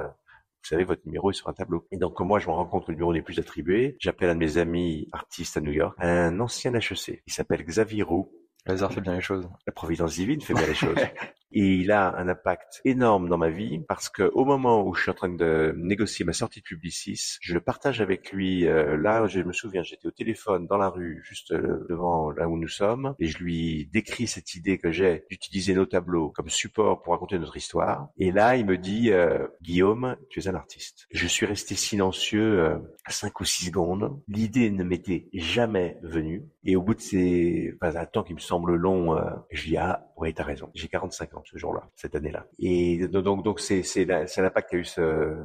vous 0.62 0.68
savez, 0.68 0.84
votre 0.84 1.02
numéro 1.06 1.30
est 1.30 1.34
sur 1.34 1.48
un 1.48 1.52
tableau. 1.52 1.88
Et 1.90 1.96
donc, 1.96 2.20
moi, 2.20 2.38
je 2.38 2.46
me 2.46 2.52
rends 2.52 2.66
compte 2.66 2.86
que 2.86 2.92
le 2.92 2.94
numéro 2.94 3.12
n'est 3.12 3.22
plus 3.22 3.40
attribué. 3.40 3.96
J'appelle 3.98 4.30
un 4.30 4.34
de 4.34 4.38
mes 4.38 4.58
amis 4.58 5.08
artistes 5.10 5.56
à 5.56 5.60
New 5.60 5.72
York, 5.72 5.96
un 5.98 6.38
ancien 6.38 6.72
HEC. 6.72 7.20
Il 7.26 7.32
s'appelle 7.32 7.64
Xavier 7.64 8.04
Roux. 8.04 8.32
Le 8.66 8.74
hasard 8.74 8.92
fait 8.92 9.00
bien 9.00 9.14
les 9.14 9.20
choses. 9.20 9.48
La 9.66 9.72
providence 9.72 10.14
divine 10.14 10.40
fait 10.40 10.54
bien 10.54 10.66
les 10.66 10.74
choses. 10.74 10.94
Et 11.52 11.74
il 11.74 11.92
a 11.92 12.16
un 12.16 12.28
impact 12.28 12.80
énorme 12.84 13.28
dans 13.28 13.38
ma 13.38 13.50
vie 13.50 13.80
parce 13.88 14.08
que 14.08 14.24
au 14.34 14.44
moment 14.44 14.86
où 14.86 14.94
je 14.94 15.02
suis 15.02 15.10
en 15.10 15.14
train 15.14 15.28
de 15.28 15.74
négocier 15.76 16.24
ma 16.24 16.32
sortie 16.32 16.60
de 16.60 16.64
Publicis, 16.64 17.38
je 17.40 17.54
le 17.54 17.60
partage 17.60 18.00
avec 18.00 18.32
lui. 18.32 18.66
Euh, 18.66 18.96
là, 18.96 19.26
je 19.26 19.40
me 19.40 19.52
souviens, 19.52 19.82
j'étais 19.82 20.06
au 20.06 20.10
téléphone 20.10 20.66
dans 20.66 20.78
la 20.78 20.88
rue, 20.88 21.22
juste 21.24 21.52
euh, 21.52 21.86
devant 21.88 22.30
là 22.30 22.48
où 22.48 22.56
nous 22.58 22.68
sommes, 22.68 23.14
et 23.18 23.26
je 23.26 23.38
lui 23.38 23.88
décris 23.92 24.26
cette 24.26 24.54
idée 24.54 24.78
que 24.78 24.90
j'ai 24.90 25.24
d'utiliser 25.30 25.74
nos 25.74 25.86
tableaux 25.86 26.30
comme 26.30 26.48
support 26.48 27.02
pour 27.02 27.12
raconter 27.12 27.38
notre 27.38 27.56
histoire. 27.56 28.08
Et 28.18 28.32
là, 28.32 28.56
il 28.56 28.66
me 28.66 28.78
dit, 28.78 29.10
euh, 29.12 29.46
Guillaume, 29.62 30.16
tu 30.30 30.40
es 30.40 30.48
un 30.48 30.54
artiste. 30.54 31.06
Je 31.10 31.26
suis 31.26 31.46
resté 31.46 31.74
silencieux 31.74 32.60
euh, 32.60 32.78
cinq 33.08 33.40
ou 33.40 33.44
six 33.44 33.66
secondes. 33.66 34.20
L'idée 34.28 34.70
ne 34.70 34.84
m'était 34.84 35.28
jamais 35.32 35.98
venue. 36.02 36.44
Et 36.64 36.76
au 36.76 36.82
bout 36.82 36.94
de 36.94 37.00
ces, 37.00 37.74
enfin, 37.80 37.98
un 37.98 38.06
temps 38.06 38.22
qui 38.22 38.34
me 38.34 38.38
semble 38.38 38.74
long, 38.74 39.16
euh, 39.16 39.22
je 39.50 39.64
dis 39.64 39.76
ah 39.76 40.06
ouais, 40.16 40.32
t'as 40.32 40.44
raison. 40.44 40.70
J'ai 40.74 40.88
45 40.88 41.34
ans 41.34 41.41
ce 41.44 41.58
jour-là, 41.58 41.88
cette 41.96 42.14
année-là. 42.14 42.46
Et 42.58 43.08
donc, 43.08 43.44
donc 43.44 43.60
c'est 43.60 44.04
l'impact 44.04 44.70
qu'a 44.70 44.76
eu 44.76 44.84
ce, 44.84 45.36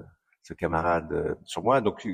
ce 0.48 0.54
camarade 0.54 1.12
euh, 1.12 1.36
sur 1.44 1.64
moi. 1.64 1.82
Donc 1.82 2.08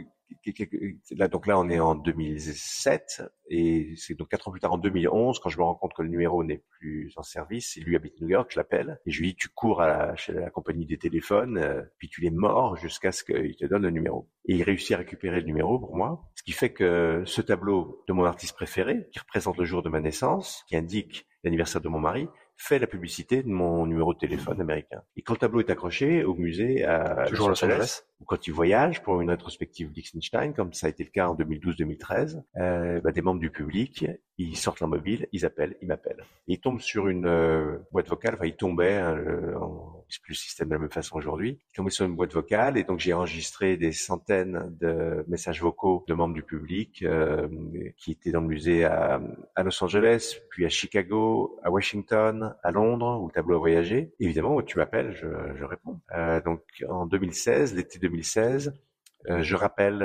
là, 1.11 1.27
donc 1.27 1.47
là, 1.47 1.59
on 1.59 1.69
est 1.69 1.79
en 1.79 1.95
2007 1.95 3.23
et 3.49 3.93
c'est 3.97 4.15
donc 4.15 4.29
quatre 4.29 4.47
ans 4.47 4.51
plus 4.51 4.59
tard, 4.59 4.73
en 4.73 4.77
2011, 4.77 5.39
quand 5.39 5.49
je 5.49 5.57
me 5.57 5.63
rends 5.63 5.75
compte 5.75 5.93
que 5.93 6.01
le 6.01 6.09
numéro 6.09 6.43
n'est 6.43 6.63
plus 6.79 7.13
en 7.17 7.23
service, 7.23 7.77
et 7.77 7.81
lui 7.81 7.95
habite 7.95 8.19
New 8.21 8.29
York, 8.29 8.49
je 8.51 8.59
l'appelle 8.59 8.99
et 9.05 9.11
je 9.11 9.21
lui 9.21 9.29
dis 9.29 9.35
tu 9.35 9.49
cours 9.49 9.81
à 9.81 9.87
la, 9.87 10.15
chez 10.15 10.33
la 10.33 10.49
compagnie 10.49 10.85
des 10.85 10.97
téléphones, 10.97 11.57
euh, 11.57 11.81
puis 11.97 12.09
tu 12.09 12.21
les 12.21 12.31
mords 12.31 12.75
jusqu'à 12.77 13.11
ce 13.11 13.23
qu'il 13.23 13.55
te 13.55 13.65
donne 13.65 13.83
le 13.83 13.91
numéro. 13.91 14.27
Et 14.45 14.55
il 14.55 14.63
réussit 14.63 14.93
à 14.93 14.97
récupérer 14.97 15.39
le 15.41 15.45
numéro 15.45 15.79
pour 15.79 15.95
moi, 15.95 16.23
ce 16.35 16.43
qui 16.43 16.51
fait 16.51 16.73
que 16.73 17.23
ce 17.25 17.41
tableau 17.41 18.03
de 18.07 18.13
mon 18.13 18.25
artiste 18.25 18.55
préféré, 18.55 19.07
qui 19.11 19.19
représente 19.19 19.57
le 19.57 19.65
jour 19.65 19.83
de 19.83 19.89
ma 19.89 19.99
naissance, 19.99 20.63
qui 20.67 20.75
indique 20.75 21.27
l'anniversaire 21.43 21.81
de 21.81 21.89
mon 21.89 21.99
mari, 21.99 22.27
fait 22.55 22.79
la 22.79 22.87
publicité 22.87 23.43
de 23.43 23.49
mon 23.49 23.85
numéro 23.85 24.13
de 24.13 24.19
téléphone 24.19 24.61
américain. 24.61 25.01
Et 25.17 25.21
quand 25.21 25.33
le 25.33 25.39
tableau 25.39 25.59
est 25.59 25.69
accroché 25.69 26.23
au 26.23 26.35
musée 26.35 26.85
à 26.85 27.25
Toujours 27.27 27.49
Los 27.49 27.63
Angeles, 27.63 28.03
ou 28.19 28.25
quand 28.25 28.47
il 28.47 28.53
voyage 28.53 29.01
pour 29.01 29.19
une 29.21 29.29
rétrospective 29.29 29.91
Liechtenstein, 29.93 30.53
comme 30.53 30.73
ça 30.73 30.87
a 30.87 30.89
été 30.89 31.03
le 31.03 31.09
cas 31.09 31.27
en 31.27 31.35
2012-2013, 31.35 32.41
euh, 32.57 33.01
bah, 33.01 33.11
des 33.11 33.21
membres 33.21 33.41
du 33.41 33.49
public, 33.49 34.05
ils 34.37 34.55
sortent 34.55 34.79
leur 34.79 34.89
mobile, 34.89 35.27
ils 35.31 35.45
appellent, 35.45 35.75
ils 35.81 35.87
m'appellent. 35.87 36.23
Ils 36.47 36.59
tombent 36.59 36.81
sur 36.81 37.07
une 37.07 37.25
euh, 37.25 37.79
boîte 37.91 38.07
vocale, 38.07 38.35
enfin 38.35 38.45
ils 38.45 38.55
tombaient, 38.55 38.97
hein, 38.97 39.17
c'est 40.13 40.21
plus 40.21 40.33
le 40.33 40.37
système 40.37 40.67
de 40.69 40.73
la 40.73 40.79
même 40.79 40.91
façon 40.91 41.17
aujourd'hui, 41.17 41.59
tombaient 41.73 41.89
sur 41.89 42.05
une 42.05 42.15
boîte 42.15 42.33
vocale 42.33 42.77
et 42.77 42.83
donc 42.83 42.99
j'ai 42.99 43.13
enregistré 43.13 43.77
des 43.77 43.91
centaines 43.91 44.75
de 44.79 45.25
messages 45.27 45.61
vocaux 45.61 46.05
de 46.07 46.13
membres 46.13 46.35
du 46.35 46.43
public 46.43 47.01
euh, 47.01 47.47
qui 47.97 48.11
étaient 48.11 48.31
dans 48.31 48.41
le 48.41 48.47
musée 48.47 48.85
à, 48.85 49.19
à, 49.55 49.63
Los 49.63 49.83
Angeles, 49.83 50.35
puis 50.51 50.65
à 50.65 50.69
Chicago, 50.69 51.59
à 51.63 51.71
Washington, 51.71 52.55
à 52.61 52.71
Londres, 52.71 53.19
où 53.21 53.27
le 53.27 53.33
tableau 53.33 53.55
a 53.55 53.59
voyagé. 53.59 54.13
Évidemment, 54.19 54.61
tu 54.61 54.77
m'appelles, 54.77 55.15
je, 55.19 55.27
je 55.57 55.63
réponds. 55.63 55.99
Euh, 56.15 56.39
donc 56.41 56.61
en 56.87 57.07
2016, 57.07 57.73
l'été 57.73 57.97
2016, 57.97 58.73
je 59.39 59.55
rappelle 59.55 59.99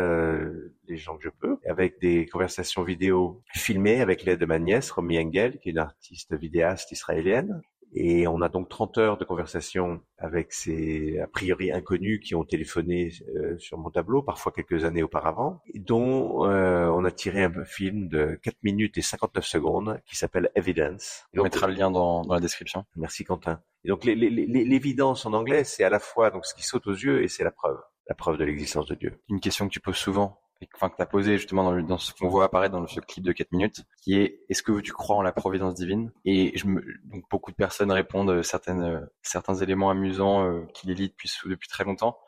les 0.87 0.97
gens 0.97 1.17
que 1.17 1.25
je 1.25 1.29
peux, 1.29 1.59
avec 1.67 2.01
des 2.01 2.27
conversations 2.27 2.85
vidéo 2.85 3.43
filmées 3.53 4.01
avec 4.01 4.23
l'aide 4.23 4.39
de 4.39 4.47
ma 4.47 4.61
nièce, 4.61 4.93
Romy 4.93 5.19
Engel, 5.19 5.59
qui 5.59 5.71
est 5.71 5.73
une 5.73 5.79
artiste 5.79 6.35
vidéaste 6.35 6.93
israélienne. 6.93 7.61
Et 7.95 8.27
on 8.27 8.43
a 8.43 8.49
donc 8.49 8.69
30 8.69 8.99
heures 8.99 9.19
de 9.19 9.25
conversation 9.25 10.01
avec 10.19 10.53
ces 10.53 11.19
a 11.21 11.27
priori 11.27 11.73
inconnus 11.73 12.21
qui 12.23 12.35
ont 12.35 12.45
téléphoné 12.45 13.11
euh, 13.37 13.57
sur 13.59 13.79
mon 13.79 13.91
tableau, 13.91 14.23
parfois 14.23 14.53
quelques 14.53 14.85
années 14.85 15.03
auparavant, 15.03 15.63
dont 15.75 16.47
euh, 16.47 16.87
on 16.89 17.05
a 17.05 17.11
tiré 17.11 17.45
un 17.45 17.65
film 17.65 18.09
de 18.09 18.39
4 18.43 18.57
minutes 18.63 18.99
et 18.99 19.03
59 19.03 19.45
secondes 19.45 20.01
qui 20.07 20.17
s'appelle 20.17 20.51
Evidence. 20.55 21.25
on 21.37 21.43
mettra 21.43 21.67
le 21.67 21.75
lien 21.75 21.91
dans, 21.91 22.23
dans, 22.23 22.35
la 22.35 22.41
description. 22.41 22.85
Merci 22.97 23.25
Quentin. 23.25 23.61
Et 23.85 23.89
donc 23.89 24.05
l'évidence 24.05 25.25
en 25.25 25.33
anglais, 25.33 25.65
c'est 25.65 25.85
à 25.85 25.91
la 25.91 26.01
fois 26.01 26.31
donc 26.31 26.45
ce 26.45 26.55
qui 26.55 26.63
saute 26.63 26.87
aux 26.87 26.95
yeux 26.95 27.23
et 27.23 27.29
c'est 27.29 27.45
la 27.45 27.53
preuve, 27.53 27.79
la 28.09 28.15
preuve 28.15 28.37
de 28.37 28.45
l'existence 28.45 28.87
de 28.87 28.95
Dieu. 28.95 29.19
Une 29.29 29.41
question 29.41 29.67
que 29.67 29.73
tu 29.73 29.81
poses 29.81 29.97
souvent 29.97 30.41
enfin 30.75 30.89
que 30.91 30.97
tu 30.97 31.03
as 31.03 31.07
posé 31.07 31.39
justement 31.39 31.65
dans, 31.65 31.81
dans 31.83 31.99
ce 31.99 32.13
qu'on 32.13 32.29
voit 32.29 32.45
apparaître 32.45 32.73
dans 32.73 32.87
ce 32.87 33.01
clip 33.01 33.25
de 33.25 33.33
4 33.33 33.53
minutes, 33.53 33.85
qui 34.03 34.17
est 34.17 34.41
est-ce 34.49 34.63
que 34.63 34.81
tu 34.81 34.93
crois 34.93 35.17
en 35.17 35.23
la 35.23 35.33
providence 35.33 35.75
divine? 35.75 36.13
Et 36.25 36.57
je 36.57 36.67
me, 36.67 36.83
donc 37.05 37.25
beaucoup 37.31 37.51
de 37.51 37.57
personnes 37.57 37.93
répondent 37.93 38.31
euh, 38.31 38.43
certaines, 38.43 38.83
euh, 38.83 39.01
certains 39.23 39.55
éléments 39.55 39.91
amusants 39.91 40.45
euh, 40.45 40.67
qui 40.75 40.87
les 40.87 40.95
lient 40.95 41.09
depuis, 41.09 41.31
depuis 41.47 41.69
très 41.69 41.85
longtemps. 41.85 42.19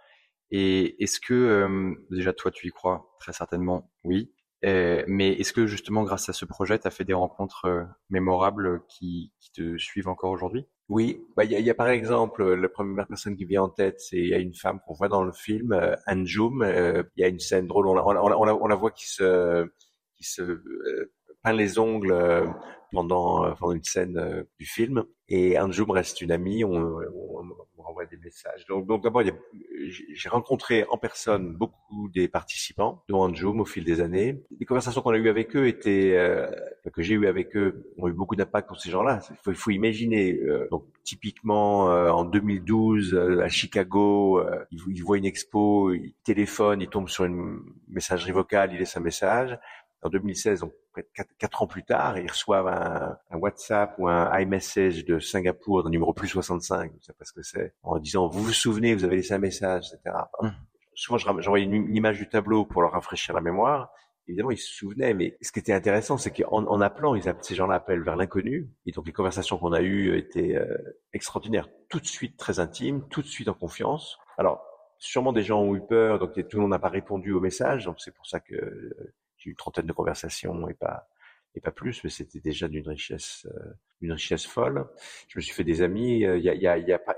Et 0.51 1.03
est-ce 1.03 1.21
que 1.21 1.95
déjà 2.11 2.33
toi 2.33 2.51
tu 2.51 2.66
y 2.66 2.71
crois? 2.71 3.14
Très 3.21 3.33
certainement 3.33 3.88
Oui. 4.03 4.33
Mais 4.62 5.33
est-ce 5.33 5.53
que 5.53 5.66
justement 5.66 6.05
grâce 6.05 6.29
à 6.29 6.33
ce 6.33 6.44
projet, 6.44 6.79
tu 6.79 6.87
as 6.87 6.90
fait 6.90 7.05
des 7.05 7.14
rencontres 7.14 7.87
mémorables 8.11 8.83
qui, 8.88 9.33
qui 9.40 9.53
te 9.53 9.79
suivent 9.79 10.09
encore 10.09 10.31
aujourd'hui? 10.31 10.66
Oui, 10.90 11.25
bah, 11.37 11.44
il 11.44 11.53
y, 11.53 11.55
a, 11.55 11.61
y, 11.61 11.70
a, 11.70 11.75
par 11.75 11.88
exemple 11.88 12.44
la 12.55 12.68
première 12.68 13.07
personne 13.07 13.37
qui 13.37 13.44
vient 13.44 13.62
en 13.62 13.68
tête, 13.68 14.01
c'est 14.01 14.16
il 14.16 14.27
y 14.27 14.35
a 14.35 14.38
une 14.38 14.55
femme 14.55 14.81
qu'on 14.85 14.94
voit 14.94 15.09
dans 15.09 15.23
le 15.23 15.31
film, 15.33 15.73
euh, 15.73 15.94
Anjoum. 16.09 16.62
Euh, 16.62 17.05
il 17.14 17.20
y 17.20 17.25
a 17.25 17.29
une 17.29 17.38
scène 17.38 17.68
drôle, 17.68 17.87
on 17.87 17.94
la, 17.94 18.05
on 18.05 18.12
la, 18.44 18.57
on 18.57 18.66
la, 18.66 18.75
voit 18.75 18.90
qui 18.90 19.09
se 19.09 19.70
qui 20.16 20.25
se 20.25 20.42
euh, 20.42 21.12
peint 21.42 21.53
les 21.53 21.79
ongles 21.79 22.12
euh, 22.12 22.46
pendant 22.92 23.55
pendant 23.55 23.72
une 23.72 23.85
scène 23.85 24.44
du 24.59 24.66
film. 24.66 25.05
Et 25.29 25.59
Anjoum 25.59 25.90
reste 25.90 26.20
une 26.20 26.33
amie. 26.33 26.64
On, 26.64 26.74
on, 26.74 27.44
envoie 27.90 28.07
des 28.07 28.16
messages. 28.16 28.64
Donc, 28.66 28.87
donc 28.87 29.03
d'abord, 29.03 29.22
j'ai 29.22 30.29
rencontré 30.29 30.85
en 30.90 30.96
personne 30.96 31.53
beaucoup 31.55 32.09
des 32.09 32.29
participants, 32.29 33.03
dont 33.09 33.22
Anjoum 33.22 33.61
au 33.61 33.64
fil 33.64 33.85
des 33.85 34.00
années. 34.00 34.42
Les 34.59 34.66
conversations 34.66 35.03
qu'on 35.03 35.11
a 35.11 35.18
eues 35.18 35.29
avec 35.29 35.55
eux 35.57 35.66
étaient, 35.66 36.16
euh, 36.16 36.50
que 36.92 37.03
j'ai 37.03 37.14
eues 37.14 37.26
avec 37.26 37.57
eux, 37.57 37.92
ont 37.98 38.09
eu 38.09 38.12
beaucoup 38.12 38.37
d'impact 38.37 38.68
pour 38.68 38.81
ces 38.81 38.90
gens-là. 38.90 39.20
Il 39.31 39.37
faut, 39.37 39.50
il 39.50 39.57
faut 39.57 39.70
imaginer, 39.70 40.35
euh, 40.35 40.68
donc 40.70 40.85
typiquement 41.05 41.90
euh, 41.90 42.11
en 42.11 42.24
2012 42.24 43.40
à 43.42 43.48
Chicago, 43.48 44.42
ils, 44.70 44.81
ils, 44.88 45.03
voient 45.03 45.18
une 45.18 45.24
expo, 45.24 45.92
ils 45.92 46.14
téléphonent, 46.24 46.81
ils 46.81 46.88
tombent 46.88 47.09
sur 47.09 47.24
une 47.24 47.61
messagerie 47.88 48.33
vocale, 48.33 48.72
ils 48.72 48.79
laissent 48.79 48.96
un 48.96 49.00
message 49.00 49.59
en 50.02 50.08
2016, 50.08 50.60
donc 50.60 50.72
quatre, 51.14 51.30
quatre, 51.38 51.62
ans 51.62 51.66
plus 51.66 51.84
tard, 51.84 52.18
ils 52.18 52.30
reçoivent 52.30 52.68
un, 52.68 53.16
un, 53.30 53.36
WhatsApp 53.36 53.94
ou 53.98 54.08
un 54.08 54.38
iMessage 54.38 55.04
de 55.04 55.18
Singapour 55.18 55.84
d'un 55.84 55.90
numéro 55.90 56.12
plus 56.12 56.28
65, 56.28 56.92
je 56.98 57.06
sais 57.06 57.12
pas 57.12 57.24
ce 57.24 57.32
que 57.32 57.42
c'est, 57.42 57.74
en 57.82 57.98
disant 57.98 58.28
vous 58.28 58.42
vous 58.42 58.52
souvenez, 58.52 58.94
vous 58.94 59.04
avez 59.04 59.16
laissé 59.16 59.34
un 59.34 59.38
message, 59.38 59.86
etc. 59.92 60.16
Mmh. 60.40 60.48
Souvent, 60.94 61.18
j'envoyais 61.18 61.64
une, 61.64 61.96
image 61.96 62.18
du 62.18 62.28
tableau 62.28 62.66
pour 62.66 62.82
leur 62.82 62.92
rafraîchir 62.92 63.34
la 63.34 63.40
mémoire. 63.40 63.90
Évidemment, 64.28 64.50
ils 64.50 64.58
se 64.58 64.72
souvenaient, 64.74 65.14
mais 65.14 65.36
ce 65.40 65.50
qui 65.50 65.58
était 65.58 65.72
intéressant, 65.72 66.18
c'est 66.18 66.30
qu'en 66.30 66.66
en 66.66 66.80
appelant, 66.80 67.14
ils, 67.14 67.22
ces 67.40 67.54
gens-là 67.54 67.76
appellent 67.76 68.02
vers 68.02 68.16
l'inconnu. 68.16 68.68
Et 68.84 68.92
donc, 68.92 69.06
les 69.06 69.12
conversations 69.12 69.56
qu'on 69.56 69.72
a 69.72 69.80
eues 69.80 70.16
étaient 70.16 70.56
euh, 70.56 70.76
extraordinaires, 71.14 71.68
tout 71.88 72.00
de 72.00 72.06
suite 72.06 72.36
très 72.36 72.60
intimes, 72.60 73.08
tout 73.08 73.22
de 73.22 73.26
suite 73.26 73.48
en 73.48 73.54
confiance. 73.54 74.18
Alors, 74.36 74.62
sûrement 74.98 75.32
des 75.32 75.42
gens 75.42 75.62
ont 75.62 75.74
eu 75.74 75.80
peur, 75.80 76.18
donc 76.18 76.34
tout 76.34 76.56
le 76.56 76.60
monde 76.60 76.70
n'a 76.70 76.78
pas 76.78 76.90
répondu 76.90 77.32
au 77.32 77.40
message, 77.40 77.86
donc 77.86 77.96
c'est 77.98 78.14
pour 78.14 78.26
ça 78.26 78.38
que 78.38 78.54
j'ai 78.54 78.58
eu 78.58 79.19
une 79.46 79.57
trentaine 79.57 79.87
de 79.87 79.92
conversations 79.92 80.68
et 80.68 80.74
pas 80.74 81.09
et 81.57 81.61
pas 81.61 81.72
plus, 81.72 82.05
mais 82.05 82.11
c'était 82.11 82.38
déjà 82.38 82.68
d'une 82.68 82.87
richesse, 82.87 83.46
euh, 83.50 83.72
une 84.00 84.12
richesse 84.12 84.46
folle. 84.46 84.87
Je 85.26 85.38
me 85.38 85.42
suis 85.42 85.53
fait 85.53 85.64
des 85.64 85.83
amis. 85.83 86.24
Euh, 86.24 86.38
il 86.38 86.44
y 86.44 86.48
a, 86.48 86.55
y 86.55 86.68
a, 86.68 86.79
y 86.79 86.92
a 86.92 86.98
pas, 86.98 87.16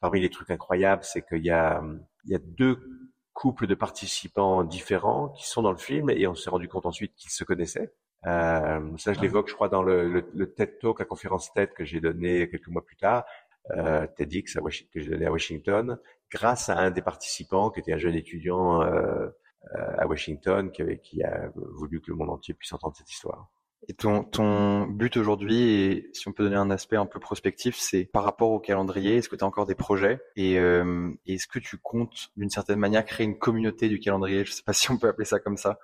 parmi 0.00 0.20
les 0.20 0.30
trucs 0.30 0.50
incroyables, 0.50 1.04
c'est 1.04 1.22
qu'il 1.22 1.44
y 1.44 1.50
a, 1.50 1.80
il 2.24 2.32
y 2.32 2.34
a 2.34 2.40
deux 2.40 2.80
couples 3.32 3.66
de 3.66 3.74
participants 3.74 4.64
différents 4.64 5.28
qui 5.30 5.48
sont 5.48 5.62
dans 5.62 5.70
le 5.70 5.78
film 5.78 6.10
et 6.10 6.26
on 6.26 6.34
s'est 6.34 6.50
rendu 6.50 6.68
compte 6.68 6.86
ensuite 6.86 7.14
qu'ils 7.14 7.30
se 7.30 7.44
connaissaient. 7.44 7.92
Euh, 8.26 8.96
ça, 8.98 9.12
je 9.12 9.20
l'évoque, 9.20 9.48
je 9.48 9.54
crois, 9.54 9.68
dans 9.68 9.82
le, 9.82 10.08
le, 10.08 10.28
le, 10.34 10.52
TED 10.52 10.78
Talk, 10.78 10.98
la 10.98 11.06
conférence 11.06 11.52
TED 11.54 11.72
que 11.72 11.84
j'ai 11.84 12.00
donné 12.00 12.50
quelques 12.50 12.68
mois 12.68 12.84
plus 12.84 12.96
tard, 12.96 13.24
euh, 13.70 14.06
TEDx 14.16 14.56
à 14.56 14.62
Washington, 14.62 14.90
que 14.92 15.00
j'ai 15.00 15.10
donné 15.10 15.26
à 15.26 15.32
Washington, 15.32 15.98
grâce 16.30 16.68
à 16.68 16.76
un 16.76 16.90
des 16.90 17.02
participants 17.02 17.70
qui 17.70 17.80
était 17.80 17.92
un 17.92 17.98
jeune 17.98 18.14
étudiant 18.14 18.82
euh, 18.82 19.28
à 19.74 20.06
Washington 20.06 20.70
qui, 20.70 20.82
avait, 20.82 20.98
qui 20.98 21.22
a 21.22 21.50
voulu 21.54 22.00
que 22.00 22.10
le 22.10 22.16
monde 22.16 22.30
entier 22.30 22.54
puisse 22.54 22.72
entendre 22.72 22.96
cette 22.96 23.10
histoire. 23.10 23.50
Et 23.88 23.94
ton, 23.94 24.24
ton 24.24 24.86
but 24.86 25.16
aujourd'hui, 25.16 25.62
et 25.62 26.10
si 26.12 26.28
on 26.28 26.32
peut 26.32 26.44
donner 26.44 26.56
un 26.56 26.70
aspect 26.70 26.96
un 26.96 27.06
peu 27.06 27.18
prospectif, 27.18 27.76
c'est 27.78 28.04
par 28.04 28.24
rapport 28.24 28.50
au 28.50 28.60
calendrier, 28.60 29.16
est-ce 29.16 29.28
que 29.28 29.36
tu 29.36 29.44
as 29.44 29.46
encore 29.46 29.66
des 29.66 29.74
projets? 29.74 30.20
Et 30.36 30.58
euh, 30.58 31.10
est-ce 31.26 31.46
que 31.46 31.58
tu 31.58 31.78
comptes 31.78 32.30
d'une 32.36 32.50
certaine 32.50 32.78
manière 32.78 33.04
créer 33.04 33.26
une 33.26 33.38
communauté 33.38 33.88
du 33.88 33.98
calendrier? 33.98 34.44
Je 34.44 34.52
sais 34.52 34.62
pas 34.62 34.74
si 34.74 34.90
on 34.90 34.98
peut 34.98 35.08
appeler 35.08 35.24
ça 35.24 35.40
comme 35.40 35.56
ça. 35.56 35.78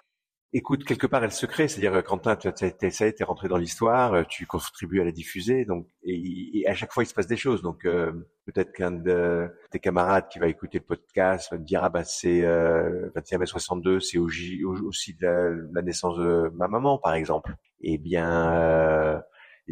Écoute, 0.53 0.85
quelque 0.85 1.07
part, 1.07 1.25
elle 1.25 1.33
se 1.33 1.47
crée. 1.47 1.69
C'est-à-dire, 1.69 2.05
Quentin, 2.05 2.37
tu 2.37 2.49
es 2.49 3.25
rentré 3.25 3.49
dans 3.49 3.57
l'histoire, 3.57 4.13
euh, 4.13 4.23
tu 4.29 4.47
contribues 4.47 5.01
à 5.01 5.05
la 5.05 5.13
diffuser, 5.13 5.65
donc 5.65 5.89
et, 6.03 6.65
à 6.69 6.75
chaque 6.75 6.93
fois, 6.93 7.03
il 7.03 7.07
se 7.07 7.15
passe 7.15 7.27
des 7.27 7.37
choses. 7.37 7.63
Donc, 7.63 7.87
euh, 7.87 8.13
peut-être 8.47 8.73
qu'un 8.73 8.93
de 8.93 9.51
tes 9.71 9.81
camarades 9.81 10.29
qui 10.29 10.39
va 10.39 10.47
écouter 10.47 10.79
le 10.79 10.85
podcast 10.85 11.51
va 11.51 11.59
te 11.59 11.65
dire, 11.65 11.83
ah 11.83 11.89
bah 11.89 12.05
c'est 12.05 12.43
euh, 12.43 13.11
21 13.15 13.39
mai 13.39 13.47
62, 13.47 14.01
c'est 14.01 14.19
aussi 14.19 15.17
la, 15.21 15.83
naissance 15.83 16.17
de 16.17 16.51
ma 16.55 16.69
maman, 16.69 16.97
par 16.99 17.15
exemple. 17.15 17.57
Eh 17.81 17.99
bien, 17.99 18.55
euh, 18.55 19.19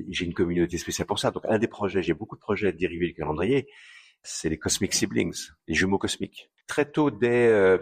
j'ai 0.09 0.27
une 0.27 0.35
communauté 0.35 0.77
spéciale 0.77 1.07
pour 1.07 1.21
ça. 1.21 1.31
Donc, 1.31 1.45
un 1.49 1.59
des 1.59 1.69
projets, 1.69 2.03
j'ai 2.03 2.15
beaucoup 2.15 2.35
de 2.35 2.41
projets 2.41 2.73
dérivés 2.73 3.07
du 3.07 3.15
calendrier, 3.15 3.69
c'est 4.23 4.49
les 4.49 4.59
Cosmic 4.59 4.93
Siblings, 4.93 5.51
les 5.69 5.75
jumeaux 5.75 5.99
cosmiques. 5.99 6.51
Très 6.67 6.91
tôt, 6.91 7.13
dès 7.13 7.47
euh, 7.47 7.79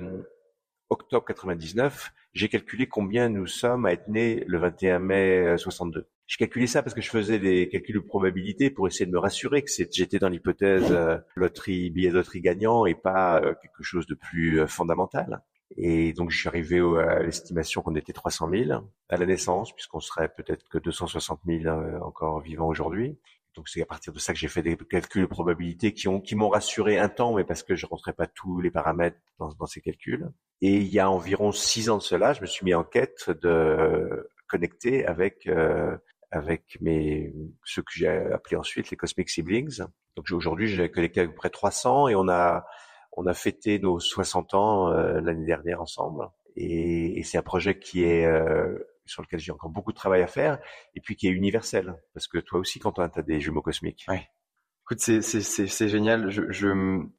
octobre 0.90 1.24
99, 1.24 2.12
j'ai 2.34 2.48
calculé 2.48 2.86
combien 2.86 3.30
nous 3.30 3.46
sommes 3.46 3.86
à 3.86 3.92
être 3.92 4.08
nés 4.08 4.44
le 4.46 4.58
21 4.58 4.98
mai 4.98 5.56
62. 5.56 6.06
Euh, 6.22 6.26
j'ai 6.26 6.38
calculé 6.38 6.66
ça 6.66 6.82
parce 6.82 6.94
que 6.94 7.00
je 7.00 7.10
faisais 7.10 7.38
des 7.38 7.68
calculs 7.68 7.94
de 7.94 8.00
probabilité 8.00 8.70
pour 8.70 8.86
essayer 8.86 9.06
de 9.06 9.10
me 9.10 9.18
rassurer 9.18 9.62
que 9.62 9.70
j'étais 9.90 10.18
dans 10.18 10.28
l'hypothèse 10.28 10.90
euh, 10.90 11.18
loterie, 11.36 11.90
billet 11.90 12.10
loterie 12.10 12.40
gagnant 12.40 12.86
et 12.86 12.94
pas 12.94 13.40
euh, 13.40 13.54
quelque 13.60 13.82
chose 13.82 14.06
de 14.06 14.14
plus 14.14 14.66
fondamental. 14.66 15.42
Et 15.78 16.12
donc, 16.12 16.30
je 16.30 16.38
suis 16.38 16.48
arrivé 16.48 16.80
à 16.80 17.20
l'estimation 17.20 17.80
qu'on 17.80 17.94
était 17.94 18.12
300 18.12 18.50
000 18.50 18.82
à 19.08 19.16
la 19.16 19.24
naissance, 19.24 19.72
puisqu'on 19.72 20.00
serait 20.00 20.28
peut-être 20.28 20.68
que 20.68 20.76
260 20.76 21.40
000 21.46 21.66
encore 22.02 22.40
vivants 22.40 22.68
aujourd'hui. 22.68 23.16
Donc 23.54 23.68
c'est 23.68 23.82
à 23.82 23.86
partir 23.86 24.12
de 24.12 24.18
ça 24.18 24.32
que 24.32 24.38
j'ai 24.38 24.48
fait 24.48 24.62
des 24.62 24.76
calculs 24.76 25.22
de 25.22 25.26
probabilité 25.26 25.92
qui 25.92 26.08
ont 26.08 26.20
qui 26.20 26.36
m'ont 26.36 26.48
rassuré 26.48 26.98
un 26.98 27.08
temps, 27.08 27.34
mais 27.34 27.44
parce 27.44 27.62
que 27.62 27.74
je 27.74 27.86
rentrais 27.86 28.14
pas 28.14 28.26
tous 28.26 28.60
les 28.60 28.70
paramètres 28.70 29.18
dans, 29.38 29.52
dans, 29.54 29.66
ces 29.66 29.80
calculs. 29.80 30.30
Et 30.62 30.76
il 30.78 30.88
y 30.88 30.98
a 30.98 31.10
environ 31.10 31.52
six 31.52 31.90
ans 31.90 31.98
de 31.98 32.02
cela, 32.02 32.32
je 32.32 32.40
me 32.40 32.46
suis 32.46 32.64
mis 32.64 32.74
en 32.74 32.84
quête 32.84 33.30
de 33.30 34.30
connecter 34.52 35.06
avec 35.06 35.46
euh, 35.46 35.96
avec 36.32 36.78
mes 36.80 37.32
ceux 37.64 37.82
que 37.82 37.92
j'ai 37.92 38.08
appelés 38.08 38.56
ensuite 38.56 38.90
les 38.90 38.96
Cosmic 38.96 39.30
Siblings. 39.30 39.82
Donc 40.16 40.26
aujourd'hui 40.32 40.66
j'ai 40.66 40.90
connecté 40.90 41.20
à 41.20 41.26
peu 41.26 41.34
près 41.34 41.50
300 41.50 42.08
et 42.08 42.14
on 42.14 42.28
a 42.28 42.64
on 43.12 43.26
a 43.26 43.34
fêté 43.34 43.78
nos 43.78 44.00
60 44.00 44.54
ans 44.54 44.88
euh, 44.90 45.20
l'année 45.20 45.44
dernière 45.44 45.80
ensemble. 45.80 46.28
Et, 46.56 47.18
et 47.18 47.22
c'est 47.22 47.38
un 47.38 47.42
projet 47.42 47.78
qui 47.78 48.04
est 48.04 48.26
euh, 48.26 48.78
sur 49.04 49.22
lequel 49.22 49.40
j'ai 49.40 49.52
encore 49.52 49.70
beaucoup 49.70 49.92
de 49.92 49.96
travail 49.96 50.22
à 50.22 50.26
faire, 50.26 50.58
et 50.94 51.00
puis 51.00 51.16
qui 51.16 51.26
est 51.26 51.30
universel, 51.30 51.94
parce 52.14 52.26
que 52.28 52.38
toi 52.38 52.58
aussi, 52.58 52.78
quand 52.78 52.92
tu 52.92 53.00
as 53.00 53.22
des 53.22 53.40
jumeaux 53.40 53.62
cosmiques. 53.62 54.06
Ouais. 54.08 54.28
Écoute, 54.84 55.00
c'est, 55.00 55.22
c'est, 55.22 55.42
c'est, 55.42 55.66
c'est 55.66 55.88
génial. 55.88 56.30
Je, 56.30 56.50
je, 56.50 56.68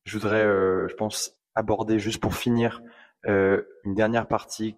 je 0.05 0.17
voudrais, 0.17 0.43
euh, 0.43 0.87
je 0.89 0.95
pense, 0.95 1.39
aborder 1.55 1.99
juste 1.99 2.21
pour 2.21 2.35
finir 2.35 2.81
euh, 3.25 3.63
une 3.85 3.93
dernière 3.93 4.27
partie 4.27 4.75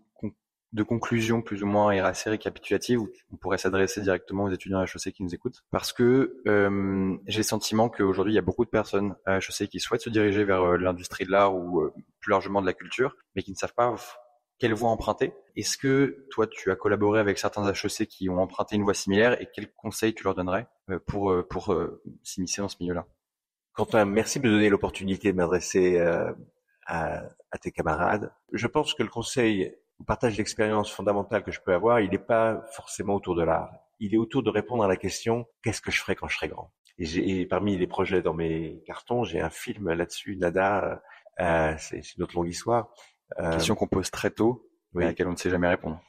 de 0.76 0.84
conclusion 0.84 1.42
plus 1.42 1.64
ou 1.64 1.66
moins 1.66 1.92
et 1.92 2.00
assez 2.00 2.30
récapitulative 2.30 3.00
où 3.00 3.10
on 3.32 3.38
pourrait 3.38 3.58
s'adresser 3.58 4.02
directement 4.02 4.44
aux 4.44 4.52
étudiants 4.52 4.84
HEC 4.84 5.14
qui 5.14 5.24
nous 5.24 5.34
écoutent. 5.34 5.64
Parce 5.72 5.94
que 5.94 6.42
euh, 6.48 7.16
j'ai 7.28 7.40
le 7.40 7.44
sentiment 7.44 7.90
qu'aujourd'hui 7.90 8.34
il 8.34 8.36
y 8.36 8.40
a 8.40 8.44
beaucoup 8.44 8.66
de 8.66 8.70
personnes 8.70 9.16
à 9.26 9.38
HEC 9.38 9.70
qui 9.70 9.80
souhaitent 9.80 10.02
se 10.02 10.10
diriger 10.10 10.44
vers 10.44 10.62
euh, 10.62 10.78
l'industrie 10.78 11.26
de 11.26 11.32
l'art 11.32 11.56
ou 11.56 11.82
euh, 11.82 11.94
plus 12.20 12.32
largement 12.32 12.62
de 12.62 12.66
la 12.66 12.74
culture 12.74 13.16
mais 13.36 13.42
qui 13.42 13.52
ne 13.52 13.56
savent 13.56 13.74
pas 13.74 13.96
quelle 14.60 14.74
voie 14.74 14.90
emprunter. 14.90 15.34
Est-ce 15.56 15.78
que 15.78 16.28
toi, 16.32 16.48
tu 16.48 16.72
as 16.72 16.76
collaboré 16.76 17.20
avec 17.20 17.38
certains 17.40 17.70
HEC 17.70 18.08
qui 18.08 18.30
ont 18.30 18.40
emprunté 18.40 18.76
une 18.76 18.84
voie 18.84 18.94
similaire 18.94 19.42
et 19.42 19.50
quels 19.54 19.72
conseils 19.74 20.14
tu 20.14 20.24
leur 20.24 20.36
donnerais 20.36 20.68
euh, 20.90 21.00
pour, 21.08 21.34
pour 21.50 21.76
s'initier 22.24 22.62
dans 22.62 22.70
ce 22.70 22.78
milieu-là? 22.82 23.06
Quentin, 23.74 24.06
merci 24.06 24.40
de 24.40 24.48
me 24.48 24.54
donner 24.54 24.70
l'opportunité 24.70 25.32
de 25.32 25.38
m'adresser 25.38 26.00
à, 26.86 27.24
tes 27.62 27.72
camarades. 27.72 28.34
Je 28.52 28.68
pense 28.68 28.94
que 28.94 29.04
le 29.04 29.10
conseil, 29.10 29.76
partage 30.04 30.36
d'expérience 30.36 30.92
fondamentale 30.92 31.44
que 31.44 31.52
je 31.52 31.62
peux 31.62 31.74
avoir, 31.74 32.02
il 32.02 32.10
n'est 32.12 32.18
pas 32.18 32.66
forcément 32.74 33.16
autour 33.16 33.36
de 33.36 33.44
l'art. 33.44 33.72
Il 34.00 34.14
est 34.14 34.18
autour 34.18 34.44
de 34.44 34.50
répondre 34.50 34.84
à 34.84 34.88
la 34.88 34.98
question 34.98 35.46
qu'est-ce 35.64 35.82
que 35.82 35.92
je 35.92 36.02
ferai 36.02 36.16
quand 36.16 36.28
je 36.28 36.36
serai 36.36 36.50
grand? 36.50 36.74
Et, 36.98 37.42
et 37.42 37.46
parmi 37.46 37.78
les 37.78 37.88
projets 37.88 38.22
dans 38.22 38.34
mes 38.34 38.84
cartons, 38.86 39.24
j'ai 39.24 39.40
un 39.40 39.50
film 39.50 39.92
là-dessus, 39.94 40.36
Nada, 40.38 41.02
euh, 41.40 41.76
c'est 41.78 42.16
une 42.16 42.24
autre 42.24 42.36
longue 42.36 42.50
histoire 42.50 42.90
Euh, 43.40 43.54
question 43.54 43.74
qu'on 43.74 43.88
pose 43.88 44.12
très 44.12 44.30
tôt, 44.30 44.70
à 44.96 45.00
laquelle 45.00 45.28
on 45.28 45.32
ne 45.32 45.36
sait 45.36 45.50
jamais 45.50 45.68
répondre. 45.68 46.00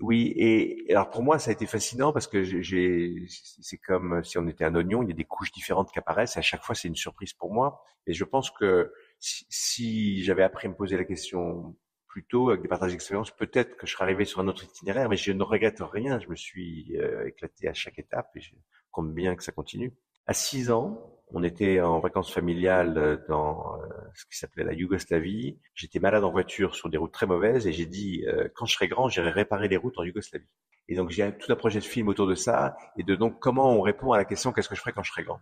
Oui, 0.00 0.32
et 0.36 0.86
alors 0.90 1.10
pour 1.10 1.22
moi, 1.22 1.38
ça 1.38 1.50
a 1.50 1.52
été 1.52 1.66
fascinant 1.66 2.12
parce 2.12 2.28
que 2.28 2.44
j'ai, 2.44 3.26
c'est 3.60 3.76
comme 3.76 4.22
si 4.22 4.38
on 4.38 4.46
était 4.46 4.64
un 4.64 4.74
oignon, 4.74 5.02
il 5.02 5.08
y 5.08 5.12
a 5.12 5.16
des 5.16 5.24
couches 5.24 5.52
différentes 5.52 5.90
qui 5.90 5.98
apparaissent. 5.98 6.36
Et 6.36 6.38
à 6.38 6.42
chaque 6.42 6.62
fois, 6.62 6.74
c'est 6.74 6.88
une 6.88 6.96
surprise 6.96 7.34
pour 7.34 7.52
moi. 7.52 7.82
Et 8.06 8.14
je 8.14 8.24
pense 8.24 8.50
que 8.50 8.92
si, 9.18 9.44
si 9.50 10.22
j'avais 10.22 10.44
appris 10.44 10.68
à 10.68 10.70
me 10.70 10.76
poser 10.76 10.96
la 10.96 11.04
question 11.04 11.76
plus 12.10 12.24
tôt 12.24 12.50
avec 12.50 12.60
des 12.60 12.68
partages 12.68 12.90
d'expérience, 12.90 13.30
peut-être 13.30 13.76
que 13.76 13.86
je 13.86 13.92
serais 13.92 14.04
arrivé 14.04 14.24
sur 14.24 14.40
un 14.40 14.48
autre 14.48 14.64
itinéraire, 14.64 15.08
mais 15.08 15.16
je 15.16 15.32
ne 15.32 15.42
regrette 15.42 15.80
rien. 15.80 16.18
Je 16.18 16.28
me 16.28 16.36
suis 16.36 16.96
euh, 16.98 17.26
éclaté 17.26 17.68
à 17.68 17.72
chaque 17.72 17.98
étape 17.98 18.30
et 18.34 18.40
je 18.40 18.50
compte 18.90 19.14
bien 19.14 19.36
que 19.36 19.44
ça 19.44 19.52
continue. 19.52 19.94
À 20.26 20.34
six 20.34 20.70
ans, 20.70 21.20
on 21.32 21.42
était 21.42 21.80
en 21.80 22.00
vacances 22.00 22.32
familiales 22.32 22.98
euh, 22.98 23.16
dans 23.28 23.76
euh, 23.76 23.86
ce 24.14 24.24
qui 24.26 24.36
s'appelait 24.36 24.64
la 24.64 24.72
Yougoslavie. 24.72 25.58
J'étais 25.74 26.00
malade 26.00 26.24
en 26.24 26.30
voiture 26.30 26.74
sur 26.74 26.88
des 26.88 26.98
routes 26.98 27.12
très 27.12 27.26
mauvaises 27.26 27.66
et 27.66 27.72
j'ai 27.72 27.86
dit 27.86 28.24
euh, 28.26 28.48
quand 28.54 28.66
je 28.66 28.74
serai 28.74 28.88
grand, 28.88 29.08
j'irai 29.08 29.30
réparer 29.30 29.68
les 29.68 29.76
routes 29.76 29.98
en 29.98 30.04
Yougoslavie. 30.04 30.48
Et 30.88 30.96
donc 30.96 31.10
j'ai 31.10 31.36
tout 31.38 31.52
un 31.52 31.56
projet 31.56 31.78
de 31.78 31.84
film 31.84 32.08
autour 32.08 32.26
de 32.26 32.34
ça 32.34 32.76
et 32.96 33.04
de 33.04 33.14
donc 33.14 33.38
comment 33.38 33.72
on 33.72 33.80
répond 33.80 34.12
à 34.12 34.18
la 34.18 34.24
question 34.24 34.52
qu'est-ce 34.52 34.68
que 34.68 34.74
je 34.74 34.80
ferai 34.80 34.92
quand 34.92 35.04
je 35.04 35.12
serai 35.12 35.22
grand? 35.22 35.40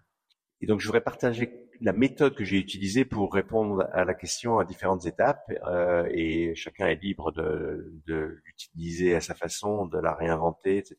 Et 0.60 0.66
donc 0.66 0.80
je 0.80 0.86
voudrais 0.86 1.00
partager 1.00 1.67
la 1.80 1.92
méthode 1.92 2.34
que 2.34 2.44
j'ai 2.44 2.58
utilisée 2.58 3.04
pour 3.04 3.32
répondre 3.32 3.88
à 3.92 4.04
la 4.04 4.14
question 4.14 4.58
à 4.58 4.64
différentes 4.64 5.06
étapes 5.06 5.50
euh, 5.66 6.08
et 6.10 6.54
chacun 6.54 6.86
est 6.86 7.02
libre 7.02 7.32
de, 7.32 7.92
de 8.06 8.40
l'utiliser 8.44 9.14
à 9.14 9.20
sa 9.20 9.34
façon, 9.34 9.86
de 9.86 9.98
la 9.98 10.14
réinventer, 10.14 10.78
etc. 10.78 10.96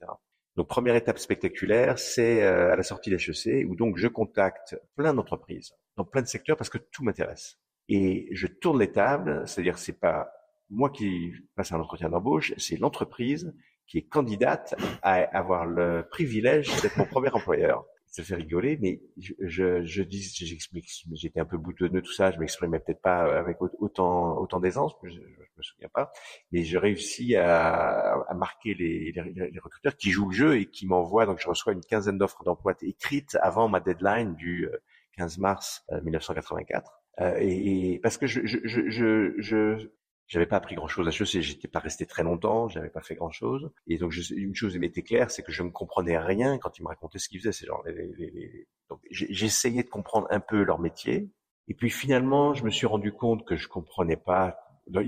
Donc 0.56 0.68
première 0.68 0.96
étape 0.96 1.20
spectaculaire, 1.20 2.00
c'est 2.00 2.44
euh, 2.44 2.74
à 2.74 2.76
la 2.76 2.84
sortie 2.84 3.10
d'HEC 3.10 3.66
où 3.70 3.76
donc 3.76 3.98
je 3.98 4.08
contacte 4.08 4.78
plein 4.96 5.14
d'entreprises 5.14 5.74
dans 5.98 6.06
plein 6.06 6.22
de 6.22 6.28
secteurs 6.28 6.58
parce 6.58 6.70
que 6.70 6.78
tout 6.78 7.04
m'intéresse. 7.04 7.58
Et 7.88 8.28
je 8.32 8.48
tourne 8.48 8.80
les 8.80 8.92
tables, 8.92 9.44
c'est-à-dire 9.48 9.78
c'est 9.78 10.00
pas 10.00 10.30
moi 10.70 10.90
qui 10.90 11.32
passe 11.56 11.72
un 11.72 11.80
entretien 11.80 12.10
d'embauche, 12.10 12.54
c'est 12.58 12.78
l'entreprise 12.78 13.54
qui 13.88 13.98
est 13.98 14.08
candidate 14.08 14.76
à 15.02 15.16
avoir 15.16 15.66
le 15.66 16.08
privilège 16.10 16.70
d'être 16.82 16.98
mon 16.98 17.06
premier 17.06 17.32
employeur 17.32 17.86
ça 18.10 18.24
fait 18.24 18.36
rigoler, 18.36 18.78
mais 18.82 19.02
je, 19.18 19.34
je, 19.40 19.84
je 19.84 20.02
dis, 20.02 20.22
j'explique, 20.22 20.90
j'étais 21.14 21.40
un 21.40 21.46
peu 21.46 21.58
boutonneux 21.58 22.02
tout 22.02 22.12
ça, 22.12 22.32
je 22.32 22.40
m'exprimais 22.40 22.80
peut-être 22.80 23.02
pas 23.02 23.38
avec 23.38 23.58
autant 23.62 24.38
autant 24.38 24.60
d'aisance, 24.60 24.94
je, 25.04 25.10
je, 25.12 25.20
me 25.20 25.62
souviens 25.62 25.90
pas, 25.94 26.12
mais 26.52 26.64
je 26.64 26.78
réussis 26.78 27.36
à, 27.36 28.26
marquer 28.36 28.74
les, 28.74 29.12
les, 29.12 29.52
les, 29.52 29.60
recruteurs 29.60 29.96
qui 29.96 30.10
jouent 30.10 30.30
le 30.30 30.36
jeu 30.36 30.58
et 30.58 30.66
qui 30.66 30.88
m'envoient, 30.88 31.26
donc 31.26 31.40
je 31.40 31.48
reçois 31.48 31.74
une 31.74 31.82
quinzaine 31.82 32.18
d'offres 32.18 32.44
d'emploi 32.44 32.74
écrites 32.82 33.38
avant 33.42 33.68
ma 33.68 33.80
deadline 33.80 34.36
du 34.36 34.68
15 35.18 35.38
euh, 35.38 35.42
mars 35.42 35.86
1984. 36.04 36.92
Euh, 37.20 37.24
euh, 37.24 37.38
et, 37.40 37.94
et, 37.94 38.00
parce 38.00 38.18
que 38.18 38.28
je, 38.28 38.42
je, 38.46 38.58
je, 38.64 39.34
je, 39.38 39.90
j'avais 40.30 40.46
pas 40.46 40.58
appris 40.58 40.76
grand 40.76 40.88
chose 40.88 41.08
à 41.08 41.10
HEC, 41.10 41.42
j'étais 41.42 41.68
pas 41.68 41.80
resté 41.80 42.06
très 42.06 42.24
longtemps, 42.24 42.70
j'avais 42.70 42.90
pas 42.90 43.02
fait 43.02 43.16
grand 43.16 43.32
chose. 43.32 43.72
Et 43.88 43.98
donc, 43.98 44.16
une 44.30 44.56
chose 44.56 44.76
était 44.76 45.02
claire, 45.02 45.32
c'est 45.32 45.42
que 45.42 45.52
je 45.52 45.64
ne 45.64 45.70
comprenais 45.70 46.20
rien 46.20 46.60
quand 46.60 46.78
ils 46.78 46.84
me 46.84 46.88
racontaient 46.88 47.18
ce 47.18 47.28
qu'ils 47.28 47.40
faisaient. 47.40 47.52
Ces 47.52 47.66
gens, 47.66 47.82
les, 47.86 47.94
les, 47.94 48.30
les... 48.30 48.68
donc 48.90 49.02
j'essayais 49.10 49.82
de 49.82 49.90
comprendre 49.90 50.28
un 50.30 50.40
peu 50.40 50.62
leur 50.64 50.80
métier. 50.80 51.32
Et 51.68 51.74
puis 51.74 51.90
finalement, 51.90 52.54
je 52.54 52.64
me 52.64 52.70
suis 52.70 52.86
rendu 52.86 53.12
compte 53.12 53.44
que 53.46 53.56
je 53.56 53.68
comprenais 53.68 54.18
pas. 54.18 54.60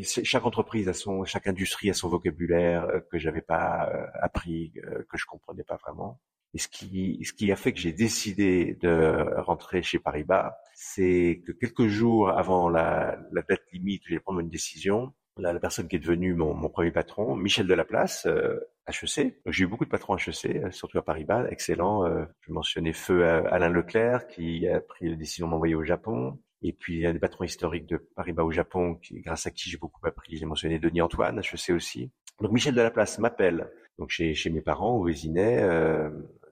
Chaque 0.04 0.46
entreprise 0.46 0.90
a 0.90 0.94
son, 0.94 1.24
chaque 1.24 1.48
industrie 1.48 1.92
a 1.92 1.94
son 1.94 2.10
vocabulaire 2.10 2.86
euh, 2.86 3.00
que 3.12 3.18
j'avais 3.18 3.42
pas 3.42 3.90
euh, 3.90 4.06
appris, 4.22 4.74
euh, 4.78 5.04
que 5.10 5.18
je 5.18 5.26
comprenais 5.26 5.64
pas 5.64 5.78
vraiment. 5.78 6.20
Et 6.54 6.58
ce 6.58 6.68
qui, 6.68 7.20
ce 7.24 7.32
qui 7.34 7.52
a 7.52 7.56
fait 7.56 7.72
que 7.72 7.80
j'ai 7.80 7.94
décidé 7.94 8.78
de 8.82 9.40
rentrer 9.40 9.82
chez 9.84 10.00
Paribas, 10.00 10.58
c'est 10.74 11.42
que 11.46 11.54
quelques 11.54 11.88
jours 11.88 12.30
avant 12.30 12.70
la, 12.70 13.18
la 13.32 13.42
date 13.42 13.62
limite, 13.72 14.04
j'ai 14.08 14.20
prendre 14.20 14.40
une 14.40 14.50
décision. 14.50 15.14
La, 15.38 15.54
la, 15.54 15.60
personne 15.60 15.88
qui 15.88 15.96
est 15.96 16.00
devenue 16.00 16.34
mon, 16.34 16.54
mon 16.54 16.68
premier 16.68 16.92
patron, 16.92 17.36
Michel 17.36 17.66
Delaplace, 17.66 18.26
euh, 18.26 18.60
HEC. 18.88 19.40
J'ai 19.46 19.64
eu 19.64 19.68
beaucoup 19.68 19.86
de 19.86 19.90
patrons 19.90 20.18
HEC, 20.18 20.46
euh, 20.46 20.72
surtout 20.72 20.98
à 20.98 21.04
Paribas, 21.04 21.48
excellent. 21.50 22.06
Euh, 22.06 22.26
je 22.42 22.52
mentionnais 22.52 22.92
feu 22.92 23.26
Alain 23.26 23.70
Leclerc, 23.70 24.28
qui 24.28 24.68
a 24.68 24.82
pris 24.82 25.10
la 25.10 25.16
décision 25.16 25.48
d'envoyer 25.48 25.76
au 25.76 25.84
Japon. 25.84 26.38
Et 26.64 26.74
puis, 26.74 26.96
il 26.96 27.02
y 27.02 27.06
a 27.08 27.14
des 27.14 27.20
patrons 27.20 27.46
historiques 27.46 27.88
de 27.88 27.98
Paribas 27.98 28.44
au 28.44 28.52
Japon, 28.52 28.96
qui, 28.96 29.22
grâce 29.22 29.48
à 29.48 29.52
qui 29.52 29.70
j'ai 29.70 29.78
beaucoup 29.78 30.06
appris. 30.06 30.38
J'ai 30.38 30.46
mentionné 30.46 30.80
Denis 30.80 31.02
Antoine, 31.02 31.40
HEC 31.40 31.74
aussi. 31.74 32.12
Donc, 32.40 32.52
Michel 32.52 32.76
Delaplace 32.76 33.18
m'appelle, 33.20 33.70
donc 33.98 34.10
chez, 34.10 34.34
chez 34.34 34.50
mes 34.50 34.62
parents, 34.62 34.98
au 34.98 35.04
Vésinet, 35.06 35.62
euh, 35.62 36.10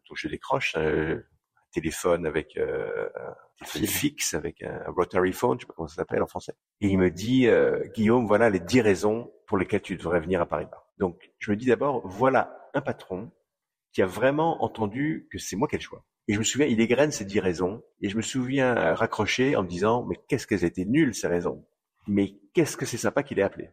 donc 0.10 0.18
je 0.18 0.28
décroche 0.28 0.76
un 0.76 1.22
téléphone 1.72 2.26
avec 2.26 2.58
euh, 2.58 3.08
un 3.16 3.66
téléphone 3.66 3.88
fixe, 3.88 4.34
avec 4.34 4.64
un 4.64 4.84
rotary 4.88 5.32
phone, 5.32 5.58
je 5.60 5.64
sais 5.64 5.68
pas 5.68 5.74
comment 5.76 5.88
ça 5.88 5.96
s'appelle 5.96 6.24
en 6.24 6.28
français. 6.28 6.54
Et 6.82 6.88
il 6.88 6.98
me 6.98 7.12
dit, 7.12 7.48
euh, 7.48 7.84
Guillaume, 7.96 8.26
voilà 8.26 8.50
les 8.50 8.60
dix 8.60 8.82
raisons 8.82 9.32
pour 9.48 9.58
lesquelles 9.58 9.82
tu 9.82 9.96
devrais 9.96 10.20
venir 10.20 10.42
à 10.42 10.46
Paris-Bas. 10.46 10.88
Donc 10.98 11.32
je 11.40 11.52
me 11.52 11.56
dis 11.56 11.68
d'abord, 11.68 12.08
voilà 12.08 12.70
un 12.74 12.82
patron 12.82 13.32
qui 13.94 14.02
a 14.02 14.06
vraiment 14.06 14.64
entendu 14.64 15.28
que 15.32 15.38
c'est 15.38 15.56
moi 15.56 15.68
qui 15.68 15.76
ai 15.76 15.80
le 15.80 15.84
choix. 15.84 16.04
Et 16.28 16.34
je 16.34 16.40
me 16.40 16.44
souviens, 16.44 16.68
il 16.68 16.80
égrène 16.80 17.12
ces 17.12 17.26
dix 17.26 17.40
raisons. 17.40 17.84
Et 18.02 18.10
je 18.10 18.16
me 18.16 18.22
souviens 18.22 18.94
raccrocher 18.94 19.56
en 19.56 19.64
me 19.64 19.68
disant, 19.68 20.06
mais 20.06 20.16
qu'est-ce 20.28 20.46
qu'elles 20.46 20.64
étaient 20.64 20.86
nulles 20.86 21.16
ces 21.16 21.28
raisons? 21.28 21.66
Mais 22.08 22.36
qu'est-ce 22.54 22.78
que 22.78 22.86
c'est 22.86 22.98
sympa 22.98 23.24
qu'il 23.24 23.40
ait 23.40 23.44
appelé? 23.44 23.66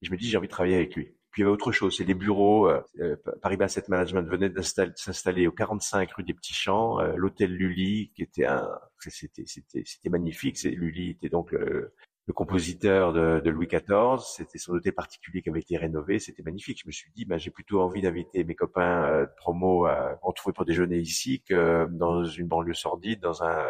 Et 0.00 0.06
je 0.06 0.10
me 0.10 0.16
dis, 0.16 0.28
j'ai 0.28 0.38
envie 0.38 0.46
de 0.46 0.52
travailler 0.52 0.76
avec 0.76 0.94
lui. 0.96 1.14
Puis 1.30 1.42
il 1.42 1.44
y 1.44 1.46
avait 1.46 1.52
autre 1.52 1.70
chose, 1.70 1.96
c'est 1.96 2.04
les 2.04 2.14
bureaux. 2.14 2.68
Euh, 2.68 2.82
euh 3.00 3.16
Paris 3.40 3.56
Asset 3.60 3.84
Management 3.88 4.28
venait 4.28 4.50
de 4.50 4.60
s'installer 4.60 5.46
au 5.46 5.52
45 5.52 6.10
rue 6.12 6.24
des 6.24 6.34
Petits 6.34 6.54
Champs, 6.54 6.98
euh, 7.00 7.14
l'hôtel 7.16 7.52
Lully, 7.52 8.10
qui 8.14 8.22
était 8.22 8.46
un, 8.46 8.68
c'était 8.98 9.44
c'était 9.46 9.82
c'était 9.84 10.08
magnifique. 10.08 10.58
C'est 10.58 10.70
Lully 10.70 11.10
était 11.10 11.28
donc 11.28 11.52
le, 11.52 11.94
le 12.26 12.32
compositeur 12.32 13.12
de, 13.12 13.40
de, 13.44 13.50
Louis 13.50 13.68
XIV. 13.68 14.18
C'était 14.24 14.58
son 14.58 14.72
hôtel 14.72 14.92
particulier 14.92 15.40
qui 15.42 15.50
avait 15.50 15.60
été 15.60 15.76
rénové. 15.76 16.18
C'était 16.18 16.42
magnifique. 16.42 16.80
Je 16.82 16.88
me 16.88 16.92
suis 16.92 17.12
dit, 17.14 17.24
bah, 17.24 17.38
j'ai 17.38 17.50
plutôt 17.50 17.80
envie 17.80 18.02
d'inviter 18.02 18.42
mes 18.42 18.56
copains 18.56 19.04
euh, 19.04 19.26
de 19.26 19.32
promo 19.36 19.86
à 19.86 20.18
retrouver 20.22 20.52
pour 20.52 20.64
déjeuner 20.64 20.98
ici 20.98 21.42
que 21.42 21.86
dans 21.90 22.24
une 22.24 22.48
banlieue 22.48 22.74
sordide, 22.74 23.20
dans 23.20 23.44
un 23.44 23.64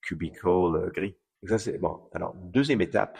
cubicle 0.00 0.90
gris. 0.94 1.16
ça 1.44 1.58
c'est 1.58 1.78
bon. 1.78 2.08
Alors 2.12 2.34
deuxième 2.36 2.80
étape, 2.80 3.18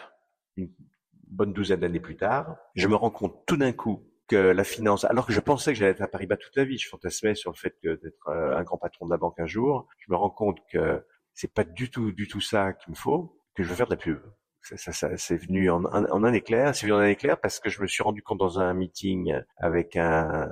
bonne 1.31 1.53
douzaine 1.53 1.79
d'années 1.79 1.99
plus 1.99 2.17
tard, 2.17 2.57
je 2.75 2.87
me 2.87 2.95
rends 2.95 3.09
compte 3.09 3.45
tout 3.47 3.57
d'un 3.57 3.71
coup 3.71 4.05
que 4.27 4.35
la 4.35 4.63
finance, 4.63 5.03
alors 5.05 5.25
que 5.25 5.33
je 5.33 5.39
pensais 5.39 5.73
que 5.73 5.79
j'allais 5.79 5.91
être 5.91 6.01
à 6.01 6.07
Paris-Bas 6.07 6.37
toute 6.37 6.55
la 6.55 6.63
vie, 6.63 6.77
je 6.77 6.87
fantasmais 6.87 7.35
sur 7.35 7.51
le 7.51 7.57
fait 7.57 7.75
d'être 7.83 8.29
euh, 8.29 8.55
un 8.55 8.63
grand 8.63 8.77
patron 8.77 9.05
de 9.05 9.11
la 9.11 9.17
banque 9.17 9.39
un 9.39 9.45
jour, 9.47 9.87
je 9.97 10.11
me 10.11 10.15
rends 10.15 10.29
compte 10.29 10.59
que 10.71 11.03
c'est 11.33 11.53
pas 11.53 11.63
du 11.63 11.89
tout, 11.89 12.11
du 12.11 12.27
tout 12.27 12.41
ça 12.41 12.73
qu'il 12.73 12.91
me 12.91 12.95
faut, 12.95 13.37
que 13.55 13.63
je 13.63 13.69
veux 13.69 13.75
faire 13.75 13.87
de 13.87 13.91
la 13.91 13.97
pub. 13.97 14.19
Ça, 14.61 14.77
ça, 14.77 14.91
ça 14.91 15.17
c'est 15.17 15.37
venu 15.37 15.69
en, 15.71 15.83
un 15.85 16.33
éclair. 16.33 16.75
C'est 16.75 16.85
venu 16.85 16.93
en 16.93 16.99
un 16.99 17.07
éclair 17.07 17.39
parce 17.39 17.59
que 17.59 17.69
je 17.69 17.81
me 17.81 17.87
suis 17.87 18.03
rendu 18.03 18.21
compte 18.21 18.37
dans 18.37 18.59
un 18.59 18.73
meeting 18.73 19.33
avec 19.57 19.95
un, 19.95 20.49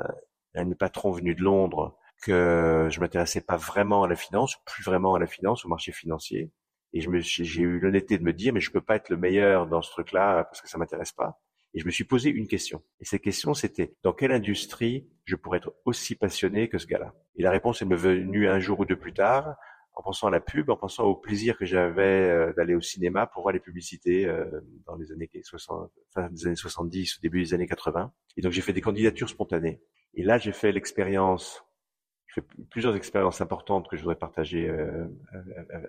un 0.56 0.72
patron 0.72 1.12
venu 1.12 1.36
de 1.36 1.44
Londres 1.44 1.96
que 2.22 2.88
je 2.92 3.00
m'intéressais 3.00 3.42
pas 3.42 3.56
vraiment 3.56 4.04
à 4.04 4.08
la 4.08 4.16
finance, 4.16 4.58
plus 4.66 4.84
vraiment 4.84 5.16
à 5.16 5.20
la 5.20 5.28
finance, 5.28 5.64
au 5.64 5.70
marché 5.70 5.92
financier, 5.92 6.52
et 6.94 7.02
je 7.02 7.10
me, 7.10 7.20
j'ai 7.20 7.62
eu 7.62 7.80
l'honnêteté 7.80 8.18
de 8.18 8.24
me 8.24 8.34
dire, 8.34 8.54
mais 8.54 8.60
je 8.60 8.72
peux 8.72 8.82
pas 8.82 8.96
être 8.96 9.10
le 9.10 9.18
meilleur 9.18 9.68
dans 9.68 9.82
ce 9.82 9.92
truc-là 9.92 10.44
parce 10.44 10.62
que 10.62 10.70
ça 10.70 10.78
m'intéresse 10.78 11.12
pas. 11.12 11.40
Et 11.74 11.80
je 11.80 11.86
me 11.86 11.92
suis 11.92 12.04
posé 12.04 12.30
une 12.30 12.48
question. 12.48 12.82
Et 13.00 13.06
cette 13.06 13.22
question, 13.22 13.54
c'était 13.54 13.94
dans 14.02 14.14
quelle 14.14 14.32
industrie 14.32 15.08
je 15.26 15.36
pourrais 15.36 15.60
être 15.60 15.74
aussi 15.86 16.16
passionné 16.16 16.68
que 16.68 16.80
ce 16.80 16.88
gars-là? 16.88 17.14
Et 17.36 17.44
la 17.44 17.52
réponse 17.52 17.82
est 17.82 17.86
me 17.86 17.96
venue 17.96 18.48
un 18.48 18.60
jour 18.60 18.80
ou 18.80 18.86
deux 18.86 18.98
plus 18.98 19.14
tard, 19.14 19.56
en 19.94 20.02
pensant 20.02 20.28
à 20.28 20.32
la 20.32 20.40
pub, 20.40 20.70
en 20.70 20.78
pensant 20.78 21.04
au 21.04 21.16
plaisir 21.16 21.58
que 21.58 21.66
j'avais 21.66 22.30
euh, 22.30 22.54
d'aller 22.54 22.74
au 22.74 22.82
cinéma 22.82 23.28
pour 23.28 23.44
voir 23.44 23.54
les 23.54 23.60
publicités 23.60 24.26
euh, 24.26 24.46
dans 24.88 24.96
les 24.96 25.12
années 25.12 25.30
60, 25.44 25.92
fin 26.14 26.30
des 26.30 26.48
années 26.48 26.56
70, 26.56 27.18
au 27.18 27.22
début 27.22 27.44
des 27.44 27.54
années 27.54 27.68
80. 27.68 28.12
Et 28.38 28.42
donc 28.42 28.52
j'ai 28.52 28.62
fait 28.62 28.74
des 28.74 28.82
candidatures 28.82 29.30
spontanées. 29.30 29.82
Et 30.16 30.24
là, 30.24 30.38
j'ai 30.38 30.52
fait 30.52 30.72
l'expérience 30.72 31.64
j'ai 32.30 32.42
fait 32.42 32.48
plusieurs 32.70 32.96
expériences 32.96 33.42
importantes 33.42 33.88
que 33.90 33.98
je 33.98 34.02
voudrais 34.02 34.18
partager 34.18 34.70
euh, 34.70 35.08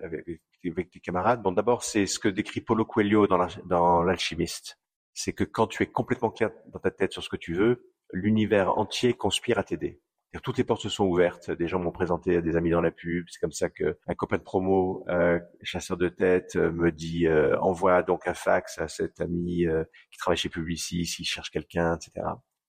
avec, 0.03 0.41
avec, 0.65 0.89
tes 0.89 0.99
camarades. 0.99 1.41
Bon, 1.41 1.51
d'abord, 1.51 1.83
c'est 1.83 2.05
ce 2.07 2.19
que 2.19 2.27
décrit 2.27 2.61
Paulo 2.61 2.85
Coelho 2.85 3.27
dans 3.27 4.03
l'alchimiste. 4.03 4.79
C'est 5.13 5.33
que 5.33 5.43
quand 5.43 5.67
tu 5.67 5.83
es 5.83 5.87
complètement 5.87 6.31
clair 6.31 6.51
dans 6.67 6.79
ta 6.79 6.91
tête 6.91 7.13
sur 7.13 7.23
ce 7.23 7.29
que 7.29 7.37
tu 7.37 7.53
veux, 7.53 7.91
l'univers 8.11 8.77
entier 8.77 9.13
conspire 9.13 9.59
à 9.59 9.63
t'aider. 9.63 10.01
Toutes 10.43 10.57
les 10.57 10.63
portes 10.63 10.81
se 10.81 10.89
sont 10.89 11.05
ouvertes. 11.05 11.51
Des 11.51 11.67
gens 11.67 11.79
m'ont 11.79 11.91
présenté 11.91 12.37
à 12.37 12.41
des 12.41 12.55
amis 12.55 12.69
dans 12.69 12.79
la 12.79 12.91
pub. 12.91 13.25
C'est 13.29 13.39
comme 13.39 13.51
ça 13.51 13.69
que 13.69 13.97
un 14.07 14.15
copain 14.15 14.37
de 14.37 14.43
promo, 14.43 15.03
euh, 15.09 15.39
chasseur 15.61 15.97
de 15.97 16.07
tête, 16.07 16.55
euh, 16.55 16.71
me 16.71 16.89
dit 16.91 17.27
euh, 17.27 17.59
envoie 17.59 18.01
donc 18.01 18.27
un 18.27 18.33
fax 18.33 18.77
à 18.77 18.87
cet 18.87 19.19
ami 19.19 19.65
euh, 19.65 19.83
qui 20.09 20.17
travaille 20.17 20.37
chez 20.37 20.47
Publicis, 20.47 21.05
s'il 21.05 21.25
cherche 21.25 21.51
quelqu'un, 21.51 21.97
etc. 21.97 22.25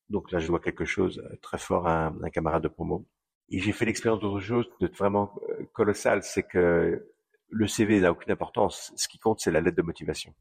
Donc 0.09 0.33
là, 0.33 0.41
je 0.41 0.49
vois 0.49 0.59
quelque 0.59 0.85
chose 0.85 1.23
très 1.41 1.59
fort 1.59 1.87
à 1.87 2.13
un 2.23 2.31
camarade 2.31 2.65
de 2.65 2.69
promo. 2.69 3.07
Et 3.51 3.61
j'ai 3.61 3.73
fait 3.73 3.85
l'expérience 3.85 4.21
d'autre 4.21 4.41
chose 4.41 4.67
de 4.81 4.89
vraiment 4.89 5.35
euh, 5.51 5.65
colossal, 5.73 6.23
c'est 6.23 6.43
que 6.43 7.07
le 7.49 7.67
CV 7.67 8.01
n'a 8.01 8.13
aucune 8.13 8.33
importance. 8.33 8.93
Ce 8.97 9.09
qui 9.09 9.19
compte, 9.19 9.41
c'est 9.41 9.51
la 9.51 9.61
lettre 9.61 9.77
de 9.77 9.83
motivation. 9.83 10.35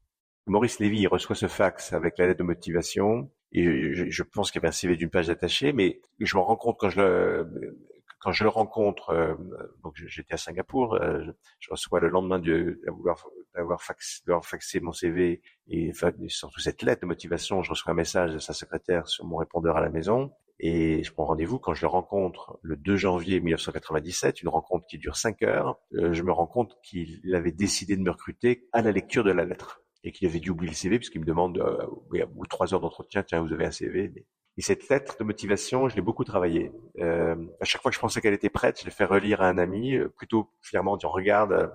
Maurice 0.46 0.80
Lévy 0.80 1.06
reçoit 1.06 1.36
ce 1.36 1.46
fax 1.46 1.92
avec 1.92 2.18
la 2.18 2.26
lettre 2.26 2.38
de 2.38 2.44
motivation 2.44 3.30
et 3.52 4.10
je, 4.10 4.22
pense 4.22 4.50
qu'il 4.50 4.60
y 4.60 4.62
avait 4.62 4.68
un 4.68 4.72
CV 4.72 4.96
d'une 4.96 5.10
page 5.10 5.28
attachée, 5.28 5.72
mais 5.72 6.00
je 6.18 6.36
me 6.36 6.42
rends 6.42 6.56
compte 6.56 6.78
quand 6.78 6.88
je 6.88 7.00
le 7.00 7.76
quand 8.18 8.30
je 8.30 8.44
le 8.44 8.50
rencontre, 8.50 9.10
euh, 9.10 9.34
donc 9.82 9.94
j'étais 9.96 10.34
à 10.34 10.36
Singapour, 10.36 10.94
euh, 10.94 11.24
je, 11.58 11.70
reçois 11.70 11.98
le 11.98 12.08
lendemain 12.08 12.38
d'avoir 12.38 13.26
d'avoir 13.54 13.82
faxé 13.82 14.80
mon 14.80 14.92
CV 14.92 15.42
et, 15.66 15.92
surtout 16.28 16.60
cette 16.60 16.82
lettre 16.82 17.02
de 17.02 17.06
motivation. 17.06 17.62
Je 17.62 17.70
reçois 17.70 17.92
un 17.92 17.96
message 17.96 18.32
de 18.32 18.38
sa 18.38 18.52
secrétaire 18.52 19.08
sur 19.08 19.24
mon 19.24 19.36
répondeur 19.36 19.76
à 19.76 19.80
la 19.80 19.90
maison 19.90 20.32
et 20.62 21.02
je 21.02 21.12
prends 21.12 21.26
rendez-vous 21.26 21.58
quand 21.58 21.74
je 21.74 21.82
le 21.82 21.88
rencontre 21.88 22.58
le 22.62 22.76
2 22.76 22.96
janvier 22.96 23.40
1997, 23.40 24.42
une 24.42 24.48
rencontre 24.48 24.86
qui 24.86 24.96
dure 24.96 25.16
5 25.16 25.42
heures. 25.42 25.78
Euh, 25.94 26.14
je 26.14 26.22
me 26.22 26.32
rends 26.32 26.46
compte 26.46 26.78
qu'il 26.82 27.20
avait 27.34 27.52
décidé 27.52 27.96
de 27.96 28.02
me 28.02 28.10
recruter 28.10 28.68
à 28.72 28.80
la 28.80 28.92
lecture 28.92 29.24
de 29.24 29.32
la 29.32 29.44
lettre 29.44 29.82
et 30.04 30.12
qu'il 30.12 30.28
avait 30.28 30.40
dû 30.40 30.50
oublier 30.50 30.70
le 30.70 30.76
CV 30.76 30.98
puisqu'il 30.98 31.20
me 31.20 31.26
demande 31.26 31.58
euh, 31.58 31.86
oui, 32.10 32.22
ou 32.36 32.46
trois 32.46 32.72
heures 32.72 32.80
d'entretien, 32.80 33.22
tiens, 33.22 33.42
vous 33.42 33.52
avez 33.52 33.66
un 33.66 33.70
CV. 33.70 34.12
Et 34.58 34.62
cette 34.62 34.88
lettre 34.88 35.16
de 35.18 35.24
motivation, 35.24 35.88
je 35.88 35.96
l'ai 35.96 36.02
beaucoup 36.02 36.24
travaillée. 36.24 36.72
Euh, 36.98 37.36
à 37.60 37.64
chaque 37.64 37.80
fois 37.80 37.90
que 37.90 37.94
je 37.94 38.00
pensais 38.00 38.20
qu'elle 38.20 38.34
était 38.34 38.50
prête, 38.50 38.80
je 38.80 38.84
l'ai 38.84 38.90
fait 38.90 39.04
relire 39.04 39.40
à 39.40 39.48
un 39.48 39.56
ami, 39.56 39.96
euh, 39.96 40.08
plutôt 40.08 40.50
fièrement 40.60 40.92
en 40.92 40.96
disant 40.96 41.10
regarde. 41.10 41.52
Euh, 41.52 41.68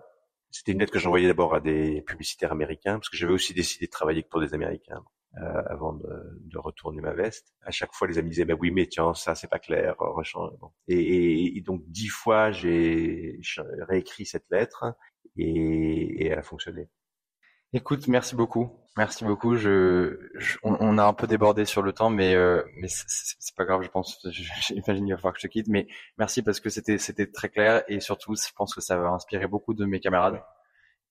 c'était 0.51 0.71
une 0.71 0.79
lettre 0.79 0.93
que 0.93 0.99
j'envoyais 0.99 1.27
d'abord 1.27 1.53
à 1.53 1.59
des 1.59 2.01
publicitaires 2.03 2.51
américains 2.51 2.93
parce 2.99 3.09
que 3.09 3.17
j'avais 3.17 3.33
aussi 3.33 3.53
décidé 3.53 3.85
de 3.88 3.91
travailler 3.91 4.23
pour 4.23 4.39
des 4.39 4.53
Américains. 4.53 5.03
Euh, 5.39 5.61
avant 5.67 5.93
de, 5.93 6.07
de, 6.45 6.57
retourner 6.57 6.99
ma 6.99 7.13
veste. 7.13 7.53
À 7.61 7.69
chaque 7.69 7.93
fois, 7.93 8.07
les 8.07 8.17
amis 8.17 8.29
disaient, 8.31 8.45
bah 8.45 8.55
oui, 8.59 8.71
mais 8.71 8.88
tiens, 8.88 9.13
ça, 9.13 9.35
c'est 9.35 9.49
pas 9.49 9.59
clair. 9.59 9.95
Et, 10.88 10.95
et, 10.95 11.57
et, 11.57 11.61
donc, 11.61 11.83
dix 11.85 12.07
fois, 12.07 12.51
j'ai 12.51 13.39
réécrit 13.88 14.25
cette 14.25 14.49
lettre 14.49 14.95
et, 15.38 16.23
et 16.23 16.27
elle 16.27 16.39
a 16.39 16.43
fonctionné. 16.43 16.89
Écoute, 17.73 18.07
merci 18.07 18.35
beaucoup. 18.35 18.71
Merci 18.97 19.25
beaucoup. 19.25 19.57
Je, 19.57 20.17
on, 20.63 20.97
a 20.97 21.03
un 21.03 21.13
peu 21.13 21.27
débordé 21.27 21.65
sur 21.65 21.83
le 21.83 21.93
temps, 21.93 22.09
mais 22.09 22.33
euh, 22.33 22.63
mais 22.77 22.88
c'est 22.88 23.55
pas 23.55 23.65
grave. 23.65 23.83
Je 23.83 23.89
pense, 23.89 24.25
j'imagine 24.31 25.05
qu'il 25.05 25.13
va 25.13 25.17
falloir 25.17 25.33
que 25.33 25.39
je 25.39 25.47
te 25.47 25.51
quitte, 25.51 25.67
mais 25.67 25.88
merci 26.17 26.41
parce 26.41 26.59
que 26.59 26.69
c'était 26.69 26.97
c'était 26.97 27.27
très 27.27 27.49
clair 27.49 27.83
et 27.88 27.99
surtout, 27.99 28.33
je 28.35 28.51
pense 28.55 28.73
que 28.73 28.81
ça 28.81 28.97
va 28.97 29.09
inspirer 29.09 29.45
beaucoup 29.45 29.75
de 29.75 29.85
mes 29.85 29.99
camarades. 29.99 30.41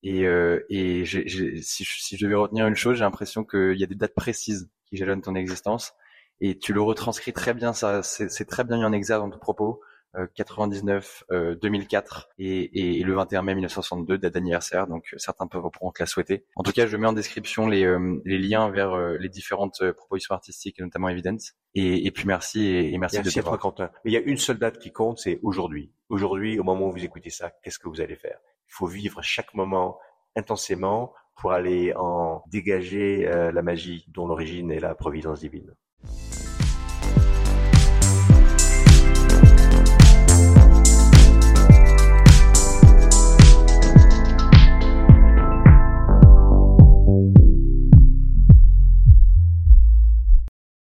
Et 0.09 0.25
euh, 0.25 0.65
et 0.69 1.05
si, 1.05 1.85
si 1.85 2.17
je 2.17 2.25
devais 2.25 2.37
retenir 2.37 2.69
une 2.69 2.77
chose, 2.77 2.97
j'ai 2.97 3.05
l'impression 3.05 3.43
qu'il 3.45 3.77
y 3.77 3.83
a 3.83 3.89
des 3.89 3.97
dates 3.97 4.15
précises 4.15 4.71
qui 4.89 4.97
jalonnent 4.97 5.21
ton 5.21 5.35
existence 5.35 5.95
et 6.41 6.57
tu 6.57 6.73
le 6.73 6.81
retranscris 6.81 7.33
très 7.33 7.55
bien. 7.55 7.73
Ça, 7.73 8.05
c'est 8.05 8.45
très 8.45 8.63
bien 8.63 8.77
mis 8.77 8.85
en 8.85 8.93
exergue 8.93 9.23
dans 9.23 9.31
ton 9.31 9.39
propos. 9.41 9.81
99, 10.35 11.25
euh, 11.31 11.57
2004 11.57 12.31
euh, 12.31 12.43
et, 12.43 13.01
et, 13.01 13.03
le 13.03 13.15
21 13.15 13.43
mai 13.43 13.55
1962, 13.55 14.17
date 14.17 14.33
d'anniversaire. 14.33 14.87
Donc 14.87 15.05
euh, 15.13 15.19
certains 15.19 15.47
peuvent 15.47 15.65
pourront 15.73 15.91
te 15.91 16.03
la 16.03 16.07
souhaiter. 16.07 16.47
En 16.55 16.63
tout 16.63 16.73
cas, 16.73 16.87
je 16.87 16.97
mets 16.97 17.07
en 17.07 17.13
description 17.13 17.67
les, 17.67 17.87
les 18.25 18.39
liens 18.39 18.71
vers 18.71 18.97
les 18.97 19.29
différentes 19.29 19.83
propositions 19.93 20.35
artistiques, 20.35 20.81
notamment 20.81 21.09
Evidence. 21.09 21.53
Et, 21.75 22.07
et 22.07 22.11
puis 22.13 22.25
merci 22.27 22.67
et, 22.67 22.97
merci, 22.97 23.19
merci 23.19 23.39
de 23.39 23.43
toi, 23.43 23.59
Quentin. 23.59 23.91
Mais 24.05 24.13
il 24.13 24.15
y 24.15 24.17
a 24.17 24.21
une 24.21 24.39
seule 24.39 24.59
date 24.59 24.79
qui 24.79 24.93
compte, 24.93 25.19
c'est 25.19 25.39
aujourd'hui. 25.43 25.93
Aujourd'hui, 26.09 26.59
au 26.59 26.63
moment 26.63 26.89
où 26.89 26.93
vous 26.93 27.05
écoutez 27.05 27.31
ça, 27.31 27.51
qu'est-ce 27.63 27.79
que 27.79 27.89
vous 27.89 28.01
allez 28.01 28.17
faire? 28.17 28.39
Il 28.69 28.73
faut 28.73 28.87
vivre 28.87 29.23
chaque 29.23 29.55
moment 29.55 29.99
intensément 30.37 31.13
pour 31.37 31.53
aller 31.53 31.93
en 31.97 32.43
dégager 32.49 33.25
la 33.27 33.63
magie 33.63 34.05
dont 34.09 34.27
l'origine 34.27 34.71
est 34.71 34.81
la 34.81 34.95
providence 34.95 35.41
divine. 35.41 35.75